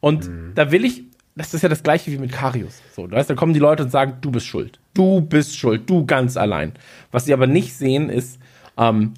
Und 0.01 0.29
mhm. 0.29 0.53
da 0.55 0.71
will 0.71 0.85
ich 0.85 1.05
das 1.37 1.55
ist 1.55 1.63
ja 1.63 1.69
das 1.69 1.83
gleiche 1.83 2.11
wie 2.11 2.19
mit 2.19 2.33
Karius. 2.33 2.83
So, 2.95 3.07
du 3.07 3.17
weißt, 3.17 3.31
da 3.31 3.35
kommen 3.35 3.55
die 3.55 3.61
Leute 3.61 3.85
und 3.85 3.91
sagen, 3.91 4.19
du 4.21 4.31
bist 4.31 4.47
schuld. 4.47 4.79
Du 4.95 5.21
bist 5.21 5.57
schuld, 5.57 5.89
du 5.89 6.05
ganz 6.05 6.37
allein. 6.37 6.73
Was 7.13 7.25
sie 7.25 7.33
aber 7.33 7.47
nicht 7.47 7.75
sehen, 7.75 8.11
ist, 8.11 8.39
ähm, 8.77 9.15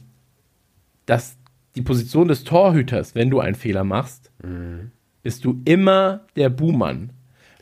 dass 1.06 1.36
die 1.74 1.82
Position 1.82 2.28
des 2.28 2.44
Torhüters, 2.44 3.14
wenn 3.14 3.30
du 3.30 3.40
einen 3.40 3.54
Fehler 3.54 3.82
machst, 3.82 4.30
mhm. 4.42 4.92
bist 5.22 5.44
du 5.44 5.60
immer 5.64 6.20
der 6.36 6.50
Buhmann. 6.50 7.10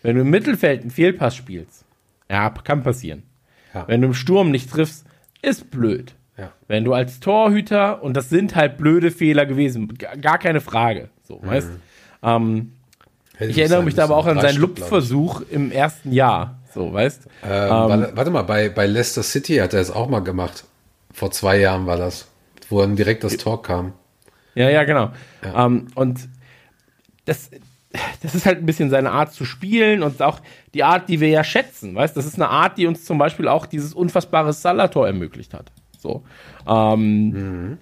Wenn 0.03 0.17
du 0.17 0.23
im 0.23 0.31
Mittelfeld 0.31 0.83
einen 0.83 0.91
Fehlpass 0.91 1.37
spielst, 1.37 1.85
ja, 2.31 2.51
kann 2.51 2.83
passieren. 2.83 3.25
Ja. 3.75 3.87
Wenn 3.87 4.01
du 4.01 4.09
im 4.09 4.15
Sturm 4.15 4.51
nicht 4.51 4.71
triffst, 4.71 5.05
ist 5.43 5.71
blöd. 5.71 6.15
Ja. 6.37 6.53
Wenn 6.69 6.85
du 6.85 6.95
als 6.95 7.21
Torhüter, 7.21 8.03
und 8.03 8.17
das 8.17 8.31
sind 8.31 8.57
halt 8.57 8.79
blöde 8.79 9.11
Fehler 9.11 9.47
gewesen, 9.47 9.93
gar 10.21 10.39
keine 10.39 10.61
Frage, 10.61 11.11
so, 11.23 11.39
mhm. 11.39 11.47
weißt 11.47 11.71
ähm, 12.23 12.73
ich 13.39 13.59
erinnere 13.59 13.83
mich 13.83 13.95
da 13.95 14.05
aber 14.05 14.17
auch 14.17 14.27
an 14.27 14.41
seinen 14.41 14.59
Lupfversuch 14.59 15.43
im 15.51 15.73
ersten 15.73 16.13
Jahr. 16.13 16.59
So, 16.75 16.93
weißt 16.93 17.27
ähm, 17.43 17.51
ähm, 17.51 18.07
warte, 18.15 18.31
mal, 18.31 18.43
bei, 18.43 18.69
bei 18.69 18.87
Leicester 18.87 19.23
City 19.23 19.57
hat 19.57 19.75
er 19.75 19.81
es 19.81 19.91
auch 19.91 20.09
mal 20.09 20.21
gemacht. 20.21 20.65
Vor 21.13 21.31
zwei 21.31 21.59
Jahren 21.59 21.87
war 21.87 21.97
das, 21.97 22.29
wo 22.69 22.81
dann 22.81 22.97
direkt 22.97 23.25
das 23.25 23.37
Tor 23.39 23.63
kam. 23.63 23.95
Ja, 24.55 24.69
ja, 24.69 24.85
genau. 24.85 25.11
Ja. 25.43 25.67
Ähm, 25.67 25.89
und 25.95 26.29
das, 27.25 27.51
das 28.23 28.35
ist 28.35 28.47
halt 28.47 28.59
ein 28.59 28.67
bisschen 28.67 28.91
seine 28.91 29.11
Art 29.11 29.33
zu 29.33 29.45
spielen 29.45 30.03
und 30.03 30.23
auch 30.23 30.41
die 30.75 30.85
Art, 30.85 31.09
die 31.09 31.21
wir 31.21 31.29
ja 31.29 31.43
schätzen, 31.43 31.95
weißt 31.95 32.17
Das 32.17 32.27
ist 32.27 32.37
eine 32.37 32.49
Art, 32.49 32.79
die 32.79 32.87
uns 32.87 33.05
zum 33.05 33.19
Beispiel 33.19 33.49
auch 33.49 33.67
dieses 33.67 33.95
unfassbare 33.95 34.53
Salator 34.53 35.07
ermöglicht 35.07 35.55
hat. 35.55 35.73
So. 35.99 36.23
Ähm, 36.69 37.29
mhm. 37.29 37.79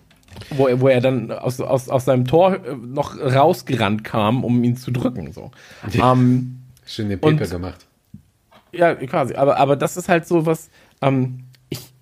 wo, 0.51 0.67
er, 0.67 0.81
wo 0.81 0.89
er 0.89 1.01
dann 1.01 1.31
aus, 1.31 1.61
aus, 1.61 1.89
aus 1.89 2.05
seinem 2.07 2.25
Tor 2.25 2.55
äh, 2.65 2.75
noch 2.75 3.19
rausgerannt 3.19 4.03
kam, 4.03 4.45
um 4.45 4.65
ihn 4.65 4.77
zu 4.77 4.91
drücken. 4.91 5.33
So. 5.33 5.51
Ähm, 5.95 6.63
Schön 6.87 7.11
den 7.11 7.21
Pepe 7.21 7.47
gemacht. 7.47 7.87
Ja, 8.73 8.95
quasi. 8.95 9.35
Aber, 9.35 9.59
aber 9.59 9.77
das 9.77 9.99
ist 9.99 10.09
halt 10.09 10.27
so 10.27 10.47
was, 10.47 10.71
ähm, 11.03 11.45
ich, 11.69 11.93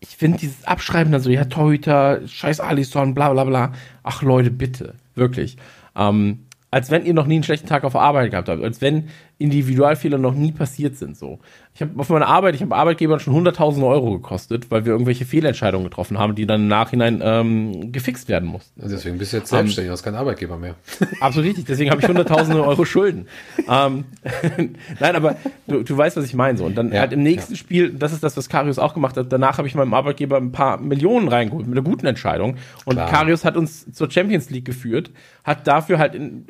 ich 0.00 0.16
finde 0.16 0.38
dieses 0.38 0.64
Abschreiben 0.64 1.12
dann 1.12 1.20
so, 1.20 1.28
ja, 1.28 1.44
Torhüter, 1.44 2.26
scheiß 2.26 2.60
Alisson, 2.60 3.14
bla 3.14 3.30
bla 3.30 3.44
bla. 3.44 3.72
Ach 4.02 4.22
Leute, 4.22 4.50
bitte. 4.50 4.94
Wirklich. 5.14 5.58
Ähm, 5.94 6.46
als 6.72 6.90
wenn 6.90 7.04
ihr 7.04 7.12
noch 7.12 7.26
nie 7.26 7.34
einen 7.34 7.42
schlechten 7.44 7.68
Tag 7.68 7.84
auf 7.84 7.94
Arbeit 7.94 8.30
gehabt 8.30 8.48
habt, 8.48 8.64
als 8.64 8.80
wenn 8.80 9.10
Individualfehler 9.42 10.18
noch 10.18 10.34
nie 10.34 10.52
passiert 10.52 10.96
sind. 10.96 11.16
So, 11.16 11.38
ich 11.74 11.80
habe 11.80 11.92
auf 11.96 12.08
meiner 12.10 12.26
Arbeit, 12.26 12.54
ich 12.54 12.62
habe 12.62 12.74
Arbeitgebern 12.74 13.18
schon 13.18 13.34
100.000 13.34 13.86
Euro 13.86 14.12
gekostet, 14.12 14.70
weil 14.70 14.84
wir 14.84 14.92
irgendwelche 14.92 15.24
Fehlentscheidungen 15.24 15.84
getroffen 15.84 16.18
haben, 16.18 16.34
die 16.34 16.46
dann 16.46 16.62
im 16.62 16.68
Nachhinein 16.68 17.20
ähm, 17.24 17.92
gefixt 17.92 18.28
werden 18.28 18.48
mussten. 18.48 18.80
Deswegen 18.84 19.18
bist 19.18 19.32
du 19.32 19.38
jetzt 19.38 19.50
selbstständig, 19.50 19.90
um, 19.90 19.92
hast 19.92 20.02
kein 20.02 20.14
Arbeitgeber 20.14 20.58
mehr. 20.58 20.74
Absolut 21.20 21.48
richtig. 21.48 21.64
Deswegen 21.64 21.90
habe 21.90 22.00
ich 22.00 22.08
100.000 22.08 22.62
Euro 22.66 22.84
Schulden. 22.84 23.26
ähm, 23.68 24.04
Nein, 25.00 25.16
aber 25.16 25.36
du, 25.66 25.82
du 25.82 25.96
weißt, 25.96 26.16
was 26.16 26.24
ich 26.26 26.34
meine. 26.34 26.58
So 26.58 26.64
und 26.64 26.74
dann 26.74 26.92
ja, 26.92 27.00
halt 27.00 27.12
im 27.12 27.22
nächsten 27.22 27.54
ja. 27.54 27.58
Spiel, 27.58 27.92
das 27.92 28.12
ist 28.12 28.22
das, 28.22 28.36
was 28.36 28.48
Karius 28.48 28.78
auch 28.78 28.94
gemacht 28.94 29.16
hat. 29.16 29.32
Danach 29.32 29.58
habe 29.58 29.66
ich 29.66 29.74
meinem 29.74 29.94
Arbeitgeber 29.94 30.36
ein 30.36 30.52
paar 30.52 30.78
Millionen 30.78 31.28
reingeholt 31.28 31.66
mit 31.66 31.78
einer 31.78 31.84
guten 31.84 32.06
Entscheidung. 32.06 32.56
Und 32.84 32.96
Klar. 32.96 33.08
Karius 33.08 33.44
hat 33.44 33.56
uns 33.56 33.90
zur 33.92 34.10
Champions 34.10 34.50
League 34.50 34.64
geführt, 34.64 35.10
hat 35.44 35.66
dafür 35.66 35.98
halt 35.98 36.14
in, 36.14 36.46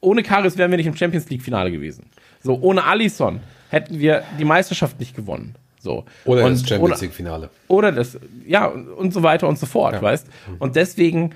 ohne 0.00 0.22
Karius 0.22 0.56
wären 0.56 0.70
wir 0.70 0.78
nicht 0.78 0.86
im 0.86 0.96
Champions 0.96 1.28
League 1.28 1.42
Finale 1.42 1.70
gewesen. 1.70 2.06
So, 2.42 2.58
ohne 2.60 2.84
Alisson 2.84 3.40
hätten 3.68 3.98
wir 3.98 4.24
die 4.38 4.44
Meisterschaft 4.44 4.98
nicht 4.98 5.14
gewonnen. 5.14 5.54
So. 5.80 6.04
Oder 6.24 6.44
und, 6.44 6.52
das 6.52 6.68
Champions 6.68 7.00
League 7.00 7.12
Finale. 7.12 7.50
Oder 7.68 7.92
das, 7.92 8.18
ja, 8.46 8.66
und, 8.66 8.88
und 8.88 9.12
so 9.12 9.22
weiter 9.22 9.48
und 9.48 9.58
so 9.58 9.66
fort, 9.66 9.94
ja. 9.94 10.02
weißt? 10.02 10.26
Und 10.58 10.76
deswegen 10.76 11.34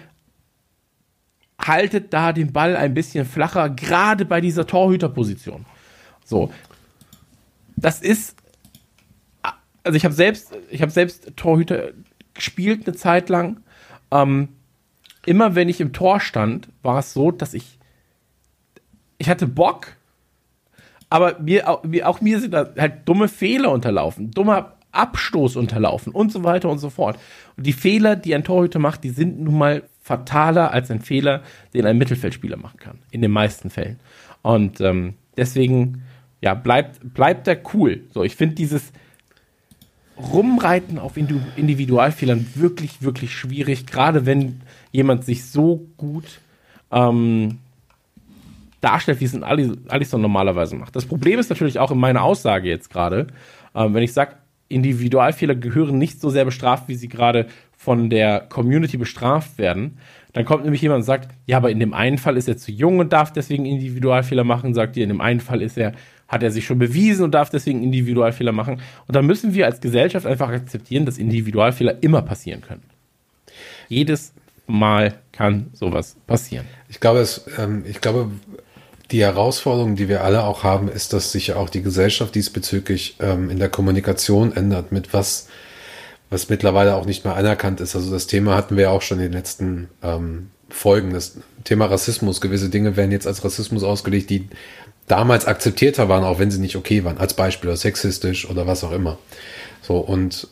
haltet 1.58 2.12
da 2.12 2.32
den 2.32 2.52
Ball 2.52 2.76
ein 2.76 2.94
bisschen 2.94 3.24
flacher, 3.24 3.70
gerade 3.70 4.24
bei 4.24 4.40
dieser 4.40 4.66
Torhüterposition. 4.66 5.64
So. 6.24 6.52
Das 7.76 8.00
ist, 8.00 8.36
also 9.82 9.96
ich 9.96 10.04
habe 10.04 10.14
selbst, 10.14 10.52
ich 10.70 10.82
habe 10.82 10.90
selbst 10.90 11.36
Torhüter 11.36 11.90
gespielt 12.34 12.86
eine 12.86 12.96
Zeit 12.96 13.28
lang. 13.28 13.60
Ähm, 14.10 14.48
immer 15.24 15.54
wenn 15.54 15.68
ich 15.68 15.80
im 15.80 15.92
Tor 15.92 16.20
stand, 16.20 16.68
war 16.82 16.98
es 16.98 17.12
so, 17.12 17.30
dass 17.30 17.54
ich 17.54 17.78
ich 19.18 19.28
hatte 19.28 19.46
Bock, 19.46 19.96
aber 21.08 21.38
mir, 21.38 21.68
auch 21.68 22.20
mir 22.20 22.40
sind 22.40 22.52
da 22.52 22.70
halt 22.76 23.08
dumme 23.08 23.28
Fehler 23.28 23.70
unterlaufen, 23.70 24.30
dummer 24.30 24.72
Abstoß 24.92 25.56
unterlaufen 25.56 26.12
und 26.12 26.32
so 26.32 26.44
weiter 26.44 26.68
und 26.70 26.78
so 26.78 26.90
fort. 26.90 27.18
Und 27.56 27.66
die 27.66 27.72
Fehler, 27.72 28.16
die 28.16 28.34
ein 28.34 28.44
Torhüter 28.44 28.78
macht, 28.78 29.04
die 29.04 29.10
sind 29.10 29.40
nun 29.40 29.58
mal 29.58 29.82
fataler 30.00 30.70
als 30.70 30.90
ein 30.90 31.00
Fehler, 31.00 31.42
den 31.72 31.86
ein 31.86 31.98
Mittelfeldspieler 31.98 32.56
machen 32.56 32.78
kann. 32.78 32.98
In 33.10 33.22
den 33.22 33.30
meisten 33.30 33.70
Fällen. 33.70 33.98
Und 34.42 34.80
ähm, 34.80 35.14
deswegen, 35.36 36.02
ja, 36.40 36.54
bleibt, 36.54 37.14
bleibt 37.14 37.48
er 37.48 37.58
cool. 37.74 38.02
So, 38.10 38.22
ich 38.22 38.36
finde 38.36 38.54
dieses 38.54 38.92
Rumreiten 40.16 40.98
auf 40.98 41.16
Individualfehlern 41.16 42.46
wirklich, 42.54 43.02
wirklich 43.02 43.34
schwierig, 43.34 43.86
gerade 43.86 44.26
wenn 44.26 44.60
jemand 44.92 45.24
sich 45.24 45.46
so 45.46 45.86
gut 45.96 46.40
ähm, 46.92 47.58
darstellt, 48.84 49.20
wie 49.20 49.24
es 49.24 49.34
ein 49.34 49.42
Alisson 49.42 50.20
normalerweise 50.20 50.76
macht. 50.76 50.94
Das 50.94 51.06
Problem 51.06 51.38
ist 51.38 51.48
natürlich 51.48 51.78
auch 51.78 51.90
in 51.90 51.98
meiner 51.98 52.22
Aussage 52.22 52.68
jetzt 52.68 52.90
gerade, 52.90 53.28
ähm, 53.74 53.94
wenn 53.94 54.02
ich 54.02 54.12
sage, 54.12 54.34
Individualfehler 54.68 55.54
gehören 55.54 55.98
nicht 55.98 56.20
so 56.20 56.30
sehr 56.30 56.44
bestraft, 56.44 56.88
wie 56.88 56.94
sie 56.94 57.08
gerade 57.08 57.46
von 57.76 58.10
der 58.10 58.40
Community 58.40 58.96
bestraft 58.96 59.58
werden. 59.58 59.98
Dann 60.32 60.44
kommt 60.44 60.64
nämlich 60.64 60.82
jemand 60.82 61.00
und 61.00 61.04
sagt, 61.04 61.30
ja, 61.46 61.58
aber 61.58 61.70
in 61.70 61.78
dem 61.78 61.94
einen 61.94 62.18
Fall 62.18 62.36
ist 62.36 62.48
er 62.48 62.56
zu 62.56 62.72
jung 62.72 62.98
und 62.98 63.12
darf 63.12 63.32
deswegen 63.32 63.66
Individualfehler 63.66 64.42
machen, 64.42 64.74
sagt 64.74 64.96
ihr, 64.96 65.04
in 65.04 65.10
dem 65.10 65.20
einen 65.20 65.40
Fall 65.40 65.62
ist 65.62 65.78
er, 65.78 65.92
hat 66.28 66.42
er 66.42 66.50
sich 66.50 66.64
schon 66.64 66.78
bewiesen 66.78 67.24
und 67.24 67.32
darf 67.32 67.50
deswegen 67.50 67.82
Individualfehler 67.82 68.52
machen. 68.52 68.80
Und 69.06 69.14
dann 69.14 69.26
müssen 69.26 69.54
wir 69.54 69.66
als 69.66 69.80
Gesellschaft 69.80 70.26
einfach 70.26 70.48
akzeptieren, 70.48 71.06
dass 71.06 71.18
Individualfehler 71.18 72.02
immer 72.02 72.22
passieren 72.22 72.62
können. 72.62 72.82
Jedes 73.88 74.32
Mal 74.66 75.14
kann 75.30 75.66
sowas 75.74 76.16
passieren. 76.26 76.66
Ich 76.88 76.98
glaube, 76.98 77.20
es, 77.20 77.44
ähm, 77.58 77.84
ich 77.86 78.00
glaube, 78.00 78.30
die 79.10 79.22
Herausforderung, 79.22 79.96
die 79.96 80.08
wir 80.08 80.24
alle 80.24 80.44
auch 80.44 80.62
haben, 80.62 80.88
ist, 80.88 81.12
dass 81.12 81.32
sich 81.32 81.52
auch 81.52 81.68
die 81.68 81.82
Gesellschaft 81.82 82.34
diesbezüglich 82.34 83.16
ähm, 83.20 83.50
in 83.50 83.58
der 83.58 83.68
Kommunikation 83.68 84.56
ändert, 84.56 84.92
mit 84.92 85.12
was, 85.12 85.48
was 86.30 86.48
mittlerweile 86.48 86.94
auch 86.94 87.04
nicht 87.04 87.24
mehr 87.24 87.36
anerkannt 87.36 87.80
ist. 87.80 87.94
Also 87.94 88.10
das 88.10 88.26
Thema 88.26 88.56
hatten 88.56 88.76
wir 88.76 88.90
auch 88.90 89.02
schon 89.02 89.18
in 89.18 89.24
den 89.24 89.32
letzten 89.32 89.88
ähm, 90.02 90.50
Folgen. 90.70 91.12
Das 91.12 91.36
Thema 91.64 91.86
Rassismus. 91.86 92.40
Gewisse 92.40 92.70
Dinge 92.70 92.96
werden 92.96 93.12
jetzt 93.12 93.26
als 93.26 93.44
Rassismus 93.44 93.82
ausgelegt, 93.82 94.30
die 94.30 94.48
damals 95.06 95.46
akzeptierter 95.46 96.08
waren, 96.08 96.24
auch 96.24 96.38
wenn 96.38 96.50
sie 96.50 96.60
nicht 96.60 96.76
okay 96.76 97.04
waren. 97.04 97.18
Als 97.18 97.34
Beispiel 97.34 97.68
oder 97.68 97.76
sexistisch 97.76 98.48
oder 98.48 98.66
was 98.66 98.84
auch 98.84 98.92
immer. 98.92 99.18
So, 99.82 99.98
und 99.98 100.48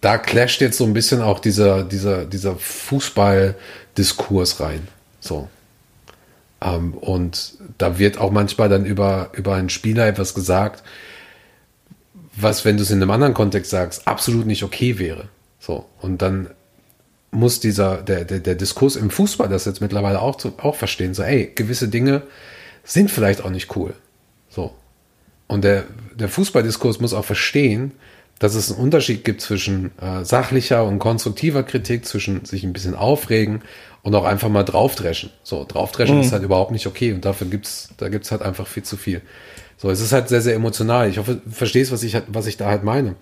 da 0.00 0.16
clasht 0.16 0.62
jetzt 0.62 0.78
so 0.78 0.84
ein 0.84 0.94
bisschen 0.94 1.20
auch 1.20 1.38
dieser, 1.38 1.84
dieser, 1.84 2.24
dieser 2.24 2.56
Fußball-Diskurs 2.56 4.60
rein. 4.60 4.88
So. 5.20 5.48
Ähm, 6.60 6.94
und 6.94 7.54
da 7.78 7.98
wird 7.98 8.18
auch 8.18 8.30
manchmal 8.30 8.68
dann 8.68 8.84
über, 8.84 9.30
über 9.32 9.54
einen 9.54 9.70
Spieler 9.70 10.06
etwas 10.06 10.34
gesagt, 10.34 10.82
was, 12.34 12.64
wenn 12.64 12.76
du 12.76 12.82
es 12.82 12.90
in 12.90 13.02
einem 13.02 13.10
anderen 13.10 13.34
Kontext 13.34 13.70
sagst, 13.70 14.06
absolut 14.06 14.46
nicht 14.46 14.62
okay 14.62 14.98
wäre. 14.98 15.28
So. 15.58 15.86
Und 16.00 16.22
dann 16.22 16.50
muss 17.30 17.60
dieser, 17.60 18.02
der, 18.02 18.24
der, 18.24 18.40
der 18.40 18.54
Diskurs 18.54 18.96
im 18.96 19.10
Fußball 19.10 19.48
das 19.48 19.64
jetzt 19.64 19.80
mittlerweile 19.80 20.20
auch, 20.20 20.36
zu, 20.36 20.52
auch 20.58 20.74
verstehen. 20.74 21.14
So, 21.14 21.22
ey, 21.22 21.52
gewisse 21.54 21.88
Dinge 21.88 22.22
sind 22.82 23.10
vielleicht 23.10 23.44
auch 23.44 23.50
nicht 23.50 23.76
cool. 23.76 23.94
So. 24.48 24.74
Und 25.46 25.64
der, 25.64 25.84
der 26.14 26.28
Fußballdiskurs 26.28 27.00
muss 27.00 27.14
auch 27.14 27.24
verstehen, 27.24 27.92
dass 28.38 28.54
es 28.54 28.72
einen 28.72 28.80
Unterschied 28.80 29.24
gibt 29.24 29.42
zwischen 29.42 29.90
äh, 30.00 30.24
sachlicher 30.24 30.84
und 30.84 30.98
konstruktiver 30.98 31.62
Kritik, 31.62 32.06
zwischen 32.06 32.44
sich 32.44 32.64
ein 32.64 32.72
bisschen 32.72 32.94
aufregen 32.94 33.62
und 34.02 34.14
auch 34.14 34.24
einfach 34.24 34.48
mal 34.48 34.62
draufdreschen. 34.62 35.30
So, 35.42 35.64
draufdreschen 35.64 36.16
mhm. 36.16 36.22
ist 36.22 36.32
halt 36.32 36.42
überhaupt 36.42 36.70
nicht 36.70 36.86
okay 36.86 37.12
und 37.12 37.24
dafür 37.24 37.46
gibt's, 37.46 37.90
da 37.98 38.08
gibt's 38.08 38.30
halt 38.30 38.42
einfach 38.42 38.66
viel 38.66 38.82
zu 38.82 38.96
viel. 38.96 39.22
So, 39.76 39.90
es 39.90 40.00
ist 40.00 40.12
halt 40.12 40.28
sehr, 40.28 40.40
sehr 40.40 40.54
emotional. 40.54 41.08
Ich 41.08 41.18
hoffe, 41.18 41.40
du 41.44 41.50
verstehst, 41.50 41.90
was 41.90 42.02
ich, 42.02 42.16
was 42.28 42.46
ich 42.46 42.56
da 42.56 42.66
halt 42.66 42.84
meine. 42.84 43.16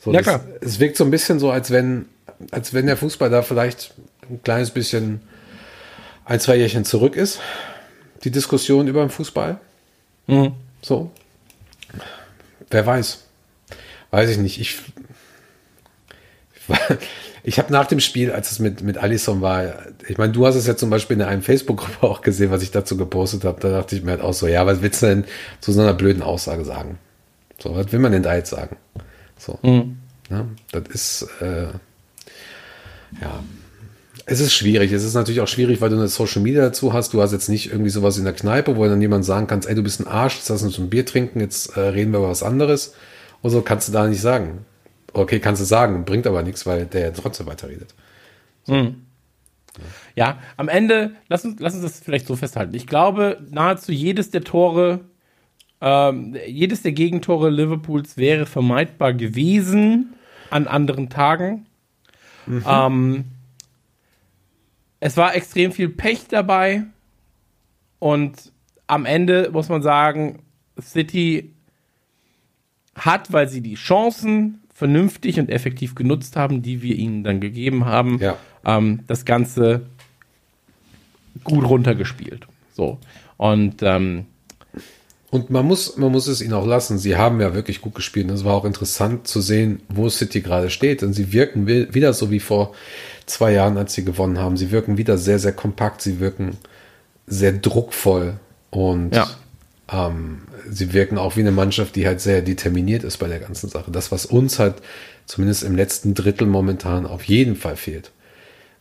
So, 0.00 0.12
ja. 0.12 0.20
Das, 0.20 0.40
es 0.60 0.80
wirkt 0.80 0.96
so 0.96 1.04
ein 1.04 1.10
bisschen 1.10 1.38
so, 1.38 1.50
als 1.50 1.70
wenn, 1.70 2.06
als 2.50 2.74
wenn 2.74 2.86
der 2.86 2.96
Fußball 2.96 3.30
da 3.30 3.42
vielleicht 3.42 3.94
ein 4.28 4.42
kleines 4.42 4.70
bisschen 4.70 5.20
ein, 6.24 6.40
zwei 6.40 6.56
Jährchen 6.56 6.84
zurück 6.84 7.16
ist. 7.16 7.40
Die 8.24 8.30
Diskussion 8.30 8.88
über 8.88 9.00
den 9.00 9.10
Fußball. 9.10 9.58
Mhm. 10.26 10.52
So. 10.80 11.10
Wer 12.70 12.86
weiß. 12.86 13.24
Weiß 14.10 14.30
ich 14.30 14.38
nicht. 14.38 14.60
Ich, 14.60 14.78
ich 17.44 17.58
habe 17.58 17.72
nach 17.72 17.86
dem 17.86 18.00
Spiel, 18.00 18.30
als 18.30 18.52
es 18.52 18.58
mit, 18.58 18.82
mit 18.82 18.98
Allison 18.98 19.40
war, 19.40 19.74
ich 20.06 20.16
meine, 20.16 20.32
du 20.32 20.46
hast 20.46 20.54
es 20.54 20.66
ja 20.66 20.76
zum 20.76 20.90
Beispiel 20.90 21.16
in 21.16 21.22
einem 21.22 21.42
Facebook-Gruppe 21.42 22.02
auch 22.06 22.20
gesehen, 22.20 22.50
was 22.50 22.62
ich 22.62 22.70
dazu 22.70 22.96
gepostet 22.96 23.44
habe. 23.44 23.60
Da 23.60 23.70
dachte 23.70 23.96
ich 23.96 24.02
mir 24.02 24.12
halt 24.12 24.20
auch 24.20 24.34
so, 24.34 24.46
ja, 24.46 24.64
was 24.66 24.82
willst 24.82 25.02
du 25.02 25.06
denn 25.06 25.24
zu 25.60 25.72
so 25.72 25.80
einer 25.80 25.94
blöden 25.94 26.22
Aussage 26.22 26.64
sagen? 26.64 26.98
So, 27.58 27.74
was 27.74 27.92
will 27.92 27.98
man 27.98 28.12
denn 28.12 28.22
da 28.22 28.34
jetzt 28.34 28.50
sagen? 28.50 28.76
So. 29.38 29.58
Mhm. 29.62 29.98
Ja, 30.30 30.46
das 30.70 30.82
ist, 30.88 31.28
äh, 31.40 31.66
ja, 33.20 33.42
es 34.24 34.40
ist 34.40 34.54
schwierig. 34.54 34.92
Es 34.92 35.02
ist 35.02 35.14
natürlich 35.14 35.40
auch 35.40 35.48
schwierig, 35.48 35.80
weil 35.80 35.90
du 35.90 35.96
eine 35.96 36.08
Social 36.08 36.42
Media 36.42 36.62
dazu 36.62 36.92
hast. 36.92 37.12
Du 37.12 37.20
hast 37.20 37.32
jetzt 37.32 37.48
nicht 37.48 37.70
irgendwie 37.70 37.90
sowas 37.90 38.18
in 38.18 38.24
der 38.24 38.32
Kneipe, 38.32 38.76
wo 38.76 38.86
dann 38.86 39.02
jemand 39.02 39.24
sagen 39.24 39.48
kannst, 39.48 39.68
ey, 39.68 39.74
du 39.74 39.82
bist 39.82 40.00
ein 40.00 40.06
Arsch, 40.06 40.36
jetzt 40.36 40.48
lass 40.48 40.62
uns 40.62 40.78
ein 40.78 40.90
Bier 40.90 41.04
trinken, 41.04 41.40
jetzt 41.40 41.76
äh, 41.76 41.80
reden 41.80 42.12
wir 42.12 42.20
über 42.20 42.30
was 42.30 42.44
anderes. 42.44 42.94
Und 43.42 43.50
so 43.50 43.62
kannst 43.62 43.88
du 43.88 43.92
da 43.92 44.06
nicht 44.06 44.20
sagen. 44.20 44.64
Okay, 45.12 45.40
kannst 45.40 45.60
du 45.60 45.66
sagen, 45.66 46.04
bringt 46.04 46.26
aber 46.26 46.42
nichts, 46.42 46.64
weil 46.66 46.86
der 46.86 47.12
trotzdem 47.12 47.46
weiterredet. 47.46 47.94
So. 48.64 48.74
Mhm. 48.74 49.06
Ja, 50.14 50.38
am 50.56 50.68
Ende, 50.68 51.12
lass 51.28 51.44
uns, 51.44 51.58
lass 51.58 51.74
uns 51.74 51.82
das 51.82 52.00
vielleicht 52.00 52.26
so 52.26 52.36
festhalten. 52.36 52.74
Ich 52.74 52.86
glaube, 52.86 53.40
nahezu 53.50 53.92
jedes 53.92 54.30
der 54.30 54.44
Tore, 54.44 55.00
ähm, 55.80 56.36
jedes 56.46 56.82
der 56.82 56.92
Gegentore 56.92 57.50
Liverpools 57.50 58.16
wäre 58.16 58.46
vermeidbar 58.46 59.14
gewesen 59.14 60.14
an 60.50 60.66
anderen 60.66 61.08
Tagen. 61.08 61.66
Mhm. 62.46 62.64
Ähm, 62.66 63.24
es 65.00 65.16
war 65.16 65.34
extrem 65.34 65.72
viel 65.72 65.88
Pech 65.88 66.28
dabei 66.28 66.84
und 67.98 68.52
am 68.86 69.06
Ende 69.06 69.50
muss 69.50 69.68
man 69.68 69.82
sagen, 69.82 70.42
City 70.80 71.54
hat, 72.94 73.32
weil 73.32 73.48
sie 73.48 73.62
die 73.62 73.74
Chancen 73.74 74.61
vernünftig 74.74 75.38
und 75.38 75.50
effektiv 75.50 75.94
genutzt 75.94 76.36
haben, 76.36 76.62
die 76.62 76.82
wir 76.82 76.96
ihnen 76.96 77.24
dann 77.24 77.40
gegeben 77.40 77.84
haben, 77.84 78.18
Ja. 78.20 78.36
ähm, 78.64 79.00
das 79.06 79.24
Ganze 79.24 79.82
gut 81.44 81.64
runtergespielt. 81.64 82.46
So. 82.74 82.98
Und 83.36 83.82
ähm, 83.82 84.26
Und 85.30 85.48
man 85.50 85.66
muss, 85.66 85.96
man 85.96 86.12
muss 86.12 86.26
es 86.26 86.42
ihnen 86.42 86.52
auch 86.52 86.66
lassen. 86.66 86.98
Sie 86.98 87.16
haben 87.16 87.40
ja 87.40 87.54
wirklich 87.54 87.80
gut 87.80 87.94
gespielt. 87.94 88.28
Und 88.28 88.34
es 88.34 88.44
war 88.44 88.54
auch 88.54 88.64
interessant 88.66 89.26
zu 89.26 89.40
sehen, 89.40 89.80
wo 89.88 90.08
City 90.10 90.42
gerade 90.42 90.68
steht. 90.68 91.02
Und 91.02 91.14
sie 91.14 91.32
wirken 91.32 91.66
wi- 91.66 91.88
wieder 91.94 92.12
so 92.12 92.30
wie 92.30 92.40
vor 92.40 92.74
zwei 93.24 93.52
Jahren, 93.52 93.78
als 93.78 93.94
sie 93.94 94.04
gewonnen 94.04 94.38
haben. 94.38 94.56
Sie 94.58 94.70
wirken 94.70 94.98
wieder 94.98 95.16
sehr, 95.16 95.38
sehr 95.38 95.52
kompakt. 95.52 96.02
Sie 96.02 96.20
wirken 96.20 96.58
sehr 97.26 97.52
druckvoll. 97.52 98.34
Und 98.70 99.14
Ja. 99.14 99.26
Ähm, 99.92 100.42
sie 100.68 100.92
wirken 100.92 101.18
auch 101.18 101.36
wie 101.36 101.40
eine 101.40 101.52
Mannschaft, 101.52 101.96
die 101.96 102.06
halt 102.06 102.20
sehr 102.20 102.42
determiniert 102.42 103.04
ist 103.04 103.18
bei 103.18 103.28
der 103.28 103.38
ganzen 103.38 103.68
Sache. 103.68 103.90
Das, 103.90 104.12
was 104.12 104.26
uns 104.26 104.58
halt 104.58 104.76
zumindest 105.26 105.62
im 105.62 105.76
letzten 105.76 106.14
Drittel 106.14 106.46
momentan 106.46 107.06
auf 107.06 107.24
jeden 107.24 107.56
Fall 107.56 107.76
fehlt. 107.76 108.10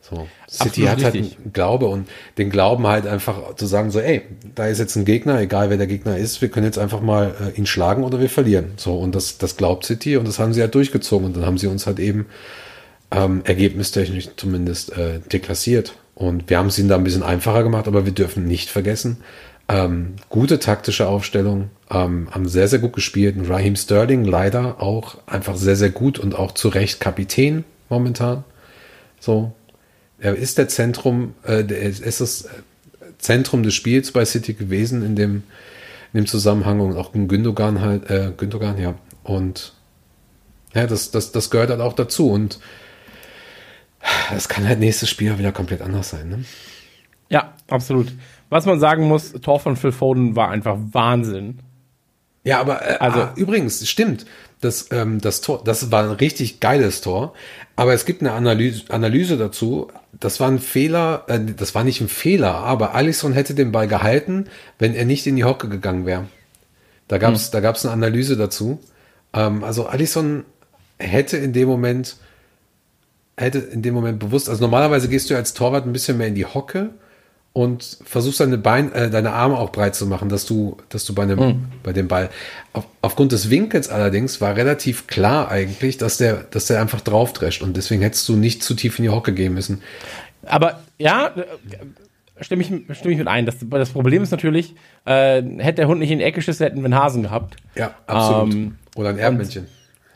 So. 0.01 0.27
City 0.49 0.87
Absolut 0.87 0.89
hat 0.89 1.03
halt 1.03 1.13
richtig. 1.13 1.37
einen 1.37 1.53
Glaube 1.53 1.85
und 1.85 2.09
den 2.37 2.49
Glauben 2.49 2.87
halt 2.87 3.05
einfach 3.05 3.55
zu 3.55 3.67
sagen, 3.67 3.91
so, 3.91 3.99
ey, 3.99 4.23
da 4.55 4.65
ist 4.67 4.79
jetzt 4.79 4.95
ein 4.95 5.05
Gegner, 5.05 5.39
egal 5.39 5.69
wer 5.69 5.77
der 5.77 5.87
Gegner 5.87 6.17
ist, 6.17 6.41
wir 6.41 6.49
können 6.49 6.65
jetzt 6.65 6.79
einfach 6.79 7.01
mal 7.01 7.35
äh, 7.39 7.57
ihn 7.57 7.67
schlagen 7.67 8.03
oder 8.03 8.19
wir 8.19 8.29
verlieren. 8.29 8.71
So, 8.77 8.97
und 8.97 9.13
das, 9.13 9.37
das 9.37 9.57
glaubt 9.57 9.85
City 9.85 10.17
und 10.17 10.27
das 10.27 10.39
haben 10.39 10.53
sie 10.53 10.61
halt 10.61 10.73
durchgezogen 10.73 11.27
und 11.27 11.37
dann 11.37 11.45
haben 11.45 11.57
sie 11.57 11.67
uns 11.67 11.85
halt 11.85 11.99
eben 11.99 12.25
ähm, 13.11 13.41
ergebnistechnisch 13.43 14.29
zumindest 14.35 14.97
äh, 14.97 15.19
deklassiert. 15.31 15.93
Und 16.15 16.49
wir 16.49 16.57
haben 16.57 16.67
es 16.67 16.77
ihnen 16.77 16.89
da 16.89 16.95
ein 16.95 17.03
bisschen 17.03 17.23
einfacher 17.23 17.63
gemacht, 17.63 17.87
aber 17.87 18.05
wir 18.05 18.11
dürfen 18.11 18.45
nicht 18.45 18.69
vergessen, 18.69 19.17
ähm, 19.71 20.15
gute 20.27 20.59
taktische 20.59 21.07
Aufstellung, 21.07 21.69
ähm, 21.89 22.27
haben 22.31 22.47
sehr, 22.47 22.67
sehr 22.67 22.79
gut 22.79 22.93
gespielt. 22.93 23.37
Und 23.37 23.49
Raheem 23.49 23.75
Sterling 23.75 24.25
leider 24.25 24.81
auch 24.81 25.17
einfach 25.27 25.55
sehr, 25.55 25.77
sehr 25.77 25.91
gut 25.91 26.19
und 26.19 26.35
auch 26.35 26.51
zu 26.51 26.67
Recht 26.67 26.99
Kapitän 26.99 27.63
momentan. 27.89 28.43
So, 29.19 29.53
er 30.19 30.35
ist 30.35 30.57
der 30.57 30.67
Zentrum, 30.67 31.35
äh, 31.43 31.63
der 31.63 31.79
ist 31.81 32.01
ist 32.01 32.19
das 32.19 32.49
Zentrum 33.17 33.63
des 33.63 33.73
Spiels 33.73 34.11
bei 34.11 34.25
City 34.25 34.53
gewesen 34.53 35.05
in 35.05 35.15
dem, 35.15 35.43
in 36.11 36.21
dem 36.21 36.25
Zusammenhang 36.27 36.81
und 36.81 36.97
auch 36.97 37.13
in 37.15 37.27
Gündogan 37.27 37.79
halt, 37.79 38.09
äh, 38.09 38.31
Gündogan, 38.35 38.77
ja. 38.77 38.95
Und 39.23 39.73
ja, 40.73 40.85
das, 40.87 41.11
das, 41.11 41.31
das 41.31 41.49
gehört 41.49 41.69
halt 41.69 41.81
auch 41.81 41.93
dazu 41.93 42.29
und 42.29 42.59
das 44.31 44.49
kann 44.49 44.67
halt 44.67 44.79
nächstes 44.79 45.09
Spiel 45.09 45.37
wieder 45.37 45.51
komplett 45.51 45.81
anders 45.81 46.09
sein, 46.09 46.29
ne? 46.29 46.45
ja, 47.29 47.53
absolut. 47.69 48.11
Was 48.51 48.65
man 48.65 48.81
sagen 48.81 49.07
muss, 49.07 49.31
Tor 49.31 49.61
von 49.61 49.77
Phil 49.77 49.93
Foden 49.93 50.35
war 50.35 50.49
einfach 50.49 50.77
Wahnsinn. 50.91 51.59
Ja, 52.43 52.59
aber 52.59 52.81
äh, 52.81 52.97
Also- 52.99 53.21
ah, 53.21 53.33
übrigens, 53.37 53.87
stimmt. 53.89 54.25
Das, 54.59 54.89
ähm, 54.91 55.21
das 55.21 55.39
Tor, 55.39 55.61
das 55.63 55.89
war 55.89 56.03
ein 56.03 56.11
richtig 56.11 56.59
geiles 56.59 56.99
Tor. 56.99 57.33
Aber 57.77 57.93
es 57.93 58.05
gibt 58.05 58.21
eine 58.21 58.33
Analyse, 58.33 58.83
Analyse 58.89 59.37
dazu. 59.37 59.87
Das 60.19 60.41
war 60.41 60.49
ein 60.49 60.59
Fehler, 60.59 61.23
äh, 61.27 61.39
das 61.55 61.73
war 61.75 61.85
nicht 61.85 62.01
ein 62.01 62.09
Fehler, 62.09 62.55
aber 62.55 62.93
Alisson 62.93 63.31
hätte 63.31 63.55
den 63.55 63.71
Ball 63.71 63.87
gehalten, 63.87 64.47
wenn 64.79 64.93
er 64.95 65.05
nicht 65.05 65.25
in 65.27 65.37
die 65.37 65.45
Hocke 65.45 65.69
gegangen 65.69 66.05
wäre. 66.05 66.25
Da 67.07 67.17
gab's, 67.19 67.51
da 67.51 67.61
gab's 67.61 67.85
eine 67.85 67.93
Analyse 67.93 68.35
dazu. 68.35 68.79
Ähm, 69.33 69.63
also 69.63 69.85
Alisson 69.87 70.43
hätte 70.99 71.37
in 71.37 71.53
dem 71.53 71.69
Moment, 71.69 72.17
hätte 73.37 73.59
in 73.59 73.81
dem 73.81 73.93
Moment 73.93 74.19
bewusst, 74.19 74.49
also 74.49 74.61
normalerweise 74.61 75.07
gehst 75.07 75.29
du 75.29 75.35
als 75.35 75.53
Torwart 75.53 75.85
ein 75.85 75.93
bisschen 75.93 76.17
mehr 76.17 76.27
in 76.27 76.35
die 76.35 76.45
Hocke 76.45 76.89
und 77.53 77.97
versuchst 78.05 78.39
deine 78.39 78.57
Bein, 78.57 78.93
äh, 78.93 79.09
deine 79.09 79.33
Arme 79.33 79.57
auch 79.57 79.71
breit 79.71 79.93
zu 79.95 80.07
machen, 80.07 80.29
dass 80.29 80.45
du, 80.45 80.77
dass 80.89 81.05
du 81.05 81.13
bei 81.13 81.23
einem, 81.23 81.65
bei 81.83 81.91
dem 81.91 82.07
Ball. 82.07 82.29
Auf, 82.71 82.85
aufgrund 83.01 83.33
des 83.33 83.49
Winkels 83.49 83.89
allerdings 83.89 84.39
war 84.39 84.55
relativ 84.55 85.07
klar 85.07 85.49
eigentlich, 85.49 85.97
dass 85.97 86.17
der, 86.17 86.45
dass 86.51 86.67
der 86.67 86.79
einfach 86.79 87.01
draufdrescht 87.01 87.61
und 87.61 87.75
deswegen 87.75 88.01
hättest 88.01 88.27
du 88.29 88.37
nicht 88.37 88.63
zu 88.63 88.73
tief 88.73 88.99
in 88.99 89.03
die 89.03 89.09
Hocke 89.09 89.33
gehen 89.33 89.53
müssen. 89.53 89.81
Aber 90.45 90.79
ja, 90.97 91.33
stimme 92.39 92.63
ich, 92.63 92.97
stimme 92.97 93.13
ich 93.13 93.19
mit 93.19 93.27
ein. 93.27 93.45
Das, 93.45 93.55
das 93.59 93.89
Problem 93.89 94.23
ist 94.23 94.31
natürlich, 94.31 94.73
äh, 95.05 95.41
hätte 95.41 95.75
der 95.75 95.87
Hund 95.87 95.99
nicht 95.99 96.11
in 96.11 96.19
die 96.19 96.23
Ecke 96.23 96.35
geschissen, 96.35 96.63
hätten 96.65 96.79
wir 96.79 96.85
einen 96.85 96.95
Hasen 96.95 97.23
gehabt. 97.23 97.57
Ja, 97.75 97.95
absolut. 98.07 98.53
Ähm, 98.53 98.75
Oder 98.95 99.09
ein 99.09 99.17
Erdmännchen. 99.17 99.67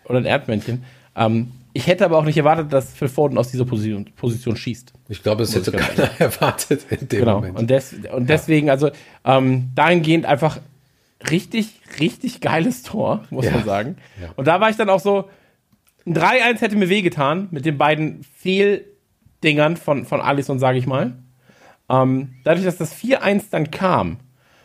Oder 0.05 0.19
ein 0.19 0.25
Erdmännchen. 0.25 0.83
Ähm, 1.17 1.51
ich 1.77 1.87
hätte 1.87 2.05
aber 2.05 2.17
auch 2.17 2.23
nicht 2.23 2.37
erwartet, 2.37 2.71
dass 2.71 2.93
Phil 2.93 3.09
Foden 3.09 3.37
aus 3.37 3.51
dieser 3.51 3.65
Position, 3.65 4.05
Position 4.15 4.55
schießt. 4.55 4.93
Ich 5.09 5.21
glaube, 5.21 5.43
es 5.43 5.53
hätte 5.53 5.71
keiner 5.73 6.09
erwartet 6.19 6.85
in 6.89 7.07
dem 7.09 7.19
Genau. 7.19 7.35
Moment. 7.35 7.59
Und, 7.59 7.69
des, 7.69 7.93
und 8.13 8.29
deswegen, 8.29 8.69
also 8.69 8.91
ähm, 9.25 9.71
dahingehend 9.75 10.25
einfach 10.25 10.59
richtig, 11.29 11.81
richtig 11.99 12.39
geiles 12.39 12.83
Tor, 12.83 13.25
muss 13.29 13.45
Ja. 13.45 13.51
man 13.51 13.65
sagen. 13.65 13.97
Ja. 14.21 14.29
Und 14.37 14.47
da 14.47 14.61
war 14.61 14.69
ich 14.69 14.77
dann 14.77 14.89
auch 14.89 14.99
so, 15.01 15.29
ein 16.07 16.15
3-1 16.15 16.61
hätte 16.61 16.75
mir 16.77 16.87
wehgetan 16.87 17.47
mit 17.51 17.65
den 17.65 17.77
beiden 17.77 18.23
Fehldingern 18.37 19.75
von, 19.77 20.05
von 20.05 20.21
Alisson, 20.21 20.59
sage 20.59 20.77
ich 20.77 20.87
mal. 20.87 21.13
Ähm, 21.89 22.35
dadurch, 22.43 22.65
dass 22.65 22.77
das 22.77 22.95
4-1 22.95 23.45
dann 23.51 23.69
kam 23.71 24.17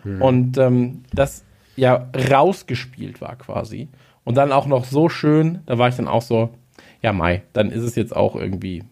Hm. 0.04 0.22
und 0.22 0.56
ähm, 0.58 1.02
das 1.12 1.44
ja 1.76 2.08
rausgespielt 2.30 3.20
war 3.20 3.36
quasi 3.36 3.88
und 4.24 4.34
dann 4.36 4.50
auch 4.52 4.66
noch 4.66 4.84
so 4.86 5.10
schön, 5.10 5.58
da 5.66 5.76
war 5.76 5.88
ich 5.88 5.96
dann 5.96 6.08
auch 6.08 6.22
so, 6.22 6.54
ja 7.02 7.12
Mai, 7.12 7.42
dann 7.52 7.70
ist 7.70 7.82
es 7.82 7.94
jetzt 7.94 8.14
auch 8.14 8.36
irgendwie, 8.36 8.84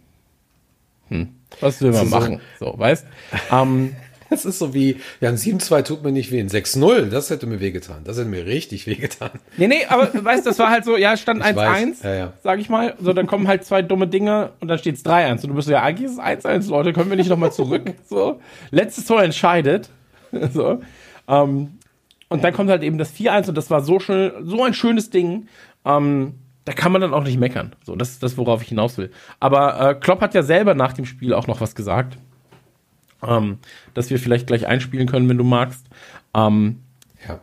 hm, 1.09 1.29
was 1.61 1.81
will 1.81 1.93
man 1.93 2.09
machen, 2.09 2.41
so, 2.59 2.75
weißt? 2.77 3.07
Ähm, 3.51 3.95
Das 4.31 4.45
ist 4.45 4.59
so 4.59 4.75
wie, 4.75 4.97
ja, 5.21 5.29
ein 5.31 5.37
7-2 5.37 5.83
tut 5.85 6.03
mir 6.03 6.13
nicht 6.13 6.31
weh, 6.31 6.41
ein 6.41 6.49
6-0, 6.49 7.07
das 7.07 7.31
hätte 7.31 7.47
mir 7.47 7.61
wehgetan. 7.61 8.03
Das 8.05 8.19
hätte 8.19 8.29
mir 8.29 8.45
richtig 8.47 8.87
wehgetan. 8.87 9.31
Nee, 9.57 9.69
nee, 9.69 9.87
aber 9.89 10.11
weißt 10.13 10.45
du, 10.45 10.51
das 10.51 10.59
war 10.59 10.71
halt 10.71 10.85
so, 10.85 10.97
ja, 10.97 11.15
es 11.15 11.21
stand 11.21 11.41
Ich 11.45 11.47
1-1, 11.47 11.57
weiß, 11.57 12.03
ja, 12.03 12.15
ja. 12.15 12.33
sag 12.43 12.59
ich 12.59 12.69
mal. 12.69 12.95
So, 13.01 13.13
dann 13.13 13.27
kommen 13.27 13.49
halt 13.49 13.65
zwei 13.65 13.83
dumme 13.83 14.07
Dinge 14.07 14.53
und 14.61 14.69
dann 14.69 14.79
steht's 14.79 15.05
3-1. 15.05 15.43
Und 15.43 15.49
du 15.49 15.55
bist 15.55 15.67
so, 15.67 15.73
ja, 15.73 15.83
eigentlich 15.83 16.11
ist 16.11 16.19
es 16.19 16.19
1-1, 16.19 16.69
Leute, 16.69 16.93
können 16.93 17.11
wir 17.11 17.17
nicht 17.17 17.31
nochmal 17.31 17.53
zurück? 17.53 17.95
So, 18.09 18.41
letztes 18.71 19.05
Tor 19.05 19.23
entscheidet. 19.23 19.91
so. 20.53 20.81
Ähm, 21.29 21.79
und 22.29 22.45
dann 22.45 22.55
kommt 22.55 22.71
halt 22.71 22.83
eben 22.83 22.97
das 22.97 23.15
4-1 23.15 23.49
und 23.49 23.55
das 23.55 23.71
war 23.71 23.83
so 23.83 24.01
schön, 24.01 24.33
so 24.43 24.63
ein 24.63 24.73
schönes 24.73 25.11
Ding. 25.11 25.49
Ähm, 25.85 26.35
da 26.69 26.75
kann 26.75 26.93
man 26.93 27.01
dann 27.01 27.14
auch 27.14 27.25
nicht 27.25 27.39
meckern. 27.39 27.73
So, 27.83 27.97
das 27.97 28.11
ist 28.11 28.23
das, 28.23 28.37
worauf 28.37 28.61
ich 28.61 28.69
hinaus 28.69 28.99
will. 28.99 29.11
Aber 29.41 29.81
äh, 29.91 29.95
Klopp 29.95 30.21
hat 30.21 30.35
ja 30.35 30.43
selber 30.43 30.75
nach 30.75 30.93
dem 30.93 31.07
Spiel 31.07 31.33
auch 31.33 31.47
noch 31.47 31.62
was 31.62 31.75
gesagt. 31.75 32.19
Ähm, 33.27 33.59
dass 33.95 34.11
wir 34.11 34.19
vielleicht 34.19 34.47
gleich 34.47 34.66
einspielen 34.66 35.09
können, 35.09 35.29
wenn 35.31 35.39
du 35.39 35.45
magst. 35.45 35.87
Ähm, 36.35 36.81
Ja. 37.27 37.41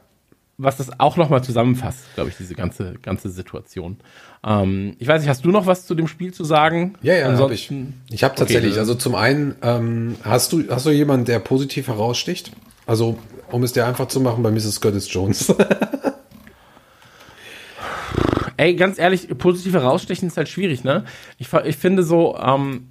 was 0.57 0.77
das 0.77 0.99
auch 0.99 1.17
nochmal 1.17 1.43
zusammenfasst, 1.43 1.99
glaube 2.13 2.29
ich, 2.29 2.37
diese 2.37 2.53
ganze, 2.55 2.93
ganze 3.01 3.29
Situation. 3.29 3.97
Ähm, 4.45 4.95
ich 4.99 5.07
weiß 5.07 5.21
nicht, 5.21 5.29
hast 5.29 5.43
du 5.43 5.49
noch 5.49 5.65
was 5.65 5.85
zu 5.87 5.95
dem 5.95 6.07
Spiel 6.07 6.33
zu 6.33 6.43
sagen? 6.43 6.93
Ja, 7.01 7.15
ja, 7.15 7.25
habe 7.25 7.53
ich. 7.55 7.69
Ansonsten, 7.71 8.01
Ich 8.11 8.23
habe 8.23 8.35
tatsächlich, 8.35 8.73
Okay. 8.73 8.79
also 8.79 8.93
zum 8.95 9.15
einen, 9.15 9.55
ähm, 9.63 10.15
hast 10.23 10.53
du, 10.53 10.63
hast 10.69 10.85
du 10.85 10.91
jemanden, 10.91 11.25
der 11.25 11.39
positiv 11.39 11.87
heraussticht? 11.87 12.51
Also, 12.85 13.17
um 13.51 13.63
es 13.63 13.73
dir 13.73 13.85
einfach 13.87 14.07
zu 14.07 14.21
machen, 14.21 14.43
bei 14.43 14.51
Mrs. 14.51 14.79
Curtis 14.79 15.11
Jones. 15.11 15.53
ey, 18.57 18.75
ganz 18.75 18.99
ehrlich, 18.99 19.27
positiv 19.37 19.73
herausstechen 19.73 20.27
ist 20.27 20.37
halt 20.37 20.49
schwierig, 20.49 20.83
ne? 20.83 21.05
Ich, 21.37 21.51
ich 21.53 21.77
finde 21.77 22.03
so, 22.03 22.37
ähm, 22.37 22.89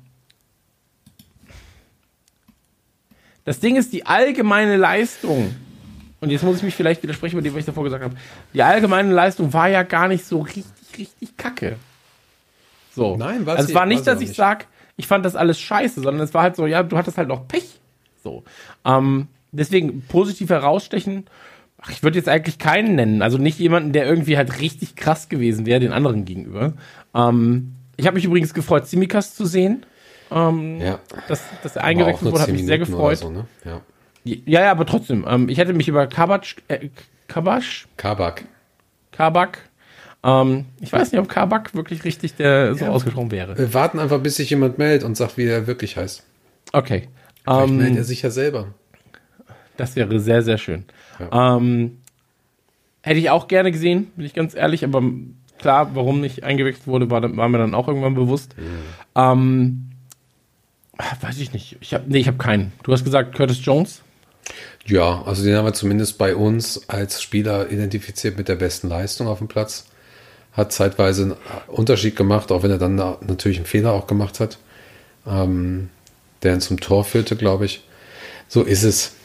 das 3.44 3.60
Ding 3.60 3.76
ist, 3.76 3.92
die 3.92 4.06
allgemeine 4.06 4.76
Leistung, 4.76 5.54
und 6.20 6.30
jetzt 6.30 6.42
muss 6.42 6.58
ich 6.58 6.62
mich 6.62 6.74
vielleicht 6.74 7.02
widersprechen 7.02 7.36
mit 7.36 7.44
dem, 7.44 7.52
was 7.52 7.60
ich 7.60 7.66
davor 7.66 7.84
gesagt 7.84 8.02
habe, 8.02 8.16
die 8.52 8.62
allgemeine 8.62 9.12
Leistung 9.12 9.52
war 9.52 9.68
ja 9.68 9.82
gar 9.82 10.08
nicht 10.08 10.24
so 10.24 10.40
richtig, 10.40 10.64
richtig 10.98 11.36
kacke. 11.36 11.76
So. 12.94 13.16
Nein, 13.16 13.44
war 13.44 13.56
also 13.56 13.68
es 13.68 13.74
war 13.74 13.86
nicht, 13.86 14.06
dass 14.06 14.20
ich 14.20 14.28
nicht. 14.28 14.36
sag, 14.36 14.66
ich 14.96 15.06
fand 15.06 15.24
das 15.24 15.36
alles 15.36 15.60
scheiße, 15.60 16.00
sondern 16.00 16.22
es 16.22 16.32
war 16.32 16.42
halt 16.42 16.56
so, 16.56 16.66
ja, 16.66 16.82
du 16.82 16.96
hattest 16.96 17.18
halt 17.18 17.28
noch 17.28 17.46
Pech. 17.46 17.80
So. 18.22 18.44
Ähm, 18.84 19.28
deswegen 19.52 20.02
positiv 20.02 20.50
herausstechen. 20.50 21.26
Ach, 21.84 21.90
ich 21.90 22.02
würde 22.02 22.16
jetzt 22.18 22.28
eigentlich 22.28 22.58
keinen 22.58 22.94
nennen. 22.94 23.22
Also 23.22 23.36
nicht 23.36 23.58
jemanden, 23.58 23.92
der 23.92 24.06
irgendwie 24.06 24.36
halt 24.36 24.60
richtig 24.60 24.96
krass 24.96 25.28
gewesen 25.28 25.66
wäre, 25.66 25.80
den 25.80 25.92
anderen 25.92 26.24
gegenüber. 26.24 26.72
Ähm, 27.14 27.74
ich 27.96 28.06
habe 28.06 28.14
mich 28.14 28.24
übrigens 28.24 28.54
gefreut, 28.54 28.86
Simikas 28.86 29.34
zu 29.34 29.44
sehen. 29.44 29.84
Ähm, 30.30 30.80
ja. 30.80 30.98
dass, 31.28 31.42
dass 31.62 31.76
er 31.76 31.84
eingewechselt 31.84 32.32
wurde, 32.32 32.40
hat 32.40 32.46
10 32.46 32.56
mich 32.56 32.64
sehr 32.64 32.78
gefreut. 32.78 33.18
So, 33.18 33.30
ne? 33.30 33.44
Ja. 33.64 33.80
Ja, 34.24 34.62
ja, 34.62 34.70
aber 34.70 34.86
trotzdem. 34.86 35.26
Ähm, 35.28 35.50
ich 35.50 35.58
hätte 35.58 35.74
mich 35.74 35.86
über 35.86 36.06
Kabak, 36.06 36.46
äh, 36.68 36.88
Kabasch, 37.28 37.86
Kabak. 37.98 38.44
Kabak, 39.12 39.58
ähm, 40.24 40.64
ich 40.80 40.90
weiß 40.90 41.12
nicht, 41.12 41.20
ob 41.20 41.28
Kabak 41.28 41.74
wirklich 41.74 42.04
richtig 42.04 42.34
der 42.36 42.74
so 42.74 42.86
ausgesprochen 42.86 43.30
wäre. 43.30 43.56
Wir 43.58 43.74
warten 43.74 43.98
einfach, 43.98 44.18
bis 44.20 44.36
sich 44.36 44.48
jemand 44.48 44.78
meldet 44.78 45.04
und 45.04 45.16
sagt, 45.16 45.36
wie 45.36 45.44
er 45.44 45.66
wirklich 45.66 45.98
heißt. 45.98 46.24
Okay. 46.72 47.08
Vielleicht 47.44 47.70
meldet 47.70 47.90
Ähm, 47.90 47.96
er 47.98 48.04
sich 48.04 48.22
ja 48.22 48.30
selber. 48.30 48.68
Das 49.76 49.96
wäre 49.96 50.20
sehr, 50.20 50.42
sehr 50.42 50.58
schön. 50.58 50.84
Ähm, 51.32 51.98
hätte 53.02 53.18
ich 53.18 53.30
auch 53.30 53.48
gerne 53.48 53.72
gesehen, 53.72 54.10
bin 54.16 54.26
ich 54.26 54.34
ganz 54.34 54.54
ehrlich, 54.54 54.84
aber 54.84 55.02
klar, 55.58 55.94
warum 55.94 56.20
nicht 56.20 56.44
eingewechselt 56.44 56.86
wurde, 56.86 57.10
war, 57.10 57.22
war 57.36 57.48
mir 57.48 57.58
dann 57.58 57.74
auch 57.74 57.88
irgendwann 57.88 58.14
bewusst. 58.14 58.54
Ähm, 59.14 59.90
ah, 60.98 61.16
weiß 61.20 61.38
ich 61.38 61.52
nicht. 61.52 61.76
Ich 61.80 61.94
hab, 61.94 62.06
nee, 62.06 62.18
ich 62.18 62.26
habe 62.28 62.38
keinen. 62.38 62.72
Du 62.82 62.92
hast 62.92 63.04
gesagt 63.04 63.34
Curtis 63.34 63.64
Jones. 63.64 64.02
Ja, 64.86 65.22
also 65.22 65.42
den 65.44 65.56
haben 65.56 65.64
wir 65.64 65.72
zumindest 65.72 66.18
bei 66.18 66.36
uns 66.36 66.88
als 66.88 67.22
Spieler 67.22 67.70
identifiziert 67.70 68.36
mit 68.36 68.48
der 68.48 68.56
besten 68.56 68.88
Leistung 68.88 69.26
auf 69.26 69.38
dem 69.38 69.48
Platz. 69.48 69.86
Hat 70.52 70.72
zeitweise 70.72 71.22
einen 71.22 71.36
Unterschied 71.68 72.14
gemacht, 72.16 72.52
auch 72.52 72.62
wenn 72.62 72.70
er 72.70 72.78
dann 72.78 72.96
natürlich 72.96 73.56
einen 73.56 73.66
Fehler 73.66 73.92
auch 73.92 74.06
gemacht 74.06 74.40
hat, 74.40 74.58
ähm, 75.26 75.88
der 76.42 76.54
ihn 76.54 76.60
zum 76.60 76.78
Tor 76.78 77.04
führte, 77.04 77.36
glaube 77.36 77.64
ich. 77.64 77.84
So 78.48 78.62
ist 78.62 78.82
es. 78.82 79.16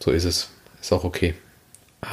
So 0.00 0.10
ist 0.10 0.24
es. 0.24 0.50
Ist 0.80 0.92
auch 0.92 1.04
okay. 1.04 1.34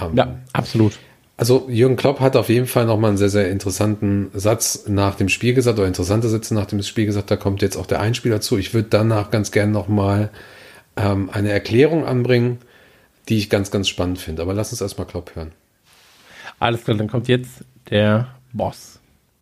Ähm, 0.02 0.16
ja, 0.16 0.36
absolut. 0.54 0.94
Also 1.38 1.68
Jürgen 1.70 1.96
Klopp 1.96 2.20
hat 2.20 2.36
auf 2.36 2.50
jeden 2.50 2.66
Fall 2.66 2.86
nochmal 2.86 3.10
einen 3.10 3.18
sehr, 3.18 3.30
sehr 3.30 3.50
interessanten 3.52 4.32
Satz 4.34 4.86
nach 4.88 5.16
dem 5.16 5.30
Spiel 5.30 5.54
gesagt, 5.54 5.78
oder 5.78 5.88
interessante 5.88 6.30
Sätze 6.30 6.56
nach 6.56 6.66
dem 6.66 6.82
Spiel 6.82 7.06
gesagt, 7.06 7.30
da 7.30 7.36
kommt 7.36 7.62
jetzt 7.62 7.78
auch 7.78 7.86
der 7.86 8.02
Einspieler 8.02 8.42
zu. 8.42 8.58
Ich 8.58 8.74
würde 8.74 8.90
danach 8.90 9.30
ganz 9.30 9.52
gern 9.52 9.72
nochmal 9.72 10.32
ähm, 10.96 11.30
eine 11.32 11.52
Erklärung 11.52 12.06
anbringen, 12.06 12.58
die 13.30 13.38
ich 13.38 13.50
ganz, 13.50 13.70
ganz 13.70 13.88
spannend 13.88 14.18
finde. 14.18 14.42
Aber 14.42 14.54
lass 14.54 14.72
uns 14.72 14.82
erstmal 14.82 15.06
Klopp 15.06 15.36
hören. 15.36 15.52
Alles 16.60 16.84
klar, 16.84 16.98
dann 16.98 17.08
kommt 17.08 17.28
jetzt 17.28 17.64
der 17.92 18.28
Boss. 18.52 18.97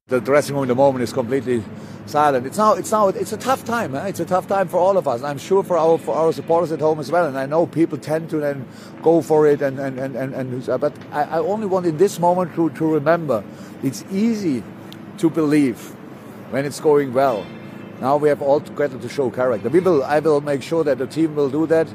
The 0.07 0.21
dressing 0.21 0.53
room 0.53 0.65
at 0.65 0.67
the 0.67 0.75
moment 0.75 1.01
is 1.01 1.11
completely 1.11 1.63
silent. 2.05 2.45
It's 2.45 2.59
now, 2.59 2.73
it's 2.73 2.91
now, 2.91 3.07
it's 3.07 3.33
a 3.33 3.37
tough 3.37 3.65
time. 3.65 3.95
Eh? 3.95 4.09
It's 4.09 4.19
a 4.19 4.25
tough 4.25 4.47
time 4.47 4.67
for 4.67 4.77
all 4.77 4.99
of 4.99 5.07
us. 5.07 5.23
I'm 5.23 5.39
sure 5.39 5.63
for 5.63 5.79
our 5.79 5.97
for 5.97 6.13
our 6.13 6.31
supporters 6.31 6.71
at 6.71 6.79
home 6.79 6.99
as 6.99 7.11
well. 7.11 7.25
And 7.25 7.35
I 7.35 7.47
know 7.47 7.65
people 7.65 7.97
tend 7.97 8.29
to 8.29 8.37
then 8.37 8.67
go 9.01 9.23
for 9.23 9.47
it. 9.47 9.63
And 9.63 9.79
and 9.79 9.97
and 9.97 10.15
and, 10.15 10.35
and 10.35 10.79
but 10.79 10.93
I, 11.11 11.23
I 11.23 11.39
only 11.39 11.65
want 11.65 11.87
in 11.87 11.97
this 11.97 12.19
moment 12.19 12.53
to 12.53 12.69
to 12.69 12.85
remember, 12.85 13.43
it's 13.81 14.05
easy 14.11 14.61
to 15.17 15.27
believe 15.31 15.79
when 16.51 16.65
it's 16.65 16.79
going 16.79 17.11
well. 17.11 17.43
Now 17.99 18.17
we 18.17 18.29
have 18.29 18.43
all 18.43 18.59
together 18.59 18.99
to 18.99 19.09
show 19.09 19.31
character. 19.31 19.69
We 19.69 19.79
will, 19.79 20.03
I 20.03 20.19
will 20.19 20.39
make 20.39 20.61
sure 20.61 20.83
that 20.83 20.99
the 20.99 21.07
team 21.07 21.33
will 21.33 21.49
do 21.49 21.65
that, 21.65 21.87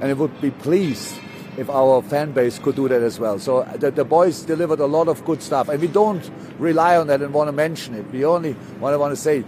and 0.00 0.10
it 0.10 0.16
would 0.16 0.40
be 0.40 0.52
pleased 0.52 1.20
if 1.58 1.68
our 1.68 2.00
fan 2.02 2.30
base 2.32 2.58
could 2.58 2.76
do 2.76 2.88
that 2.88 3.02
as 3.02 3.18
well. 3.18 3.38
So 3.38 3.64
the, 3.64 3.90
the 3.90 4.04
boys 4.04 4.42
delivered 4.42 4.78
a 4.78 4.86
lot 4.86 5.08
of 5.08 5.24
good 5.24 5.42
stuff, 5.42 5.68
and 5.68 5.80
we 5.80 5.88
don't 5.88 6.30
rely 6.58 6.96
on 6.96 7.08
that 7.08 7.20
and 7.20 7.34
want 7.34 7.48
to 7.48 7.52
mention 7.52 7.94
it. 7.94 8.08
We 8.12 8.24
only 8.24 8.54
want 8.78 8.94
to 8.94 8.98
want 8.98 9.12
to 9.12 9.20
say, 9.20 9.44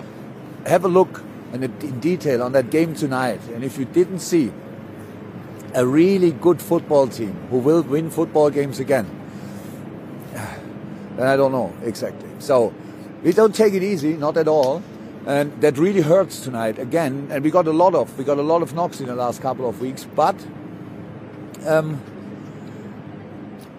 have 0.67 0.85
a 0.85 0.89
look 0.89 1.23
in, 1.53 1.63
in 1.63 2.01
detail 2.01 2.43
on 2.43 2.53
that 2.53 2.71
game 2.71 2.95
tonight, 2.95 3.41
and 3.55 3.63
if 3.63 3.79
you 3.79 3.85
didn't 3.85 4.19
see 4.19 4.53
a 5.75 5.87
really 5.87 6.33
good 6.33 6.61
football 6.61 7.07
team 7.07 7.33
who 7.49 7.59
will 7.59 7.83
win 7.83 8.11
football 8.11 8.51
games 8.51 8.81
again, 8.81 9.07
then 11.17 11.27
I 11.29 11.37
don't 11.37 11.53
know 11.53 11.73
exactly. 11.85 12.29
So 12.41 12.75
we 13.23 13.33
don't 13.33 13.55
take 13.55 13.75
it 13.75 13.85
easy, 13.85 14.15
not 14.15 14.37
at 14.37 14.49
all 14.49 14.83
and 15.27 15.61
that 15.61 15.77
really 15.77 16.01
hurts 16.01 16.41
tonight 16.41 16.79
again. 16.79 17.29
And 17.31 17.45
we 17.45 17.51
got 17.51 17.67
a 17.67 17.73
lot 17.73 17.95
of 17.95 18.17
we 18.17 18.25
got 18.25 18.39
a 18.39 18.43
lot 18.43 18.63
of 18.63 18.75
knocks 18.75 19.01
in 19.01 19.07
the 19.07 19.15
last 19.15 19.43
couple 19.43 19.69
of 19.69 19.81
weeks, 19.81 20.07
but 20.17 20.35
um, 21.67 22.01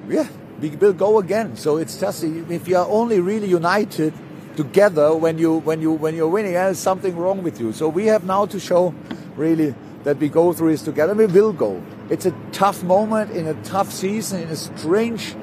yeah, 0.07 0.27
we 0.59 0.69
will 0.69 0.93
go 0.93 1.19
again. 1.19 1.55
So 1.55 1.77
it's 1.77 1.99
just 1.99 2.23
if 2.23 2.67
you 2.67 2.77
are 2.77 2.87
only 2.87 3.19
really 3.19 3.47
united 3.47 4.13
together 4.55 5.15
when 5.15 5.37
you 5.37 5.55
when 5.59 5.81
you 5.81 5.91
when 5.91 6.15
you're 6.15 6.27
winning, 6.27 6.53
there's 6.53 6.79
something 6.79 7.15
wrong 7.15 7.43
with 7.43 7.59
you. 7.59 7.73
So 7.73 7.87
we 7.89 8.07
have 8.07 8.23
now 8.23 8.45
to 8.47 8.59
show 8.59 8.93
really 9.35 9.73
that 10.03 10.17
we 10.17 10.29
go 10.29 10.53
through 10.53 10.71
this 10.71 10.81
together. 10.81 11.13
We 11.13 11.27
will 11.27 11.53
go. 11.53 11.81
It's 12.09 12.25
a 12.25 12.35
tough 12.51 12.83
moment 12.83 13.31
in 13.31 13.47
a 13.47 13.53
tough 13.63 13.91
season 13.91 14.41
in 14.41 14.49
a 14.49 14.55
strange 14.55 15.35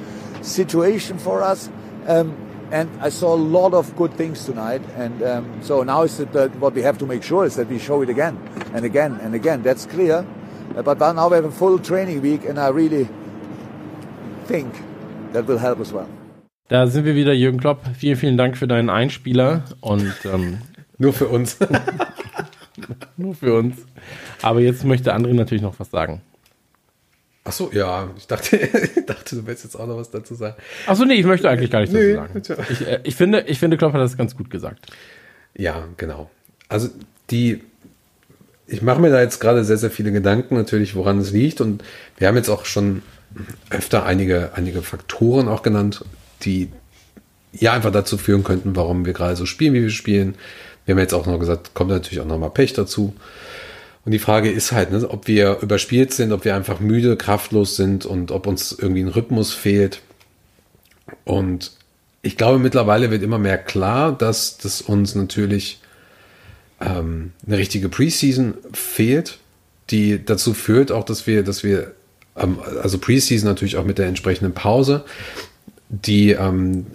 situation 0.42 1.18
for 1.18 1.42
us. 1.42 1.70
Um, 2.06 2.36
and 2.70 2.90
I 3.00 3.08
saw 3.08 3.34
a 3.34 3.36
lot 3.36 3.72
of 3.72 3.96
good 3.96 4.12
things 4.14 4.44
tonight. 4.44 4.82
And 4.96 5.22
um, 5.22 5.62
so 5.62 5.82
now 5.82 6.02
is 6.02 6.18
that 6.18 6.54
what 6.56 6.74
we 6.74 6.82
have 6.82 6.98
to 6.98 7.06
make 7.06 7.22
sure 7.22 7.46
is 7.46 7.56
that 7.56 7.68
we 7.68 7.78
show 7.78 8.02
it 8.02 8.10
again 8.10 8.36
and 8.74 8.84
again 8.84 9.18
and 9.22 9.34
again. 9.34 9.62
That's 9.62 9.86
clear. 9.86 10.26
Uh, 10.78 10.82
but 10.82 10.98
now 11.00 11.28
we 11.28 11.34
have 11.34 11.44
a 11.44 11.50
full 11.50 11.78
training 11.78 12.22
week, 12.22 12.48
and 12.48 12.56
I 12.58 12.68
really 12.68 13.08
think 14.46 14.72
that 15.32 15.48
will 15.48 15.58
help 15.58 15.80
as 15.80 15.92
well. 15.92 16.06
Da 16.68 16.86
sind 16.86 17.04
wir 17.04 17.16
wieder, 17.16 17.32
Jürgen 17.32 17.58
Klopp. 17.58 17.80
Vielen, 17.96 18.16
vielen 18.16 18.36
Dank 18.36 18.56
für 18.56 18.68
deinen 18.68 18.88
Einspieler 18.88 19.64
und 19.80 20.14
ähm, 20.24 20.58
nur 20.98 21.12
für 21.12 21.26
uns. 21.26 21.56
nur 23.16 23.34
für 23.34 23.54
uns. 23.54 23.76
Aber 24.42 24.60
jetzt 24.60 24.84
möchte 24.84 25.12
André 25.14 25.34
natürlich 25.34 25.62
noch 25.62 25.80
was 25.80 25.90
sagen. 25.90 26.20
Ach 27.42 27.52
so, 27.52 27.70
ja, 27.72 28.10
ich 28.16 28.28
dachte, 28.28 28.56
ich 28.96 29.06
dachte, 29.06 29.36
du 29.36 29.46
willst 29.46 29.64
jetzt 29.64 29.74
auch 29.74 29.86
noch 29.86 29.96
was 29.96 30.10
dazu 30.10 30.34
sagen. 30.34 30.54
Ach 30.86 30.94
so, 30.94 31.04
nee, 31.04 31.14
ich 31.14 31.26
möchte 31.26 31.48
eigentlich 31.48 31.72
gar 31.72 31.80
nicht 31.80 31.92
dazu 31.92 32.04
nee, 32.04 32.14
sagen. 32.14 32.42
Ich, 32.70 32.86
äh, 32.86 33.00
ich, 33.02 33.16
finde, 33.16 33.40
ich 33.48 33.58
finde, 33.58 33.78
Klopp 33.78 33.94
hat 33.94 34.00
das 34.00 34.16
ganz 34.16 34.36
gut 34.36 34.48
gesagt. 34.48 34.86
Ja, 35.56 35.88
genau. 35.96 36.30
Also 36.68 36.90
die, 37.30 37.62
ich 38.68 38.82
mache 38.82 39.00
mir 39.00 39.10
da 39.10 39.20
jetzt 39.20 39.40
gerade 39.40 39.64
sehr, 39.64 39.78
sehr 39.78 39.90
viele 39.90 40.12
Gedanken 40.12 40.54
natürlich, 40.54 40.94
woran 40.94 41.18
es 41.18 41.32
liegt. 41.32 41.60
Und 41.60 41.82
wir 42.18 42.28
haben 42.28 42.36
jetzt 42.36 42.50
auch 42.50 42.66
schon 42.66 43.02
öfter 43.70 44.04
einige, 44.04 44.50
einige 44.54 44.82
Faktoren 44.82 45.48
auch 45.48 45.62
genannt, 45.62 46.04
die 46.42 46.68
ja 47.52 47.72
einfach 47.72 47.90
dazu 47.90 48.18
führen 48.18 48.44
könnten, 48.44 48.76
warum 48.76 49.06
wir 49.06 49.14
gerade 49.14 49.36
so 49.36 49.46
spielen, 49.46 49.72
wie 49.72 49.82
wir 49.82 49.90
spielen. 49.90 50.34
Wir 50.84 50.94
haben 50.94 51.00
jetzt 51.00 51.14
auch 51.14 51.26
noch 51.26 51.38
gesagt, 51.38 51.72
kommt 51.74 51.90
natürlich 51.90 52.20
auch 52.20 52.26
nochmal 52.26 52.50
Pech 52.50 52.74
dazu. 52.74 53.14
Und 54.04 54.12
die 54.12 54.18
Frage 54.18 54.50
ist 54.50 54.72
halt, 54.72 54.90
ne, 54.90 55.08
ob 55.08 55.26
wir 55.26 55.58
überspielt 55.60 56.12
sind, 56.12 56.32
ob 56.32 56.44
wir 56.44 56.54
einfach 56.54 56.78
müde, 56.80 57.16
kraftlos 57.16 57.76
sind 57.76 58.04
und 58.06 58.30
ob 58.30 58.46
uns 58.46 58.72
irgendwie 58.72 59.02
ein 59.02 59.08
Rhythmus 59.08 59.52
fehlt. 59.54 60.02
Und 61.24 61.72
ich 62.20 62.36
glaube, 62.36 62.58
mittlerweile 62.58 63.10
wird 63.10 63.22
immer 63.22 63.38
mehr 63.38 63.58
klar, 63.58 64.12
dass 64.16 64.58
das 64.58 64.82
uns 64.82 65.14
natürlich 65.14 65.80
ähm, 66.80 67.32
eine 67.46 67.58
richtige 67.58 67.88
Preseason 67.88 68.54
fehlt, 68.72 69.38
die 69.90 70.24
dazu 70.24 70.54
führt 70.54 70.92
auch, 70.92 71.04
dass 71.04 71.26
wir, 71.26 71.42
dass 71.42 71.64
wir, 71.64 71.92
ähm, 72.36 72.58
also 72.82 72.98
Preseason 72.98 73.48
natürlich 73.48 73.76
auch 73.76 73.84
mit 73.84 73.98
der 73.98 74.06
entsprechenden 74.06 74.54
Pause, 74.54 75.04
die 75.88 76.32
ähm, 76.32 76.86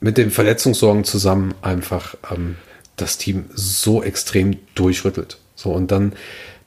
mit 0.00 0.18
den 0.18 0.30
Verletzungssorgen 0.30 1.04
zusammen 1.04 1.54
einfach 1.62 2.14
ähm, 2.30 2.56
das 2.96 3.18
Team 3.18 3.46
so 3.54 4.02
extrem 4.02 4.56
durchrüttelt. 4.74 5.38
So, 5.54 5.72
und 5.72 5.90
dann, 5.90 6.12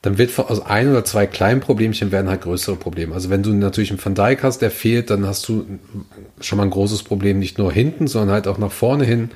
dann 0.02 0.18
wird 0.18 0.38
aus 0.38 0.60
ein 0.60 0.90
oder 0.90 1.04
zwei 1.04 1.26
kleinen 1.26 1.60
Problemchen 1.60 2.12
werden 2.12 2.28
halt 2.28 2.42
größere 2.42 2.76
Probleme. 2.76 3.14
Also 3.14 3.30
wenn 3.30 3.42
du 3.42 3.52
natürlich 3.52 3.90
einen 3.90 4.04
Van 4.04 4.14
Dijk 4.14 4.42
hast, 4.42 4.58
der 4.60 4.70
fehlt, 4.70 5.10
dann 5.10 5.26
hast 5.26 5.48
du 5.48 5.64
schon 6.40 6.58
mal 6.58 6.64
ein 6.64 6.70
großes 6.70 7.04
Problem, 7.04 7.38
nicht 7.38 7.58
nur 7.58 7.72
hinten, 7.72 8.06
sondern 8.06 8.34
halt 8.34 8.48
auch 8.48 8.58
nach 8.58 8.72
vorne 8.72 9.04
hin. 9.04 9.30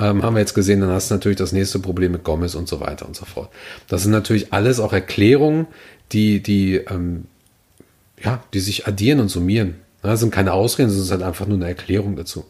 Ähm, 0.00 0.22
haben 0.22 0.34
wir 0.34 0.40
jetzt 0.40 0.54
gesehen, 0.54 0.80
dann 0.80 0.90
hast 0.90 1.10
du 1.10 1.14
natürlich 1.14 1.38
das 1.38 1.52
nächste 1.52 1.80
Problem 1.80 2.12
mit 2.12 2.24
Gomez 2.24 2.54
und 2.54 2.68
so 2.68 2.80
weiter 2.80 3.06
und 3.06 3.16
so 3.16 3.24
fort. 3.24 3.50
Das 3.88 4.02
sind 4.02 4.12
natürlich 4.12 4.52
alles 4.52 4.78
auch 4.78 4.92
Erklärungen, 4.92 5.66
die, 6.12 6.40
die, 6.40 6.76
ähm, 6.76 7.24
ja, 8.22 8.42
die 8.54 8.60
sich 8.60 8.86
addieren 8.86 9.20
und 9.20 9.28
summieren. 9.28 9.74
Das 10.02 10.20
sind 10.20 10.32
keine 10.32 10.52
Ausreden, 10.52 10.90
sondern 10.90 11.02
es 11.02 11.06
ist 11.06 11.12
halt 11.12 11.22
einfach 11.22 11.46
nur 11.46 11.56
eine 11.56 11.66
Erklärung 11.66 12.14
dazu. 12.14 12.44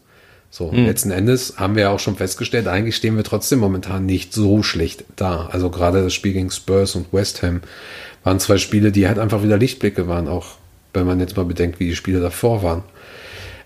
So, 0.51 0.71
mhm. 0.71 0.85
letzten 0.85 1.11
Endes 1.11 1.55
haben 1.57 1.75
wir 1.75 1.83
ja 1.83 1.89
auch 1.91 1.99
schon 1.99 2.15
festgestellt, 2.15 2.67
eigentlich 2.67 2.95
stehen 2.95 3.15
wir 3.15 3.23
trotzdem 3.23 3.59
momentan 3.59 4.05
nicht 4.05 4.33
so 4.33 4.63
schlecht 4.63 5.05
da. 5.15 5.47
Also 5.51 5.69
gerade 5.69 6.03
das 6.03 6.13
Spiel 6.13 6.33
gegen 6.33 6.49
Spurs 6.51 6.95
und 6.95 7.13
West 7.13 7.43
Ham 7.43 7.61
waren 8.23 8.39
zwei 8.39 8.57
Spiele, 8.57 8.91
die 8.91 9.07
halt 9.07 9.19
einfach 9.19 9.43
wieder 9.43 9.57
Lichtblicke 9.57 10.07
waren, 10.07 10.27
auch 10.27 10.57
wenn 10.93 11.05
man 11.05 11.19
jetzt 11.19 11.37
mal 11.37 11.45
bedenkt, 11.45 11.79
wie 11.79 11.87
die 11.87 11.95
Spiele 11.95 12.19
davor 12.19 12.63
waren. 12.63 12.83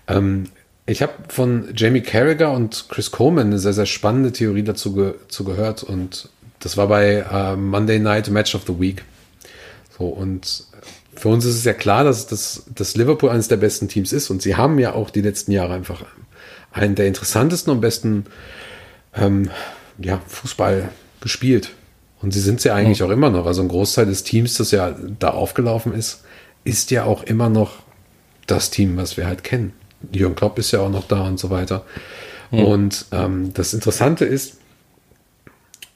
Ähm, 0.08 0.48
ich 0.86 1.02
habe 1.02 1.12
von 1.28 1.68
Jamie 1.74 2.02
Carragher 2.02 2.52
und 2.52 2.86
Chris 2.88 3.10
Coleman 3.10 3.46
eine 3.46 3.58
sehr, 3.58 3.72
sehr 3.72 3.86
spannende 3.86 4.32
Theorie 4.32 4.62
dazu 4.62 4.94
ge 4.94 5.14
zu 5.28 5.44
gehört 5.44 5.82
und 5.82 6.28
das 6.60 6.76
war 6.76 6.88
bei 6.88 7.24
äh, 7.30 7.56
Monday 7.56 7.98
Night 7.98 8.30
Match 8.30 8.54
of 8.54 8.62
the 8.66 8.78
Week. 8.78 9.04
So, 9.98 10.06
und 10.06 10.64
für 11.14 11.28
uns 11.28 11.44
ist 11.44 11.56
es 11.56 11.64
ja 11.64 11.72
klar, 11.72 12.04
dass, 12.04 12.26
dass, 12.26 12.64
dass 12.74 12.96
Liverpool 12.96 13.30
eines 13.30 13.48
der 13.48 13.56
besten 13.56 13.88
Teams 13.88 14.12
ist 14.12 14.30
und 14.30 14.42
sie 14.42 14.56
haben 14.56 14.78
ja 14.78 14.94
auch 14.94 15.10
die 15.10 15.20
letzten 15.20 15.52
Jahre 15.52 15.74
einfach 15.74 16.04
einen 16.72 16.94
der 16.94 17.06
interessantesten 17.06 17.72
und 17.72 17.80
besten 17.80 18.26
ähm, 19.14 19.50
ja, 19.98 20.20
Fußball 20.26 20.88
gespielt. 21.20 21.70
Und 22.20 22.32
sie 22.32 22.40
sind 22.40 22.58
es 22.58 22.64
ja 22.64 22.74
eigentlich 22.74 23.00
mhm. 23.00 23.06
auch 23.06 23.10
immer 23.10 23.30
noch. 23.30 23.46
Also 23.46 23.62
ein 23.62 23.68
Großteil 23.68 24.06
des 24.06 24.24
Teams, 24.24 24.54
das 24.54 24.70
ja 24.70 24.96
da 25.18 25.30
aufgelaufen 25.30 25.94
ist, 25.94 26.24
ist 26.64 26.90
ja 26.90 27.04
auch 27.04 27.22
immer 27.22 27.48
noch 27.48 27.82
das 28.46 28.70
Team, 28.70 28.96
was 28.96 29.16
wir 29.16 29.26
halt 29.26 29.44
kennen. 29.44 29.72
Jürgen 30.12 30.34
Klopp 30.34 30.58
ist 30.58 30.70
ja 30.70 30.80
auch 30.80 30.90
noch 30.90 31.06
da 31.06 31.22
und 31.22 31.38
so 31.38 31.50
weiter. 31.50 31.84
Mhm. 32.50 32.64
Und 32.64 33.06
ähm, 33.12 33.54
das 33.54 33.74
Interessante 33.74 34.24
ist, 34.24 34.58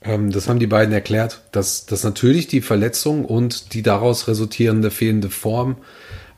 ähm, 0.02 0.30
das 0.30 0.48
haben 0.48 0.59
die 0.59 0.66
beiden 0.66 0.92
erklärt, 0.92 1.42
dass, 1.52 1.86
dass 1.86 2.04
natürlich 2.04 2.46
die 2.46 2.61
Verletzung 2.61 3.24
und 3.24 3.74
die 3.74 3.82
daraus 3.82 4.28
resultierende 4.28 4.90
fehlende 4.90 5.30
Form 5.30 5.76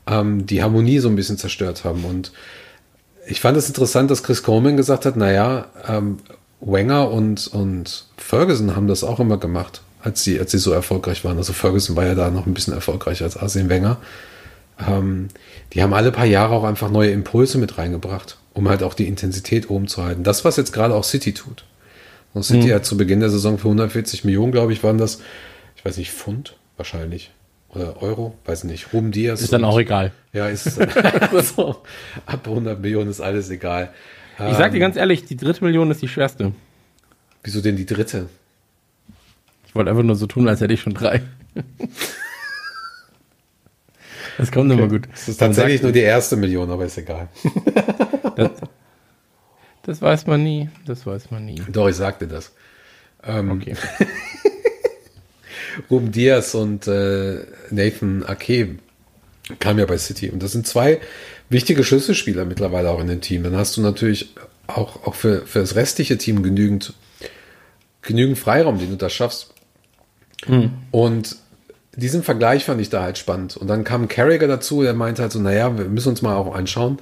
ähm, 0.07 0.45
die 0.45 0.63
Harmonie 0.63 0.99
so 0.99 1.09
ein 1.09 1.15
bisschen 1.15 1.37
zerstört 1.37 1.83
haben. 1.83 2.05
Und 2.05 2.31
ich 3.27 3.39
fand 3.39 3.57
es 3.57 3.67
interessant, 3.67 4.09
dass 4.09 4.23
Chris 4.23 4.43
Coleman 4.43 4.77
gesagt 4.77 5.05
hat, 5.05 5.15
naja, 5.15 5.67
ähm, 5.87 6.19
Wenger 6.59 7.09
und, 7.11 7.47
und 7.47 8.05
Ferguson 8.17 8.75
haben 8.75 8.87
das 8.87 9.03
auch 9.03 9.19
immer 9.19 9.37
gemacht, 9.37 9.81
als 10.01 10.23
sie, 10.23 10.39
als 10.39 10.51
sie 10.51 10.59
so 10.59 10.71
erfolgreich 10.71 11.23
waren. 11.23 11.37
Also 11.37 11.53
Ferguson 11.53 11.95
war 11.95 12.05
ja 12.05 12.15
da 12.15 12.29
noch 12.29 12.45
ein 12.45 12.53
bisschen 12.53 12.73
erfolgreicher 12.73 13.25
als 13.25 13.37
Arsene 13.37 13.69
Wenger. 13.69 13.97
Ähm, 14.87 15.27
die 15.73 15.83
haben 15.83 15.93
alle 15.93 16.11
paar 16.11 16.25
Jahre 16.25 16.53
auch 16.53 16.63
einfach 16.63 16.89
neue 16.89 17.11
Impulse 17.11 17.57
mit 17.57 17.77
reingebracht, 17.77 18.37
um 18.53 18.69
halt 18.69 18.83
auch 18.83 18.93
die 18.93 19.07
Intensität 19.07 19.69
oben 19.69 19.87
zu 19.87 20.03
halten. 20.03 20.23
Das, 20.23 20.45
was 20.45 20.57
jetzt 20.57 20.73
gerade 20.73 20.95
auch 20.95 21.03
City 21.03 21.33
tut. 21.33 21.65
Und 22.33 22.43
City 22.43 22.67
mhm. 22.67 22.73
hat 22.73 22.85
zu 22.85 22.97
Beginn 22.97 23.19
der 23.19 23.29
Saison 23.29 23.57
für 23.57 23.67
140 23.67 24.23
Millionen, 24.23 24.51
glaube 24.51 24.71
ich, 24.73 24.83
waren 24.83 24.97
das, 24.97 25.21
ich 25.75 25.83
weiß 25.83 25.97
nicht, 25.97 26.11
Pfund 26.11 26.55
wahrscheinlich. 26.77 27.31
oder 27.69 28.01
Euro, 28.01 28.35
weiß 28.45 28.63
nicht, 28.63 28.93
Ruben 28.93 29.11
Diaz. 29.11 29.41
Ist 29.41 29.53
dann 29.53 29.65
auch 29.65 29.79
egal. 29.79 30.11
Ja, 30.33 30.47
ist 30.47 30.63
so, 31.55 31.77
ab 32.25 32.47
100 32.47 32.79
Millionen 32.79 33.09
ist 33.09 33.21
alles 33.21 33.49
egal. 33.49 33.93
Ich 34.49 34.57
sag 34.57 34.71
dir 34.71 34.79
ganz 34.79 34.95
ehrlich, 34.95 35.25
die 35.25 35.37
dritte 35.37 35.63
Million 35.63 35.91
ist 35.91 36.01
die 36.01 36.07
schwerste. 36.07 36.53
Wieso 37.43 37.61
denn 37.61 37.75
die 37.75 37.85
dritte? 37.85 38.27
Ich 39.67 39.75
wollte 39.75 39.91
einfach 39.91 40.03
nur 40.03 40.15
so 40.15 40.25
tun, 40.25 40.47
als 40.47 40.61
hätte 40.61 40.73
ich 40.73 40.81
schon 40.81 40.93
drei. 40.93 41.21
Das 44.41 44.51
kommt 44.51 44.71
immer 44.71 44.87
gut. 44.87 45.07
Das 45.11 45.29
ist 45.29 45.37
tatsächlich 45.37 45.83
nur 45.83 45.91
die 45.91 45.99
erste 45.99 46.35
Million, 46.35 46.71
aber 46.71 46.85
ist 46.85 46.97
egal. 46.97 47.29
Das, 48.35 48.51
das 49.83 50.01
weiß 50.01 50.25
man 50.25 50.41
nie. 50.41 50.69
Das 50.85 51.05
weiß 51.05 51.29
man 51.29 51.45
nie. 51.45 51.61
Doch, 51.71 51.87
ich 51.87 51.95
sagte 51.95 52.27
das. 52.27 52.51
Ähm, 53.23 53.51
Okay. 53.51 53.75
Ruben 55.91 56.11
Diaz 56.11 56.55
und 56.55 56.87
äh, 56.87 57.41
Nathan 57.69 58.23
Ake 58.25 58.79
kamen 59.59 59.79
ja 59.79 59.85
bei 59.85 59.99
City. 59.99 60.31
Und 60.31 60.41
das 60.41 60.53
sind 60.53 60.65
zwei 60.65 60.99
wichtige 61.49 61.83
Schlüsselspieler 61.83 62.45
mittlerweile 62.45 62.89
auch 62.89 62.99
in 62.99 63.07
dem 63.07 63.21
Team. 63.21 63.43
Dann 63.43 63.55
hast 63.55 63.77
du 63.77 63.81
natürlich 63.81 64.33
auch, 64.65 65.05
auch 65.05 65.13
für, 65.13 65.45
für 65.45 65.59
das 65.59 65.75
restliche 65.75 66.17
Team 66.17 66.41
genügend, 66.41 66.93
genügend 68.01 68.39
Freiraum, 68.39 68.79
den 68.79 68.89
du 68.89 68.97
da 68.97 69.09
schaffst. 69.09 69.53
Und 70.89 71.35
diesen 71.95 72.23
Vergleich 72.23 72.65
fand 72.65 72.79
ich 72.79 72.89
da 72.89 73.03
halt 73.03 73.17
spannend. 73.17 73.57
Und 73.57 73.67
dann 73.67 73.83
kam 73.83 74.07
Carragher 74.07 74.47
dazu, 74.47 74.81
der 74.81 74.93
meinte 74.93 75.21
halt 75.21 75.31
so, 75.31 75.39
naja, 75.39 75.77
wir 75.77 75.85
müssen 75.85 76.09
uns 76.09 76.21
mal 76.21 76.35
auch 76.35 76.55
anschauen, 76.55 76.99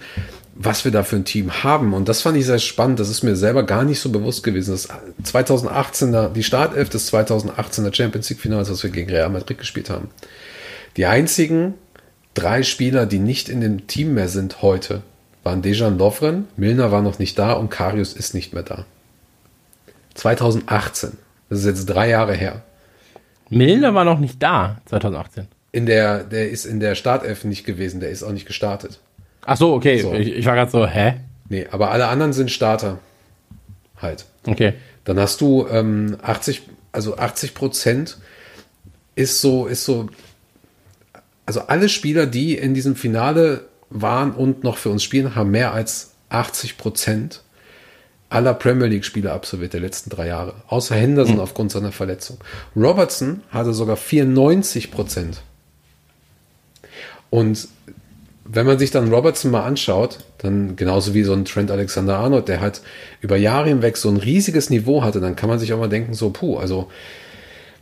was 0.56 0.84
wir 0.84 0.92
da 0.92 1.04
für 1.04 1.16
ein 1.16 1.26
Team 1.26 1.64
haben. 1.64 1.94
Und 1.94 2.10
das 2.10 2.22
fand 2.22 2.38
ich 2.38 2.46
sehr 2.46 2.60
spannend. 2.60 3.00
Das 3.00 3.10
ist 3.10 3.22
mir 3.22 3.36
selber 3.36 3.64
gar 3.64 3.84
nicht 3.84 4.00
so 4.00 4.10
bewusst 4.10 4.44
gewesen. 4.44 4.72
Das 4.72 4.90
2018er, 5.24 6.30
die 6.30 6.44
Startelf 6.44 6.90
des 6.90 7.14
2018er 7.14 7.94
Champions 7.94 8.30
League 8.30 8.42
Finals, 8.42 8.72
was 8.72 8.82
wir 8.82 8.90
gegen 8.90 9.10
Real 9.10 9.30
Madrid 9.30 9.60
gespielt 9.60 9.90
haben. 9.90 10.10
Die 10.98 11.06
einzigen 11.06 11.76
drei 12.34 12.64
Spieler, 12.64 13.06
die 13.06 13.20
nicht 13.20 13.48
in 13.48 13.62
dem 13.62 13.86
Team 13.88 14.16
mehr 14.16 14.28
sind 14.28 14.62
heute, 14.64 15.04
waren 15.44 15.62
Dejan 15.62 15.98
Lovren, 15.98 16.48
Milner 16.58 16.92
war 16.92 17.02
noch 17.02 17.20
nicht 17.20 17.38
da 17.38 17.54
und 17.54 17.70
Karius 17.70 18.14
ist 18.14 18.34
nicht 18.34 18.54
mehr 18.54 18.64
da. 18.64 18.86
2018. 20.16 21.12
Das 21.50 21.60
ist 21.60 21.66
jetzt 21.66 21.86
drei 21.86 22.10
Jahre 22.10 22.34
her. 22.34 22.64
Milner 23.50 23.94
war 23.94 24.06
noch 24.06 24.20
nicht 24.20 24.42
da, 24.42 24.78
2018. 24.86 25.48
In 25.72 25.86
der, 25.86 26.24
der 26.24 26.50
ist 26.50 26.66
in 26.66 26.80
der 26.80 26.96
Startelf 26.96 27.44
nicht 27.44 27.66
gewesen, 27.66 28.00
der 28.00 28.10
ist 28.10 28.24
auch 28.24 28.32
nicht 28.32 28.48
gestartet. 28.48 29.00
Ach 29.46 29.58
so, 29.58 29.74
okay. 29.74 30.00
So. 30.02 30.14
Ich, 30.14 30.28
ich 30.36 30.46
war 30.46 30.56
gerade 30.56 30.72
so, 30.72 30.86
hä? 30.86 31.16
Nee, 31.48 31.68
aber 31.72 31.92
alle 31.92 32.08
anderen 32.08 32.34
sind 32.34 32.52
Starter. 32.52 33.00
Halt. 34.02 34.26
Okay. 34.46 34.74
Dann 35.04 35.20
hast 35.20 35.42
du 35.42 35.68
ähm, 35.68 36.18
80, 36.22 36.64
also 36.92 37.18
80 37.18 37.54
Prozent 37.54 38.18
ist 39.16 39.42
so, 39.42 39.68
ist 39.68 39.84
so, 39.84 40.10
also 41.46 41.62
alle 41.62 41.90
Spieler, 41.90 42.26
die 42.26 42.56
in 42.56 42.74
diesem 42.74 42.96
Finale 42.96 43.66
waren 43.90 44.32
und 44.32 44.64
noch 44.64 44.78
für 44.78 44.90
uns 44.90 45.04
spielen, 45.04 45.36
haben 45.36 45.52
mehr 45.52 45.74
als 45.74 46.14
80 46.30 46.78
Prozent 46.78 47.44
aller 48.30 48.54
Premier 48.54 48.88
League 48.88 49.06
Spiele 49.06 49.32
absolviert 49.32 49.74
der 49.74 49.80
letzten 49.80 50.10
drei 50.10 50.28
Jahre. 50.28 50.54
Außer 50.68 50.96
Henderson 50.96 51.40
aufgrund 51.40 51.72
seiner 51.72 51.92
Verletzung. 51.92 52.38
Robertson 52.76 53.42
hatte 53.50 53.74
sogar 53.74 53.98
94 53.98 54.92
Prozent. 54.92 55.42
Und 57.30 57.68
wenn 58.46 58.66
man 58.66 58.80
sich 58.80 58.92
dann 58.92 59.14
Robertson 59.14 59.52
mal 59.52 59.64
anschaut, 59.64 60.20
dann 60.40 60.76
genauso 60.76 61.14
wie 61.14 61.24
so 61.24 61.34
ein 61.34 61.46
Trent 61.46 61.70
Alexander-Arnold, 61.70 62.48
der 62.48 62.62
halt 62.62 62.82
über 63.22 63.38
Jahre 63.38 63.70
hinweg 63.70 63.98
so 63.98 64.10
ein 64.10 64.18
riesiges 64.18 64.70
Niveau 64.70 65.04
hatte, 65.04 65.20
dann 65.20 65.36
kann 65.36 65.50
man 65.50 65.60
sich 65.60 65.74
auch 65.74 65.80
mal 65.80 65.90
denken, 65.90 66.14
so, 66.14 66.32
puh, 66.32 66.58
also 66.58 66.90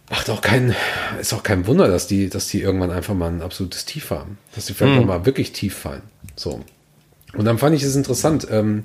macht 0.10 0.30
auch 0.30 0.42
kein, 0.42 0.76
ist 1.20 1.34
auch 1.34 1.44
kein 1.44 1.68
Wunder, 1.68 1.88
dass 1.88 2.08
die, 2.08 2.30
dass 2.30 2.48
die 2.48 2.62
irgendwann 2.62 2.92
einfach 2.92 3.14
mal 3.14 3.30
ein 3.30 3.42
absolutes 3.42 3.86
Tief 3.86 4.12
haben. 4.12 4.38
Dass 4.56 4.66
die 4.66 4.74
vielleicht 4.74 5.00
auch 5.00 5.06
mal 5.06 5.26
wirklich 5.26 5.54
tief 5.54 5.76
fallen. 5.76 6.04
So. 6.36 6.62
Und 7.34 7.46
dann 7.46 7.58
fand 7.58 7.76
ich 7.76 7.84
es 7.84 7.96
interessant. 7.96 8.48
Ähm, 8.50 8.84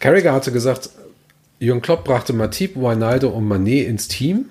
Carragher 0.00 0.32
hatte 0.32 0.52
gesagt, 0.52 0.90
Jürgen 1.58 1.82
Klopp 1.82 2.04
brachte 2.04 2.32
Matip, 2.32 2.76
Wijnaldum 2.76 3.32
und 3.32 3.48
Manet 3.48 3.88
ins 3.88 4.08
Team 4.08 4.46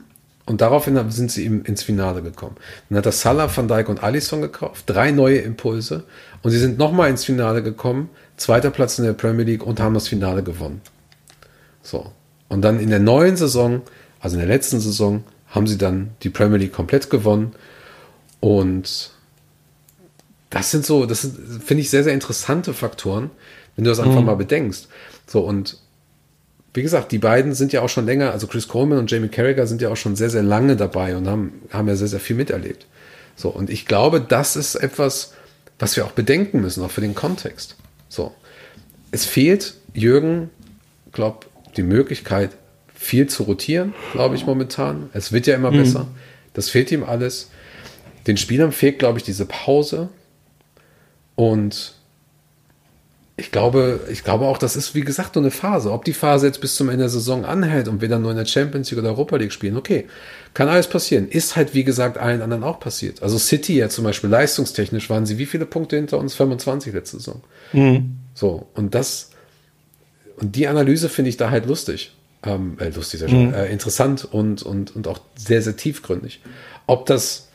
und 0.45 0.61
daraufhin 0.61 1.09
sind 1.11 1.31
sie 1.31 1.45
ins 1.45 1.83
Finale 1.83 2.21
gekommen. 2.21 2.55
Dann 2.89 2.97
hat 2.97 3.05
er 3.05 3.11
Salah, 3.11 3.49
Van 3.55 3.67
Dijk 3.67 3.89
und 3.89 4.03
Alisson 4.03 4.41
gekauft, 4.41 4.83
drei 4.87 5.11
neue 5.11 5.37
Impulse 5.39 6.03
und 6.43 6.51
sie 6.51 6.59
sind 6.59 6.77
nochmal 6.77 7.09
ins 7.09 7.23
Finale 7.23 7.63
gekommen, 7.63 8.09
zweiter 8.35 8.71
Platz 8.71 8.99
in 8.99 9.05
der 9.05 9.13
Premier 9.13 9.45
League 9.45 9.65
und 9.65 9.79
haben 9.79 9.93
das 9.93 10.07
Finale 10.07 10.43
gewonnen. 10.43 10.81
So. 11.81 12.11
Und 12.49 12.61
dann 12.61 12.79
in 12.79 12.89
der 12.89 12.99
neuen 12.99 13.37
Saison, 13.37 13.81
also 14.19 14.35
in 14.35 14.39
der 14.39 14.49
letzten 14.49 14.79
Saison, 14.79 15.23
haben 15.47 15.67
sie 15.67 15.77
dann 15.77 16.11
die 16.23 16.29
Premier 16.29 16.57
League 16.57 16.73
komplett 16.73 17.09
gewonnen 17.09 17.53
und 18.41 19.11
das 20.49 20.71
sind 20.71 20.85
so, 20.85 21.05
das 21.05 21.29
finde 21.65 21.81
ich, 21.81 21.89
sehr, 21.89 22.03
sehr 22.03 22.13
interessante 22.13 22.73
Faktoren, 22.73 23.31
wenn 23.75 23.83
du 23.83 23.91
das 23.91 23.99
einfach 23.99 24.21
mal 24.21 24.35
bedenkst. 24.35 24.87
So, 25.27 25.41
und 25.41 25.77
wie 26.73 26.81
gesagt, 26.81 27.11
die 27.11 27.17
beiden 27.17 27.53
sind 27.53 27.73
ja 27.73 27.81
auch 27.81 27.89
schon 27.89 28.05
länger, 28.05 28.31
also 28.31 28.47
Chris 28.47 28.67
Coleman 28.67 28.99
und 28.99 29.11
Jamie 29.11 29.29
Carragher 29.29 29.67
sind 29.67 29.81
ja 29.81 29.89
auch 29.89 29.97
schon 29.97 30.15
sehr, 30.15 30.29
sehr 30.29 30.43
lange 30.43 30.75
dabei 30.75 31.15
und 31.17 31.27
haben, 31.27 31.61
haben 31.71 31.87
ja 31.87 31.95
sehr, 31.95 32.07
sehr 32.07 32.19
viel 32.19 32.35
miterlebt. 32.35 32.85
So, 33.35 33.49
und 33.49 33.69
ich 33.69 33.85
glaube, 33.85 34.21
das 34.21 34.55
ist 34.55 34.75
etwas, 34.75 35.33
was 35.79 35.95
wir 35.95 36.05
auch 36.05 36.11
bedenken 36.11 36.61
müssen, 36.61 36.83
auch 36.83 36.91
für 36.91 37.01
den 37.01 37.15
Kontext. 37.15 37.75
So, 38.09 38.33
es 39.11 39.25
fehlt 39.25 39.75
Jürgen, 39.93 40.49
glaube 41.11 41.47
die 41.75 41.83
Möglichkeit, 41.83 42.51
viel 42.95 43.27
zu 43.27 43.43
rotieren, 43.43 43.93
glaube 44.11 44.35
ich, 44.35 44.45
momentan. 44.45 45.09
Es 45.13 45.31
wird 45.31 45.45
ja 45.47 45.55
immer 45.55 45.71
besser. 45.71 46.07
Das 46.53 46.69
fehlt 46.69 46.91
ihm 46.91 47.03
alles. 47.03 47.49
Den 48.25 48.37
Spielern 48.37 48.71
fehlt, 48.71 48.97
glaube 48.97 49.19
ich, 49.19 49.23
diese 49.23 49.45
Pause. 49.45 50.09
Und 51.35 51.96
ich 53.39 53.51
glaube, 53.51 53.99
ich 54.11 54.23
glaube 54.23 54.45
auch, 54.45 54.57
das 54.57 54.75
ist, 54.75 54.95
wie 54.95 55.01
gesagt, 55.01 55.35
nur 55.35 55.43
eine 55.43 55.51
Phase. 55.51 55.91
Ob 55.91 56.03
die 56.03 56.13
Phase 56.13 56.47
jetzt 56.47 56.59
bis 56.59 56.75
zum 56.75 56.89
Ende 56.89 57.03
der 57.03 57.09
Saison 57.09 57.45
anhält 57.45 57.87
und 57.87 58.01
wir 58.01 58.09
dann 58.09 58.23
nur 58.23 58.31
in 58.31 58.37
der 58.37 58.47
Champions 58.47 58.89
League 58.89 58.99
oder 58.99 59.09
Europa 59.09 59.35
League 59.37 59.51
spielen, 59.51 59.77
okay, 59.77 60.07
kann 60.55 60.67
alles 60.67 60.87
passieren. 60.87 61.27
Ist 61.29 61.55
halt, 61.55 61.75
wie 61.75 61.83
gesagt, 61.83 62.17
allen 62.17 62.41
anderen 62.41 62.63
auch 62.63 62.79
passiert. 62.79 63.21
Also 63.21 63.37
City 63.37 63.77
ja 63.77 63.89
zum 63.89 64.05
Beispiel 64.05 64.31
leistungstechnisch 64.31 65.11
waren 65.11 65.27
sie 65.27 65.37
wie 65.37 65.45
viele 65.45 65.67
Punkte 65.67 65.97
hinter 65.97 66.17
uns? 66.17 66.33
25 66.33 66.93
letzte 66.93 67.17
Saison. 67.17 67.43
So, 68.33 68.65
und 68.73 68.95
das, 68.95 69.29
und 70.37 70.55
die 70.55 70.67
Analyse 70.67 71.07
finde 71.07 71.29
ich 71.29 71.37
da 71.37 71.51
halt 71.51 71.67
lustig. 71.67 72.15
Ähm, 72.41 72.77
äh, 72.79 72.89
lustig, 72.89 73.19
schön, 73.19 73.53
äh, 73.53 73.67
interessant 73.67 74.25
und, 74.25 74.63
und, 74.63 74.95
und 74.95 75.07
auch 75.07 75.19
sehr, 75.35 75.61
sehr 75.61 75.77
tiefgründig. 75.77 76.41
Ob 76.87 77.05
das, 77.05 77.49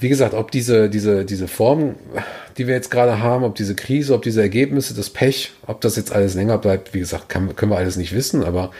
wie 0.00 0.08
gesagt, 0.08 0.34
ob 0.34 0.50
diese, 0.50 0.88
diese, 0.88 1.24
diese 1.24 1.48
Form, 1.48 1.94
die 2.56 2.66
wir 2.66 2.74
jetzt 2.74 2.90
gerade 2.90 3.20
haben, 3.20 3.44
ob 3.44 3.54
diese 3.54 3.74
Krise, 3.74 4.14
ob 4.14 4.22
diese 4.22 4.40
Ergebnisse, 4.40 4.94
das 4.94 5.10
Pech, 5.10 5.52
ob 5.66 5.80
das 5.80 5.96
jetzt 5.96 6.12
alles 6.12 6.34
länger 6.34 6.58
bleibt, 6.58 6.94
wie 6.94 7.00
gesagt, 7.00 7.28
kann, 7.28 7.54
können 7.54 7.70
wir 7.72 7.78
alles 7.78 7.96
nicht 7.96 8.14
wissen, 8.14 8.44
aber 8.44 8.70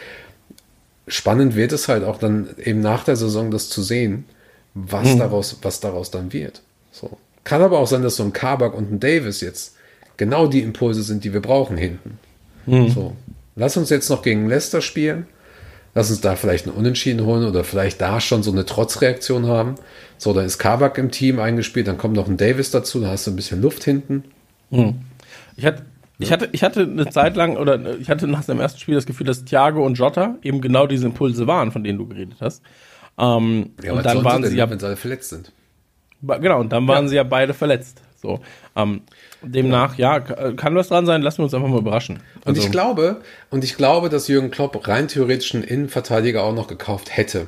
spannend 1.07 1.55
wird 1.55 1.71
es 1.71 1.87
halt 1.87 2.03
auch 2.03 2.17
dann 2.17 2.49
eben 2.63 2.81
nach 2.81 3.03
der 3.03 3.15
Saison 3.15 3.51
das 3.51 3.69
zu 3.69 3.81
sehen, 3.81 4.25
was 4.73 5.17
daraus, 5.17 5.57
was 5.61 5.79
daraus 5.79 6.11
dann 6.11 6.33
wird. 6.33 6.61
So. 6.91 7.17
Kann 7.43 7.61
aber 7.61 7.79
auch 7.79 7.87
sein, 7.87 8.03
dass 8.03 8.15
so 8.15 8.23
ein 8.23 8.33
Kabak 8.33 8.73
und 8.73 8.91
ein 8.91 8.99
Davis 8.99 9.41
jetzt 9.41 9.75
genau 10.17 10.47
die 10.47 10.61
Impulse 10.61 11.01
sind, 11.03 11.23
die 11.23 11.33
wir 11.33 11.41
brauchen 11.41 11.77
hinten. 11.77 12.19
So. 12.89 13.15
Lass 13.55 13.77
uns 13.77 13.89
jetzt 13.89 14.09
noch 14.09 14.21
gegen 14.21 14.47
Leicester 14.47 14.81
spielen. 14.81 15.27
Lass 15.95 16.09
uns 16.09 16.21
da 16.21 16.35
vielleicht 16.35 16.67
einen 16.67 16.75
Unentschieden 16.75 17.25
holen 17.25 17.45
oder 17.47 17.63
vielleicht 17.63 17.99
da 17.99 18.21
schon 18.21 18.43
so 18.43 18.51
eine 18.51 18.65
Trotzreaktion 18.65 19.47
haben. 19.47 19.75
So, 20.17 20.33
dann 20.33 20.45
ist 20.45 20.57
Kabak 20.59 20.97
im 20.97 21.11
Team 21.11 21.39
eingespielt, 21.39 21.87
dann 21.87 21.97
kommt 21.97 22.15
noch 22.15 22.27
ein 22.27 22.37
Davis 22.37 22.71
dazu, 22.71 22.99
dann 22.99 23.09
hast 23.09 23.25
du 23.27 23.31
ein 23.31 23.35
bisschen 23.35 23.61
Luft 23.61 23.83
hinten. 23.83 24.23
Ich 25.57 25.65
hatte, 25.65 25.83
ich 26.19 26.31
hatte, 26.31 26.49
ich 26.51 26.63
hatte 26.63 26.81
eine 26.81 27.09
Zeit 27.09 27.35
lang, 27.35 27.57
oder 27.57 27.97
ich 27.97 28.09
hatte 28.09 28.27
nach 28.27 28.43
dem 28.45 28.59
ersten 28.59 28.79
Spiel 28.79 28.95
das 28.95 29.05
Gefühl, 29.05 29.25
dass 29.25 29.45
Thiago 29.45 29.85
und 29.85 29.95
Jota 29.97 30.35
eben 30.43 30.61
genau 30.61 30.85
diese 30.87 31.05
Impulse 31.05 31.47
waren, 31.47 31.71
von 31.71 31.83
denen 31.83 31.97
du 31.97 32.07
geredet 32.07 32.37
hast. 32.39 32.61
Ähm, 33.17 33.71
Ja, 33.83 33.93
und 33.93 34.05
dann 34.05 34.23
waren 34.23 34.43
sie 34.43 34.55
ja, 34.55 34.69
wenn 34.69 34.79
sie 34.79 34.85
alle 34.85 34.97
verletzt 34.97 35.29
sind. 35.29 35.51
genau, 36.21 36.59
und 36.59 36.71
dann 36.71 36.87
waren 36.87 37.07
sie 37.09 37.15
ja 37.15 37.23
beide 37.23 37.53
verletzt. 37.53 38.01
So, 38.21 38.39
ähm, 38.75 39.01
demnach, 39.41 39.97
ja, 39.97 40.19
kann 40.19 40.75
was 40.75 40.89
dran 40.89 41.05
sein, 41.05 41.21
lassen 41.21 41.39
wir 41.39 41.43
uns 41.45 41.53
einfach 41.53 41.69
mal 41.69 41.79
überraschen. 41.79 42.17
Und 42.37 42.47
Also, 42.47 42.61
ich 42.61 42.71
glaube, 42.71 43.21
und 43.49 43.63
ich 43.63 43.77
glaube, 43.77 44.09
dass 44.09 44.27
Jürgen 44.27 44.51
Klopp 44.51 44.87
rein 44.87 45.07
theoretisch 45.07 45.53
einen 45.55 45.63
Innenverteidiger 45.63 46.43
auch 46.43 46.53
noch 46.53 46.67
gekauft 46.67 47.15
hätte. 47.15 47.47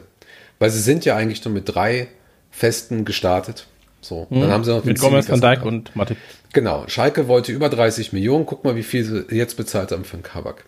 Weil 0.59 0.69
sie 0.69 0.79
sind 0.79 1.05
ja 1.05 1.15
eigentlich 1.17 1.43
nur 1.43 1.53
mit 1.53 1.63
drei 1.73 2.07
Festen 2.51 3.03
gestartet. 3.05 3.67
So, 4.03 4.25
dann 4.31 4.49
haben 4.51 4.63
sie 4.63 4.71
noch 4.71 4.83
Mhm. 4.83 4.89
mit 4.89 4.99
Gomez, 4.99 5.29
Van 5.29 5.41
Dijk 5.41 5.63
und 5.63 5.95
Matip. 5.95 6.17
Genau, 6.53 6.85
Schalke 6.87 7.27
wollte 7.27 7.51
über 7.51 7.69
30 7.69 8.13
Millionen. 8.13 8.45
Guck 8.47 8.63
mal, 8.63 8.75
wie 8.75 8.81
viel 8.83 9.03
sie 9.05 9.25
jetzt 9.35 9.57
bezahlt 9.57 9.91
haben 9.91 10.03
für 10.05 10.15
einen 10.15 10.23
Kabak. 10.23 10.65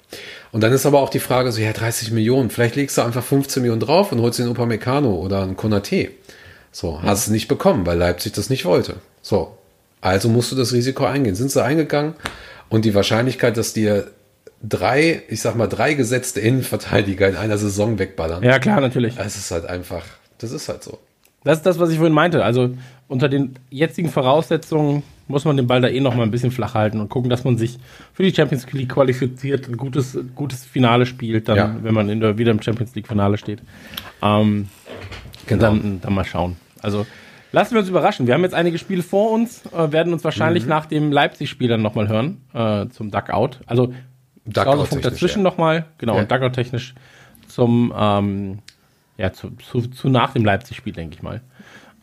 Und 0.51 0.62
dann 0.62 0.72
ist 0.72 0.86
aber 0.86 0.99
auch 1.01 1.10
die 1.10 1.20
Frage 1.20 1.51
so, 1.51 1.60
ja, 1.60 1.74
30 1.74 2.12
Millionen. 2.12 2.49
Vielleicht 2.51 2.76
legst 2.76 2.97
du 2.97 3.01
einfach 3.01 3.24
15 3.24 3.62
Millionen 3.64 3.82
drauf 3.82 4.12
und 4.12 4.22
holst 4.22 4.38
den 4.39 4.47
Upamecano 4.47 5.14
oder 5.16 5.41
einen 5.41 5.58
Konate. 5.58 6.12
So, 6.72 7.01
hast 7.01 7.26
es 7.26 7.30
nicht 7.32 7.47
bekommen, 7.47 7.86
weil 7.86 7.97
Leipzig 7.97 8.34
das 8.34 8.49
nicht 8.49 8.66
wollte. 8.66 8.97
So, 9.22 9.58
also 10.04 10.28
musst 10.30 10.51
du 10.51 10.56
das 10.56 10.74
Risiko 10.74 11.06
eingehen. 11.06 11.34
Sind 11.36 11.49
sie 11.51 11.64
eingegangen 11.64 12.14
und 12.70 12.86
die 12.86 12.93
Wahrscheinlichkeit, 12.93 13.56
dass 13.58 13.74
dir 13.74 14.12
drei, 14.62 15.24
ich 15.30 15.41
sag 15.41 15.56
mal, 15.56 15.68
drei 15.68 15.93
gesetzte 15.93 16.39
Innenverteidiger 16.41 17.28
in 17.30 17.36
einer 17.38 17.58
Saison 17.58 17.99
wegballern, 17.99 18.43
Ja, 18.43 18.60
klar, 18.60 18.82
natürlich. 18.82 19.16
es 19.18 19.36
ist 19.38 19.51
halt 19.51 19.66
einfach, 19.66 20.04
das 20.39 20.51
ist 20.51 20.70
halt 20.70 20.84
so. 20.84 20.99
Das 21.43 21.58
ist 21.58 21.66
das, 21.66 21.80
was 21.80 21.89
ich 21.89 21.97
vorhin 21.97 22.14
meinte. 22.14 22.43
Also 22.43 22.70
unter 23.08 23.28
den 23.30 23.56
jetzigen 23.70 24.10
Voraussetzungen 24.10 25.04
muss 25.28 25.45
man 25.45 25.58
den 25.58 25.68
Ball 25.68 25.82
da 25.82 25.88
eh 25.89 25.99
noch 25.99 26.16
mal 26.16 26.24
ein 26.24 26.32
bisschen 26.32 26.51
flach 26.51 26.74
halten 26.74 26.99
und 27.01 27.10
gucken, 27.10 27.30
dass 27.30 27.43
man 27.45 27.58
sich 27.58 27.78
für 28.14 28.24
die 28.24 28.34
Champions 28.34 28.66
League 28.72 28.89
qualifiziert, 28.89 29.68
ein 29.68 29.78
gutes, 29.78 30.18
gutes 30.36 30.66
Finale 30.66 31.06
spielt, 31.06 31.47
dann, 31.49 31.58
Ja. 31.58 31.76
wenn 31.82 31.93
man 31.93 32.10
in 32.10 32.20
der, 32.20 32.38
wieder 32.38 32.51
im 32.51 32.62
Champions 32.62 32.93
League 32.95 33.08
Finale 33.08 33.38
steht. 33.38 33.60
Ähm, 34.22 34.68
Genau. 35.47 35.62
dann, 35.62 35.99
dann 36.01 36.14
mal 36.14 36.24
schauen. 36.26 36.56
Also 36.82 37.06
lassen 37.54 37.72
wir 37.76 37.80
uns 37.80 37.88
überraschen. 37.89 38.28
Wir 38.28 38.34
haben 38.34 38.43
jetzt 38.43 38.54
einige 38.54 38.78
Spiele 38.78 39.01
vor 39.04 39.32
uns, 39.32 39.62
äh, 39.68 39.91
werden 39.93 40.12
uns 40.12 40.24
Mhm. 40.24 40.26
wahrscheinlich 40.26 40.66
nach 40.66 40.86
dem 40.88 41.12
Leipzig-Spiel 41.14 41.70
dann 41.70 41.82
noch 41.82 41.95
mal 41.95 42.10
hören 42.10 42.41
äh, 42.54 42.88
zum 42.89 43.10
Duckout. 43.12 43.60
Also 43.66 43.93
Duckout-technisch, 44.45 45.01
dazwischen 45.04 45.39
ja. 45.39 45.43
noch 45.43 45.58
mal, 45.58 45.86
genau, 45.97 46.16
Ja. 46.16 46.22
und 46.24 46.32
Duckout-technisch 46.32 46.93
zum 47.47 47.93
ähm, 47.97 48.60
ja, 49.18 49.32
zu, 49.32 49.51
zu, 49.72 49.82
zu 49.82 50.10
nach 50.10 50.34
dem 50.34 50.43
Leipzig-Spiel, 50.43 50.91
denke 50.91 51.16
ich 51.16 51.22
mal. 51.24 51.39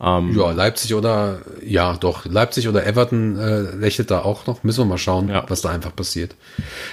Ja, 0.03 0.49
Leipzig 0.51 0.95
oder, 0.95 1.41
ja, 1.63 1.95
doch, 1.95 2.25
Leipzig 2.25 2.67
oder 2.67 2.87
Everton 2.87 3.37
äh, 3.37 3.59
lächelt 3.75 4.09
da 4.09 4.21
auch 4.23 4.47
noch. 4.47 4.63
Müssen 4.63 4.79
wir 4.81 4.85
mal 4.85 4.97
schauen, 4.97 5.29
Ja. 5.29 5.45
was 5.47 5.61
da 5.61 5.69
einfach 5.69 5.95
passiert. 5.95 6.33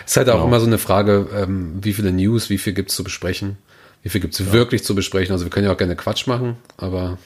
Es 0.04 0.11
ist 0.12 0.16
halt 0.18 0.28
auch 0.28 0.34
Genau. 0.34 0.46
immer 0.48 0.61
so 0.61 0.66
eine 0.66 0.76
Frage, 0.76 1.26
ähm, 1.34 1.78
wie 1.80 1.94
viele 1.94 2.12
News, 2.12 2.50
wie 2.50 2.59
viel 2.59 2.74
gibt's 2.74 2.94
zu 2.94 3.04
besprechen, 3.04 3.56
wie 4.02 4.11
viel 4.11 4.20
gibt's 4.20 4.52
wirklich 4.52 4.84
zu 4.84 4.94
besprechen. 4.94 5.32
Also 5.32 5.46
wir 5.46 5.50
können 5.50 5.64
ja 5.64 5.72
auch 5.72 5.78
gerne 5.78 5.96
Quatsch 5.96 6.26
machen, 6.26 6.56
aber 6.76 7.16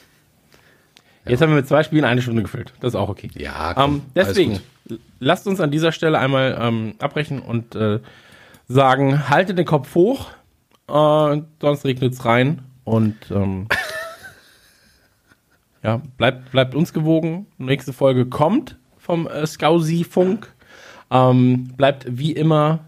Jetzt 1.25 1.41
haben 1.41 1.49
wir 1.49 1.57
mit 1.57 1.67
zwei 1.67 1.83
Spielen 1.83 2.03
eine 2.03 2.21
Stunde 2.21 2.41
gefüllt. 2.41 2.73
Das 2.79 2.93
ist 2.93 2.95
auch 2.95 3.09
okay. 3.09 3.29
Ja, 3.35 3.73
komm, 3.73 3.95
ähm, 3.95 4.01
deswegen, 4.15 4.59
lasst 5.19 5.47
uns 5.47 5.61
an 5.61 5.71
dieser 5.71 5.91
Stelle 5.91 6.19
einmal 6.19 6.57
ähm, 6.59 6.95
abbrechen 6.99 7.39
und 7.39 7.75
äh, 7.75 7.99
sagen, 8.67 9.29
haltet 9.29 9.57
den 9.57 9.65
Kopf 9.65 9.95
hoch, 9.95 10.31
äh, 10.87 11.41
sonst 11.61 11.85
regnet's 11.85 12.25
rein 12.25 12.63
und 12.83 13.15
ähm, 13.31 13.67
ja, 15.83 16.01
bleibt, 16.17 16.51
bleibt 16.51 16.75
uns 16.75 16.91
gewogen. 16.91 17.47
Nächste 17.57 17.93
Folge 17.93 18.25
kommt 18.25 18.77
vom 18.97 19.27
äh, 19.27 19.47
Skausi-Funk. 19.47 20.51
Ähm, 21.09 21.65
bleibt 21.77 22.05
wie 22.09 22.31
immer 22.31 22.79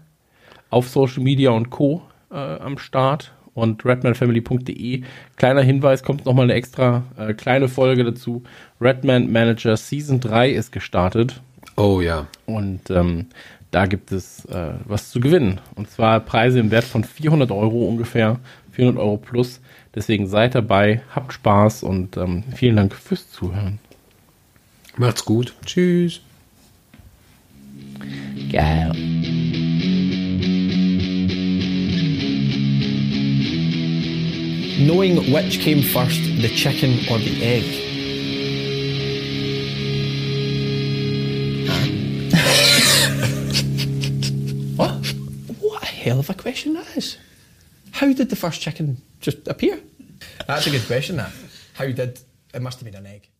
auf 0.68 0.88
Social 0.88 1.22
Media 1.22 1.50
und 1.50 1.70
Co. 1.70 2.02
Äh, 2.30 2.34
am 2.36 2.76
Start 2.78 3.32
und 3.56 3.84
redmanfamily.de. 3.84 5.02
Kleiner 5.36 5.62
Hinweis, 5.62 6.04
kommt 6.04 6.26
nochmal 6.26 6.44
eine 6.44 6.54
extra 6.54 7.02
äh, 7.18 7.34
kleine 7.34 7.68
Folge 7.68 8.04
dazu. 8.04 8.44
Redman 8.80 9.32
Manager 9.32 9.76
Season 9.76 10.20
3 10.20 10.50
ist 10.50 10.70
gestartet 10.70 11.40
oh 11.76 12.00
ja. 12.00 12.26
und 12.44 12.90
ähm, 12.90 13.26
da 13.70 13.86
gibt 13.86 14.12
es 14.12 14.44
äh, 14.44 14.74
was 14.84 15.10
zu 15.10 15.20
gewinnen. 15.20 15.60
Und 15.74 15.90
zwar 15.90 16.20
Preise 16.20 16.60
im 16.60 16.70
Wert 16.70 16.84
von 16.84 17.02
400 17.02 17.50
Euro 17.50 17.86
ungefähr, 17.86 18.38
400 18.72 19.02
Euro 19.02 19.16
plus. 19.16 19.60
Deswegen 19.94 20.26
seid 20.26 20.54
dabei, 20.54 21.00
habt 21.14 21.32
Spaß 21.32 21.82
und 21.82 22.18
ähm, 22.18 22.44
vielen 22.54 22.76
Dank 22.76 22.94
fürs 22.94 23.30
Zuhören. 23.30 23.78
Macht's 24.96 25.24
gut. 25.24 25.54
Tschüss. 25.64 26.20
Geil. 28.52 28.92
Knowing 34.78 35.32
which 35.32 35.60
came 35.60 35.82
first, 35.82 36.20
the 36.42 36.48
chicken 36.54 36.90
or 37.10 37.18
the 37.18 37.42
egg? 37.42 37.64
what? 44.76 44.92
What 45.60 45.82
a 45.82 45.86
hell 45.86 46.18
of 46.18 46.28
a 46.28 46.34
question 46.34 46.74
that 46.74 46.94
is. 46.94 47.16
How 47.92 48.12
did 48.12 48.28
the 48.28 48.36
first 48.36 48.60
chicken 48.60 49.00
just 49.22 49.48
appear? 49.48 49.80
That's 50.46 50.66
a 50.66 50.70
good 50.70 50.86
question, 50.86 51.16
that. 51.16 51.32
How 51.72 51.86
did. 51.86 52.20
It 52.52 52.60
must 52.60 52.78
have 52.78 52.84
been 52.84 52.96
an 53.00 53.06
egg. 53.06 53.30